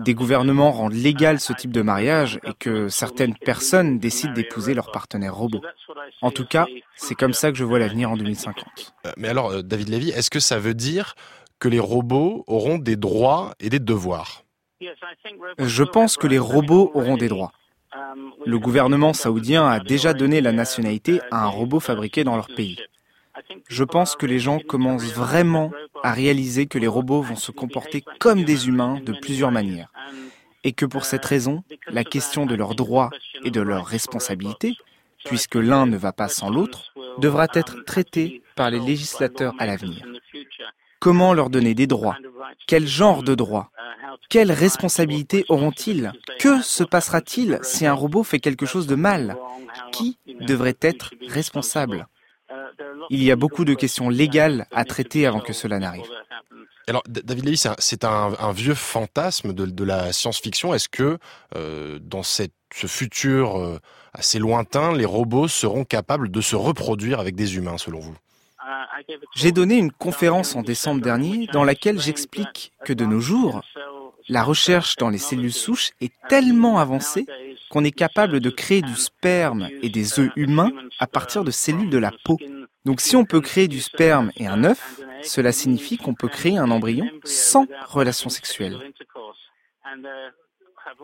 des 0.00 0.14
gouvernements 0.14 0.72
rendent 0.72 0.94
légal 0.94 1.40
ce 1.40 1.52
type 1.52 1.72
de 1.72 1.82
mariage 1.82 2.40
et 2.44 2.52
que 2.58 2.88
certaines 2.88 3.34
personnes 3.34 3.98
décident 3.98 4.32
d'épouser 4.32 4.74
leur 4.74 4.90
partenaire 4.90 5.34
robot. 5.34 5.60
En 6.22 6.30
tout 6.30 6.44
cas, 6.44 6.66
c'est 6.96 7.14
comme 7.14 7.32
ça 7.32 7.52
que 7.52 7.58
je 7.58 7.64
vois 7.64 7.78
l'avenir 7.78 8.10
en 8.10 8.16
2050. 8.16 8.94
Euh, 9.06 9.12
Mais 9.16 9.28
alors, 9.28 9.50
euh, 9.50 9.62
David 9.62 9.88
Lévy, 9.88 10.10
est-ce 10.10 10.30
que 10.30 10.40
ça 10.40 10.58
veut 10.58 10.74
dire 10.74 11.14
que 11.58 11.68
les 11.68 11.78
robots 11.78 12.44
auront 12.46 12.78
des 12.78 12.96
droits 12.96 13.54
et 13.60 13.70
des 13.70 13.78
devoirs? 13.78 14.44
Je 15.58 15.84
pense 15.84 16.16
que 16.16 16.26
les 16.26 16.38
robots 16.38 16.90
auront 16.94 17.16
des 17.16 17.28
droits. 17.28 17.52
Le 18.44 18.58
gouvernement 18.58 19.12
saoudien 19.12 19.66
a 19.66 19.78
déjà 19.78 20.12
donné 20.12 20.40
la 20.40 20.52
nationalité 20.52 21.20
à 21.30 21.44
un 21.44 21.48
robot 21.48 21.80
fabriqué 21.80 22.24
dans 22.24 22.36
leur 22.36 22.48
pays. 22.48 22.78
Je 23.68 23.84
pense 23.84 24.16
que 24.16 24.26
les 24.26 24.38
gens 24.38 24.58
commencent 24.58 25.12
vraiment 25.12 25.70
à 26.02 26.12
réaliser 26.12 26.66
que 26.66 26.78
les 26.78 26.86
robots 26.86 27.22
vont 27.22 27.36
se 27.36 27.50
comporter 27.50 28.04
comme 28.20 28.44
des 28.44 28.68
humains 28.68 29.00
de 29.04 29.12
plusieurs 29.12 29.50
manières. 29.50 29.90
Et 30.62 30.72
que 30.72 30.86
pour 30.86 31.04
cette 31.04 31.24
raison, 31.24 31.62
la 31.88 32.04
question 32.04 32.46
de 32.46 32.54
leurs 32.54 32.74
droits 32.74 33.10
et 33.44 33.50
de 33.50 33.60
leurs 33.60 33.86
responsabilités, 33.86 34.76
puisque 35.24 35.56
l'un 35.56 35.86
ne 35.86 35.96
va 35.96 36.12
pas 36.12 36.28
sans 36.28 36.50
l'autre, 36.50 36.92
devra 37.18 37.46
être 37.54 37.84
traitée 37.84 38.42
par 38.56 38.70
les 38.70 38.80
législateurs 38.80 39.54
à 39.58 39.66
l'avenir. 39.66 40.04
Comment 41.00 41.34
leur 41.34 41.50
donner 41.50 41.74
des 41.74 41.86
droits? 41.86 42.16
Quel 42.66 42.86
genre 42.86 43.22
de 43.22 43.34
droits? 43.34 43.70
Quelles 44.30 44.52
responsabilités 44.52 45.44
auront-ils? 45.48 46.12
Que 46.38 46.62
se 46.62 46.84
passera-t-il 46.84 47.58
si 47.62 47.86
un 47.86 47.92
robot 47.92 48.22
fait 48.22 48.40
quelque 48.40 48.66
chose 48.66 48.86
de 48.86 48.94
mal? 48.94 49.36
Qui 49.92 50.18
devrait 50.40 50.78
être 50.80 51.12
responsable? 51.28 52.06
Il 53.10 53.22
y 53.22 53.30
a 53.30 53.36
beaucoup 53.36 53.64
de 53.64 53.74
questions 53.74 54.08
légales 54.08 54.66
à 54.72 54.84
traiter 54.84 55.26
avant 55.26 55.40
que 55.40 55.52
cela 55.52 55.78
n'arrive. 55.78 56.04
Alors, 56.86 57.02
David 57.08 57.44
Lévy, 57.46 57.56
c'est 57.56 57.70
un, 57.70 57.76
c'est 57.78 58.04
un- 58.04 58.34
un 58.38 58.52
vieux 58.52 58.74
fantasme 58.74 59.52
de, 59.54 59.64
de 59.64 59.84
la 59.84 60.12
science-fiction. 60.12 60.74
Est-ce 60.74 60.90
que 60.90 61.18
euh, 61.56 61.98
dans 62.02 62.22
cette, 62.22 62.52
ce 62.74 62.86
futur 62.86 63.56
euh, 63.58 63.78
assez 64.12 64.38
lointain, 64.38 64.92
les 64.92 65.06
robots 65.06 65.48
seront 65.48 65.84
capables 65.84 66.30
de 66.30 66.40
se 66.42 66.56
reproduire 66.56 67.20
avec 67.20 67.36
des 67.36 67.56
humains, 67.56 67.78
selon 67.78 68.00
vous? 68.00 68.16
J'ai 69.34 69.52
donné 69.52 69.76
une 69.76 69.92
conférence 69.92 70.56
en 70.56 70.62
décembre 70.62 71.00
dernier 71.00 71.46
dans 71.52 71.64
laquelle 71.64 72.00
j'explique 72.00 72.72
que 72.84 72.92
de 72.92 73.04
nos 73.04 73.20
jours, 73.20 73.62
la 74.28 74.42
recherche 74.42 74.96
dans 74.96 75.10
les 75.10 75.18
cellules 75.18 75.52
souches 75.52 75.90
est 76.00 76.12
tellement 76.28 76.78
avancée 76.78 77.26
qu'on 77.70 77.84
est 77.84 77.92
capable 77.92 78.40
de 78.40 78.50
créer 78.50 78.82
du 78.82 78.94
sperme 78.94 79.68
et 79.82 79.88
des 79.88 80.18
œufs 80.18 80.30
humains 80.36 80.70
à 80.98 81.06
partir 81.06 81.44
de 81.44 81.50
cellules 81.50 81.90
de 81.90 81.98
la 81.98 82.12
peau. 82.24 82.38
Donc 82.84 83.00
si 83.00 83.16
on 83.16 83.24
peut 83.24 83.40
créer 83.40 83.68
du 83.68 83.80
sperme 83.80 84.30
et 84.36 84.46
un 84.46 84.64
œuf, 84.64 85.00
cela 85.22 85.52
signifie 85.52 85.96
qu'on 85.96 86.14
peut 86.14 86.28
créer 86.28 86.56
un 86.56 86.70
embryon 86.70 87.08
sans 87.24 87.66
relation 87.86 88.28
sexuelle. 88.30 88.78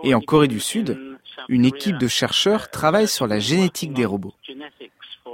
Et 0.05 0.15
en 0.15 0.21
Corée 0.21 0.49
du 0.49 0.61
Sud, 0.61 1.19
une 1.49 1.65
équipe 1.65 1.99
de 1.99 2.09
chercheurs 2.09 2.71
travaille 2.71 3.09
sur 3.09 3.27
la 3.27 3.39
génétique 3.39 3.93
des 3.93 4.05
robots. 4.05 4.35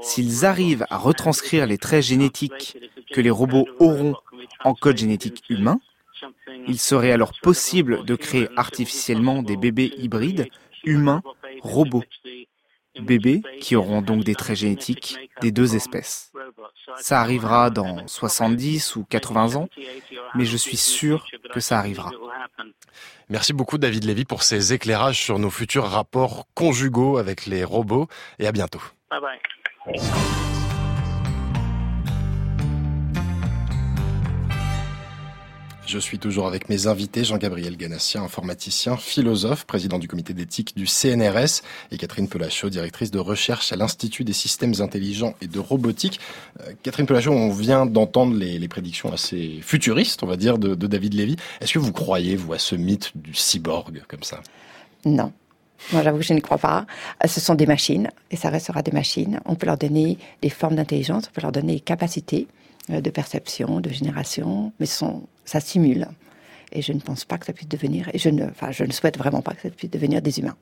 S'ils 0.03 0.45
arrivent 0.45 0.87
à 0.91 0.99
retranscrire 0.99 1.66
les 1.66 1.78
traits 1.78 2.05
génétiques 2.05 2.78
que 3.12 3.20
les 3.20 3.30
robots 3.30 3.66
auront 3.78 4.14
en 4.64 4.74
code 4.74 4.97
génétique 4.97 5.43
humain, 5.49 5.80
il 6.66 6.78
serait 6.78 7.12
alors 7.12 7.32
possible 7.42 8.04
de 8.04 8.14
créer 8.14 8.48
artificiellement 8.56 9.42
des 9.42 9.56
bébés 9.56 9.92
hybrides 9.98 10.48
humains-robots. 10.84 12.04
Bébés 13.00 13.42
qui 13.60 13.76
auront 13.76 14.00
donc 14.00 14.24
des 14.24 14.34
traits 14.34 14.56
génétiques 14.56 15.18
des 15.42 15.52
deux 15.52 15.76
espèces. 15.76 16.32
Ça 16.96 17.20
arrivera 17.20 17.70
dans 17.70 18.06
70 18.06 18.96
ou 18.96 19.04
80 19.04 19.56
ans, 19.56 19.68
mais 20.34 20.44
je 20.44 20.56
suis 20.56 20.78
sûr 20.78 21.26
que 21.52 21.60
ça 21.60 21.78
arrivera. 21.78 22.10
Merci 23.28 23.52
beaucoup, 23.52 23.76
David 23.76 24.04
Lévy, 24.04 24.24
pour 24.24 24.42
ces 24.42 24.72
éclairages 24.72 25.20
sur 25.20 25.38
nos 25.38 25.50
futurs 25.50 25.84
rapports 25.84 26.46
conjugaux 26.54 27.18
avec 27.18 27.46
les 27.46 27.64
robots. 27.64 28.08
Et 28.38 28.46
à 28.46 28.52
bientôt. 28.52 28.82
Bye 29.10 29.20
bye. 29.20 30.86
Je 35.87 36.01
suis 36.01 36.18
toujours 36.18 36.49
avec 36.49 36.68
mes 36.68 36.89
invités, 36.89 37.22
Jean-Gabriel 37.22 37.76
Ganassien, 37.76 38.24
informaticien, 38.24 38.97
philosophe, 38.97 39.66
président 39.66 40.01
du 40.01 40.09
comité 40.09 40.34
d'éthique 40.34 40.76
du 40.76 40.84
CNRS, 40.84 41.62
et 41.93 41.97
Catherine 41.97 42.26
Pelachot, 42.26 42.70
directrice 42.70 43.12
de 43.12 43.20
recherche 43.20 43.72
à 43.72 43.76
l'Institut 43.76 44.24
des 44.24 44.32
systèmes 44.32 44.74
intelligents 44.80 45.34
et 45.41 45.47
de 45.47 45.61
robotique. 45.61 46.18
Euh, 46.61 46.72
Catherine 46.82 47.07
Pelachot, 47.07 47.30
on 47.30 47.51
vient 47.51 47.87
d'entendre 47.87 48.34
les, 48.34 48.66
prédictions 48.66 49.12
assez 49.12 49.61
futuristes, 49.62 50.24
on 50.24 50.26
va 50.26 50.37
dire, 50.37 50.59
de, 50.59 50.74
David 50.74 51.14
Lévy. 51.14 51.37
Est-ce 51.61 51.74
que 51.74 51.78
vous 51.78 51.93
croyez, 51.93 52.34
vous, 52.34 52.53
à 52.53 52.59
ce 52.59 52.74
mythe 52.74 53.12
du 53.14 53.34
cyborg 53.34 54.03
comme 54.09 54.24
ça? 54.24 54.41
Non. 55.05 55.32
Moi, 55.93 56.03
j'avoue 56.03 56.20
je 56.20 56.32
n'y 56.32 56.43
crois 56.43 56.59
pas. 56.59 56.84
Euh, 57.24 57.28
Ce 57.28 57.39
sont 57.41 57.55
des 57.55 57.66
machines, 57.66 58.11
et 58.32 58.37
ça 58.37 58.51
restera 58.51 58.82
des 58.82 58.91
machines. 58.91 59.39
On 59.45 59.55
peut 59.55 59.66
leur 59.66 59.78
donner 59.78 60.18
des 60.43 60.51
formes 60.51 60.74
d'intelligence, 60.74 61.28
on 61.30 61.32
peut 61.32 61.43
leur 61.43 61.53
donner 61.53 61.74
des 61.74 61.80
capacités 61.80 62.49
euh, 62.91 63.01
de 63.01 63.11
perception, 63.11 63.78
de 63.78 63.91
génération, 63.91 64.72
mais 64.80 64.87
ce 64.87 64.99
sont, 64.99 65.22
ça 65.47 65.61
simule. 65.61 66.07
Et 66.72 66.82
je 66.82 66.92
ne 66.92 67.01
pense 67.01 67.24
pas 67.24 67.38
que 67.38 67.47
ça 67.47 67.55
puisse 67.55 67.68
devenir, 67.68 68.11
et 68.12 68.18
je 68.18 68.28
ne, 68.28 68.44
enfin, 68.44 68.70
je 68.72 68.84
ne 68.84 68.92
souhaite 68.92 69.16
vraiment 69.16 69.40
pas 69.40 69.55
que 69.55 69.62
ça 69.62 69.70
puisse 69.70 69.90
devenir 69.90 70.20
des 70.20 70.40
humains. 70.40 70.57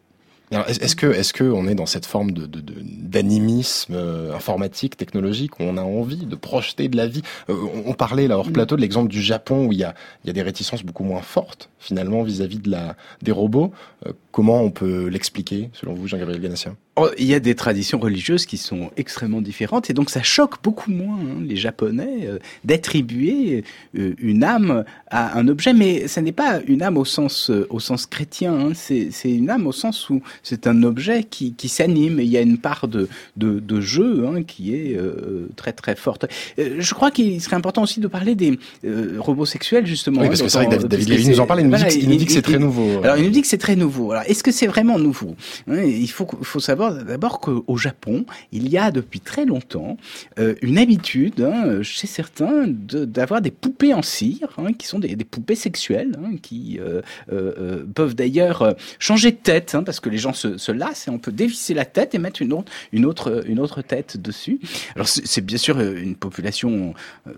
Est-ce 0.51 0.95
que, 0.95 1.07
est-ce 1.07 1.33
que 1.33 1.43
on 1.43 1.67
est 1.67 1.75
dans 1.75 1.87
cette 1.87 2.07
forme 2.07 2.31
de, 2.31 2.47
d'animisme 2.47 3.95
euh, 3.95 4.35
informatique, 4.35 4.97
technologique, 4.97 5.59
où 5.59 5.63
on 5.65 5.77
a 5.77 5.83
envie 5.83 6.27
de 6.27 6.37
projeter 6.37 6.89
de 6.89 6.97
la 6.97 7.07
vie? 7.07 7.23
Euh, 7.49 7.57
on, 7.75 7.91
on 7.91 7.95
parlait 7.95 8.29
là 8.29 8.39
hors 8.39 8.53
plateau 8.53 8.77
de 8.77 8.83
l'exemple 8.83 9.09
du 9.09 9.23
Japon 9.23 9.67
où 9.67 9.73
il 9.73 9.79
y 9.79 9.85
a, 9.85 9.95
il 10.23 10.29
y 10.29 10.31
a 10.31 10.33
des 10.33 10.43
réticences 10.43 10.85
beaucoup 10.85 11.03
moins 11.03 11.23
fortes 11.23 11.71
finalement 11.79 12.23
vis-à-vis 12.23 12.59
de 12.59 12.71
la 12.71 12.95
des 13.23 13.33
robots. 13.33 13.73
Euh, 14.07 14.13
comment 14.31 14.61
on 14.61 14.71
peut 14.71 15.07
l'expliquer 15.09 15.71
selon 15.73 15.95
vous, 15.95 16.07
Jean-Gabriel 16.07 16.43
Ganassien 16.43 16.77
Oh, 16.77 16.84
Il 17.19 17.25
y 17.27 17.35
a 17.35 17.41
des 17.41 17.57
traditions 17.57 17.99
religieuses 17.99 18.47
qui 18.47 18.57
sont 18.57 18.91
extrêmement 18.97 19.41
différentes 19.41 19.91
et 19.91 19.95
donc 19.95 20.11
ça 20.11 20.23
choque 20.23 20.63
beaucoup 20.63 20.93
moins 20.93 21.19
hein, 21.19 21.43
les 21.45 21.57
Japonais 21.57 22.21
euh, 22.29 22.39
d'attribuer 22.65 23.65
euh, 23.99 24.15
une 24.19 24.45
âme 24.45 24.85
à 25.09 25.37
un 25.39 25.49
objet, 25.49 25.73
mais 25.73 26.07
ce 26.07 26.21
n'est 26.21 26.33
pas 26.33 26.61
une 26.69 26.83
âme 26.83 26.97
au 26.97 27.05
sens 27.05 27.51
euh, 27.51 27.67
au 27.71 27.81
sens 27.81 28.07
chrétien. 28.07 28.53
hein, 28.55 28.73
c'est 28.75 29.11
une 29.25 29.51
âme 29.51 29.67
au 29.67 29.73
sens 29.73 30.09
où 30.11 30.21
c'est 30.43 30.67
un 30.67 30.83
objet 30.85 31.25
qui, 31.25 31.55
qui 31.55 31.69
s'anime. 31.69 32.21
Il 32.21 32.29
y 32.29 32.37
a 32.37 32.41
une 32.43 32.59
part 32.59 32.87
de 32.87 33.09
de, 33.37 33.59
de 33.59 33.81
jeu 33.81 34.27
hein, 34.29 34.43
qui 34.45 34.75
est 34.75 34.97
euh, 34.97 35.49
très 35.57 35.73
très 35.73 35.97
forte. 35.97 36.27
Euh, 36.59 36.77
je 36.79 36.95
crois 36.95 37.11
qu'il 37.11 37.41
serait 37.41 37.57
important 37.57 37.83
aussi 37.83 38.01
de 38.01 38.07
parler 38.09 38.35
des 38.35 38.59
euh, 38.85 39.17
robots 39.19 39.47
sexuels 39.47 39.87
justement. 39.87 40.21
Oui, 40.21 40.29
parce 40.29 40.43
que 40.43 40.49
c'est 40.49 40.59
vrai 40.59 40.67
que 40.67 40.73
David- 40.75 40.89
David 40.89 41.09
Lévy 41.09 41.29
nous 41.31 41.41
en 41.41 41.47
parle, 41.47 41.61
il 41.61 41.67
nous 41.69 41.75
dit 41.77 41.83
voilà, 41.83 41.95
il 41.95 42.09
nous 42.09 42.17
dit 42.17 42.27
que 42.27 42.33
c'est 42.33 42.43
très 42.43 42.59
nouveau. 42.59 43.01
Alors 43.03 43.17
il 43.17 43.25
nous 43.25 43.31
dit 43.31 43.41
que 43.43 43.49
c'est 43.49 43.59
très 43.59 43.77
nouveau. 43.77 44.13
Alors 44.13 44.25
est-ce 44.27 44.43
que 44.45 44.53
c'est 44.53 44.67
vraiment 44.69 44.99
nouveau 44.99 45.35
Hein, 45.69 45.83
Il 45.83 46.11
faut 46.11 46.29
il 46.41 46.47
faut 46.47 46.61
savoir 46.61 46.84
d'abord, 46.93 47.41
qu'au 47.41 47.77
Japon, 47.77 48.25
il 48.53 48.69
y 48.69 48.79
a 48.79 48.91
depuis 48.91 49.21
très 49.21 49.45
longtemps 49.45 49.97
euh, 50.39 50.55
une 50.63 50.79
habitude 50.79 51.41
hein, 51.41 51.83
chez 51.83 52.07
certains 52.07 52.67
de- 52.67 53.05
d'avoir 53.05 53.41
des 53.41 53.51
poupées 53.51 53.95
en 53.95 54.03
cire, 54.03 54.49
hein, 54.59 54.73
qui 54.73 54.87
sont 54.87 54.99
des, 54.99 55.17
des 55.17 55.25
poupées 55.25 55.55
sexuelles, 55.55 56.17
hein, 56.23 56.37
qui 56.43 56.79
euh, 56.81 57.01
euh, 57.33 57.85
peuvent 57.95 58.15
d'ailleurs 58.15 58.75
changer 58.99 59.31
de 59.33 59.37
tête, 59.37 59.77
parce 59.85 60.01
que 60.01 60.09
les 60.11 60.19
gens 60.19 60.33
se, 60.33 60.59
se 60.59 60.73
lassent 60.73 61.09
et 61.09 61.11
on 61.11 61.19
peut 61.19 61.33
dévisser 61.33 61.75
la 61.75 61.85
tête 61.85 62.15
et 62.15 62.19
mettre 62.19 62.43
une 62.43 62.53
autre, 62.53 62.71
une 62.93 63.05
autre, 63.07 63.43
une 63.47 63.61
autre 63.61 63.83
tête 63.83 64.17
dessus. 64.21 64.61
Alors 64.95 65.09
c'est 65.09 65.41
bien 65.45 65.59
sûr 65.59 65.81
une 65.81 66.17
population 66.17 66.95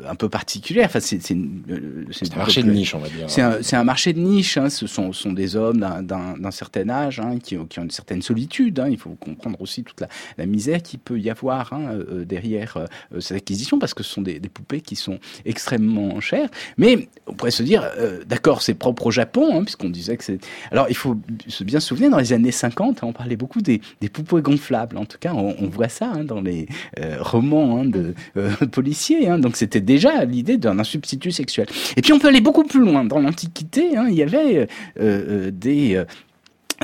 un 0.07 0.15
peu 0.15 0.29
particulière. 0.29 0.87
Enfin, 0.87 1.01
c'est 1.01 1.21
un 1.25 2.37
marché 2.37 2.63
de 2.63 2.71
niche, 2.71 2.95
on 2.95 2.99
va 2.99 3.09
dire. 3.09 3.29
C'est 3.29 3.43
un, 3.43 3.81
un 3.81 3.85
marché 3.85 4.13
de 4.13 4.21
niche. 4.21 4.59
Ce 4.69 4.87
sont, 4.87 5.13
sont 5.13 5.33
des 5.33 5.57
hommes 5.57 5.81
d'un- 5.81 6.35
certain 6.51 6.89
âge 6.89 7.21
qui, 7.43 7.57
ont, 7.59 7.67
qui 7.67 7.79
ont 7.81 7.83
une 7.85 7.91
certaine 7.91 8.23
solitude. 8.23 8.83
Il 8.91 8.97
faut 8.99 9.17
comprendre 9.37 9.61
aussi 9.61 9.85
toute 9.85 10.03
la, 10.39 10.47
misère 10.47 10.83
qu'il 10.83 10.99
peut 10.99 11.19
y 11.19 11.31
avoir 11.31 11.73
hein, 11.73 11.91
euh, 11.93 12.25
derrière 12.25 12.77
euh, 12.77 13.21
cette 13.21 13.37
acquisition, 13.37 13.79
parce 13.79 13.95
que 13.95 14.03
ce 14.03 14.13
sont 14.13 14.23
des, 14.23 14.41
poupées 14.41 14.81
qui 14.81 14.97
sont 14.97 15.19
extrêmement 15.45 16.21
chères. 16.21 16.49
Mais 16.79 17.09
on 17.27 17.35
pourrait 17.35 17.51
se 17.51 17.63
dire, 17.63 17.89
euh, 17.99 18.25
d'accord, 18.25 18.63
c'est 18.63 18.75
propre 18.75 19.07
au 19.07 19.11
Japon, 19.11 19.59
hein, 19.59 19.65
puisqu'on 19.65 19.91
disait 19.91 20.17
que 20.17 20.25
c'est. 20.25 20.39
Alors, 20.71 20.87
il 20.89 20.97
faut 20.97 21.17
se 21.49 21.65
bien 21.65 21.81
souvenir, 21.81 22.11
dans 22.11 22.19
les 22.19 22.33
années 22.33 22.53
50, 22.53 23.03
hein, 23.03 23.07
on 23.07 23.13
parlait 23.13 23.37
beaucoup 23.37 23.61
des, 23.61 23.81
poupées 24.13 24.41
gonflables. 24.41 24.97
En 24.97 25.05
tout 25.05 25.19
cas, 25.19 25.35
on, 25.35 25.69
voit 25.69 25.89
ça 25.89 26.13
dans 26.23 26.41
les 26.41 26.69
euh, 27.01 27.17
romans 27.21 27.85
de 27.85 28.15
euh, 28.37 28.51
policiers. 28.73 29.27
Donc, 29.39 29.57
c'était 29.57 29.81
déjà 29.81 30.25
l'idée 30.25 30.57
d'un 30.57 30.79
un 30.79 30.85
substitut 30.85 31.31
sexuel. 31.31 31.67
Et 31.97 32.03
puis, 32.03 32.13
on 32.13 32.19
peut 32.19 32.29
aller 32.29 32.41
beaucoup 32.41 32.65
plus 32.65 32.81
loin. 32.81 33.05
Dans 33.05 33.19
l'Antiquité, 33.19 33.93
il 34.09 34.15
y 34.15 34.23
avait 34.23 34.59
euh, 34.59 34.67
euh, 35.01 35.51
des. 35.51 36.03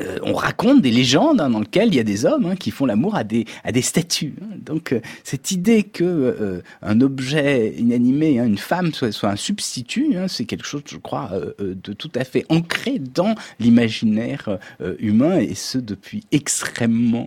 Euh, 0.00 0.18
on 0.22 0.32
raconte 0.32 0.80
des 0.82 0.90
légendes 0.90 1.40
hein, 1.40 1.50
dans 1.50 1.60
lesquelles 1.60 1.88
il 1.88 1.94
y 1.96 2.00
a 2.00 2.04
des 2.04 2.24
hommes 2.24 2.46
hein, 2.46 2.56
qui 2.56 2.70
font 2.70 2.86
l'amour 2.86 3.14
à 3.14 3.24
des 3.24 3.44
à 3.64 3.72
des 3.72 3.82
statues. 3.82 4.34
hein. 4.40 4.56
Donc 4.64 4.92
euh, 4.92 5.00
cette 5.24 5.50
idée 5.50 5.82
que 5.82 6.04
euh, 6.04 6.60
un 6.82 7.00
objet 7.00 7.74
inanimé, 7.76 8.38
hein, 8.38 8.46
une 8.46 8.58
femme 8.58 8.92
soit, 8.94 9.12
soit 9.12 9.28
un 9.30 9.36
substitut, 9.36 10.16
hein, 10.16 10.28
c'est 10.28 10.44
quelque 10.46 10.66
chose, 10.66 10.82
je 10.90 10.96
crois, 10.96 11.30
euh, 11.32 11.52
euh, 11.60 11.74
de 11.82 11.92
tout 11.92 12.10
à 12.14 12.24
fait 12.24 12.46
ancré 12.48 12.98
dans 12.98 13.34
l'imaginaire 13.60 14.58
euh, 14.80 14.94
humain 14.98 15.38
et 15.38 15.54
ce 15.54 15.78
depuis 15.78 16.24
extrêmement 16.32 17.26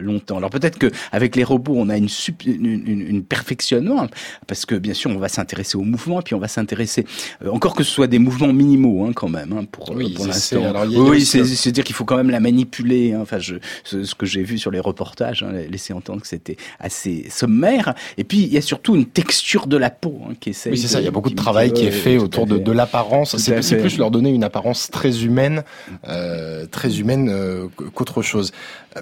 longtemps. 0.00 0.36
Alors 0.38 0.50
peut-être 0.50 0.78
que 0.78 0.90
avec 1.12 1.36
les 1.36 1.44
robots, 1.44 1.74
on 1.76 1.88
a 1.88 1.96
une, 1.96 2.08
une, 2.46 2.64
une- 2.86 3.00
une 3.00 3.22
perfectionnement 3.24 4.02
hein, 4.02 4.08
parce 4.46 4.66
que 4.66 4.74
bien 4.74 4.94
sûr, 4.94 5.10
on 5.10 5.18
va 5.18 5.28
s'intéresser 5.28 5.76
aux 5.78 5.82
mouvements 5.82 6.20
et 6.20 6.22
puis 6.22 6.34
on 6.34 6.38
va 6.38 6.48
s'intéresser 6.48 7.06
euh, 7.44 7.50
encore 7.50 7.74
que 7.74 7.82
ce 7.84 7.90
soit 7.90 8.06
des 8.06 8.18
mouvements 8.18 8.52
minimaux 8.52 9.04
hein, 9.06 9.12
quand 9.14 9.28
même 9.28 9.52
hein, 9.52 9.64
pour, 9.70 9.90
Oui, 9.90 10.12
pour 10.14 10.26
l'instant. 10.26 10.72
Oui, 11.02 11.10
aussi 11.18 11.26
c'est 11.26 11.38
le- 11.38 11.44
c'est 11.44 11.72
dire 11.72 11.84
qu'il 11.94 11.98
faut 11.98 12.04
quand 12.04 12.16
même 12.16 12.30
la 12.30 12.40
manipuler. 12.40 13.12
hein. 13.12 13.20
Enfin, 13.22 13.38
je, 13.38 13.56
ce, 13.84 14.04
ce 14.04 14.14
que 14.14 14.26
j'ai 14.26 14.42
vu 14.42 14.58
sur 14.58 14.70
les 14.70 14.80
reportages 14.80 15.42
hein, 15.44 15.52
laissait 15.70 15.92
entendre 15.92 16.20
que 16.22 16.26
c'était 16.26 16.56
assez 16.80 17.26
sommaire. 17.30 17.94
Et 18.18 18.24
puis, 18.24 18.38
il 18.38 18.52
y 18.52 18.58
a 18.58 18.60
surtout 18.60 18.96
une 18.96 19.06
texture 19.06 19.66
de 19.66 19.76
la 19.76 19.90
peau 19.90 20.20
hein, 20.28 20.34
qui 20.40 20.50
essaie. 20.50 20.70
Oui, 20.70 20.78
c'est 20.78 20.88
ça. 20.88 21.00
Il 21.00 21.04
y 21.04 21.08
a 21.08 21.12
beaucoup 21.12 21.30
de 21.30 21.34
travail 21.36 21.72
qui 21.72 21.84
est 21.86 21.90
fait 21.90 22.18
autour 22.18 22.46
de, 22.46 22.58
de 22.58 22.72
l'apparence. 22.72 23.36
C'est 23.36 23.76
plus 23.78 23.96
leur 23.98 24.10
donner 24.10 24.30
une 24.30 24.44
apparence 24.44 24.90
très 24.90 25.24
humaine, 25.24 25.62
euh, 26.08 26.66
très 26.66 26.98
humaine 26.98 27.28
euh, 27.30 27.68
qu'autre 27.94 28.22
chose. 28.22 28.52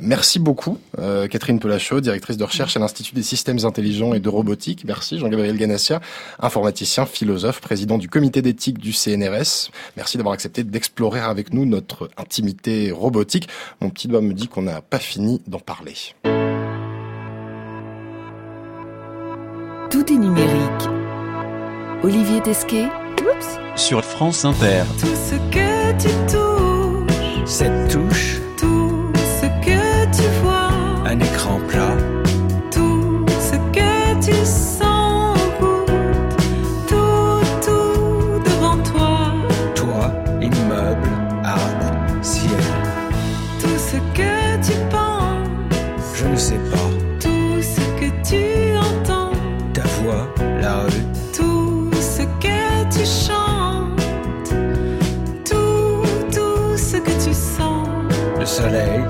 Merci 0.01 0.39
beaucoup, 0.39 0.79
euh, 0.99 1.29
Catherine 1.29 1.59
Pelachot, 1.59 2.01
directrice 2.01 2.37
de 2.37 2.45
recherche 2.45 2.77
à 2.77 2.81
l'Institut 2.81 3.15
des 3.15 3.23
systèmes 3.23 3.65
intelligents 3.65 4.15
et 4.15 4.21
de 4.21 4.29
robotique. 4.29 4.85
Merci, 4.87 5.19
Jean-Gabriel 5.19 5.57
Ganassia, 5.57 6.01
informaticien, 6.41 7.05
philosophe, 7.05 7.61
président 7.61 7.99
du 7.99 8.09
comité 8.09 8.41
d'éthique 8.41 8.79
du 8.79 8.93
CNRS. 8.93 9.71
Merci 9.97 10.17
d'avoir 10.17 10.33
accepté 10.33 10.65
d'explorer 10.65 11.21
avec 11.21 11.53
nous 11.53 11.67
notre 11.67 12.09
intimité 12.17 12.91
robotique. 12.91 13.49
Mon 13.81 13.91
petit 13.91 14.09
doigt 14.09 14.23
me 14.23 14.33
dit 14.33 14.49
qu'on 14.49 14.63
n'a 14.63 14.81
pas 14.81 14.99
fini 14.99 15.43
d'en 15.47 15.61
parler. 15.61 15.95
Tout 19.91 20.11
est 20.11 20.17
numérique. 20.17 20.89
Olivier 22.03 22.41
Tesquet 22.41 22.87
Sur 23.77 24.03
France 24.03 24.45
Inter. 24.45 24.85
Tout 24.99 25.07
ce 25.07 25.35
que 25.53 25.93
tu 26.01 26.09
touches, 26.33 27.82
pas, 46.73 46.91
tout 47.21 47.63
ce 47.63 47.81
que 48.01 48.09
tu 48.29 48.77
entends, 48.77 49.33
ta 49.73 49.83
voix, 50.01 50.27
la 50.61 50.75
rue, 50.85 51.07
tout 51.37 51.91
ce 52.01 52.23
que 52.45 52.59
tu 52.95 53.05
chantes, 53.05 54.01
tout, 55.49 56.03
tout 56.37 56.77
ce 56.77 56.97
que 56.97 57.13
tu 57.25 57.33
sens, 57.33 57.89
le 58.39 58.47
soleil, 58.47 59.05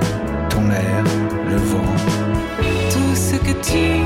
ton 0.50 0.64
air, 0.70 1.04
le 1.50 1.56
vent. 1.56 1.94
tout 2.92 3.14
ce 3.14 3.36
que 3.36 3.52
tu 3.70 4.01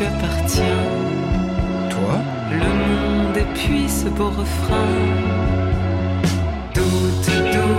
tu 0.00 0.06
appartiens, 0.06 0.86
toi, 1.90 2.16
le 2.50 2.58
monde 2.58 3.36
et 3.36 3.48
puis 3.54 3.86
ce 3.86 4.08
beau 4.08 4.30
refrain. 4.30 4.88
Doute, 6.74 7.30
doute, 7.52 7.69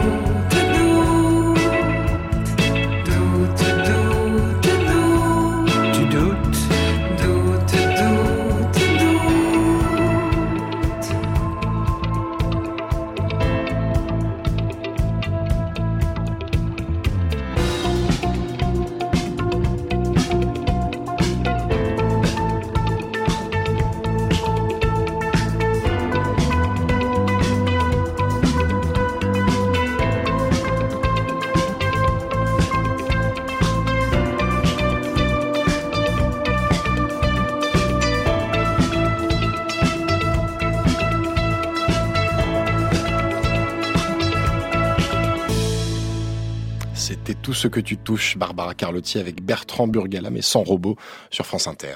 ce 47.62 47.68
que 47.68 47.80
tu 47.80 47.96
touches, 47.96 48.38
Barbara 48.38 48.74
Carlotti 48.74 49.20
avec 49.20 49.44
Bertrand 49.44 49.88
Burgala, 49.88 50.32
mais 50.32 50.42
sans 50.42 50.64
robot, 50.64 50.96
sur 51.30 51.46
France 51.46 51.68
Inter. 51.68 51.96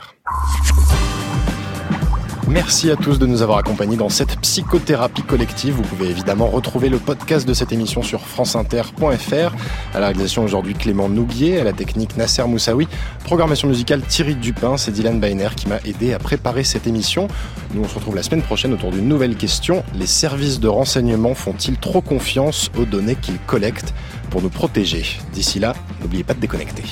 Merci 2.56 2.90
à 2.90 2.96
tous 2.96 3.20
de 3.20 3.26
nous 3.26 3.42
avoir 3.42 3.58
accompagnés 3.58 3.98
dans 3.98 4.08
cette 4.08 4.40
psychothérapie 4.40 5.24
collective. 5.24 5.74
Vous 5.74 5.84
pouvez 5.84 6.10
évidemment 6.10 6.48
retrouver 6.48 6.88
le 6.88 7.00
podcast 7.00 7.46
de 7.46 7.54
cette 7.54 7.74
émission 7.74 8.02
sur 8.02 8.22
franceinter.fr. 8.22 9.56
À 9.94 10.00
la 10.00 10.08
réalisation 10.08 10.42
aujourd'hui 10.42 10.74
Clément 10.74 11.10
Nouguier, 11.10 11.60
à 11.60 11.66
la 11.66 11.74
technique 11.74 12.16
Nasser 12.16 12.48
Moussaoui, 12.48 12.88
programmation 13.26 13.68
musicale 13.68 14.04
Thierry 14.04 14.36
Dupin, 14.36 14.78
c'est 14.78 14.92
Dylan 14.92 15.20
Bainer 15.20 15.50
qui 15.54 15.68
m'a 15.68 15.80
aidé 15.84 16.14
à 16.14 16.18
préparer 16.18 16.64
cette 16.64 16.88
émission. 16.88 17.28
Nous 17.74 17.84
on 17.84 17.90
se 17.90 17.96
retrouve 17.96 18.16
la 18.16 18.24
semaine 18.24 18.42
prochaine 18.42 18.72
autour 18.72 18.92
d'une 18.92 19.10
nouvelle 19.10 19.36
question. 19.36 19.84
Les 19.94 20.08
services 20.08 20.62
de 20.62 20.70
renseignement 20.70 21.36
font-ils 21.36 21.76
trop 21.76 22.00
confiance 22.00 22.72
aux 22.80 22.86
données 22.86 23.18
qu'ils 23.18 23.40
collectent 23.40 23.94
pour 24.30 24.42
nous 24.42 24.48
protéger? 24.50 25.06
D'ici 25.34 25.60
là, 25.60 25.74
n'oubliez 26.00 26.24
pas 26.24 26.34
de 26.34 26.40
déconnecter. 26.40 26.86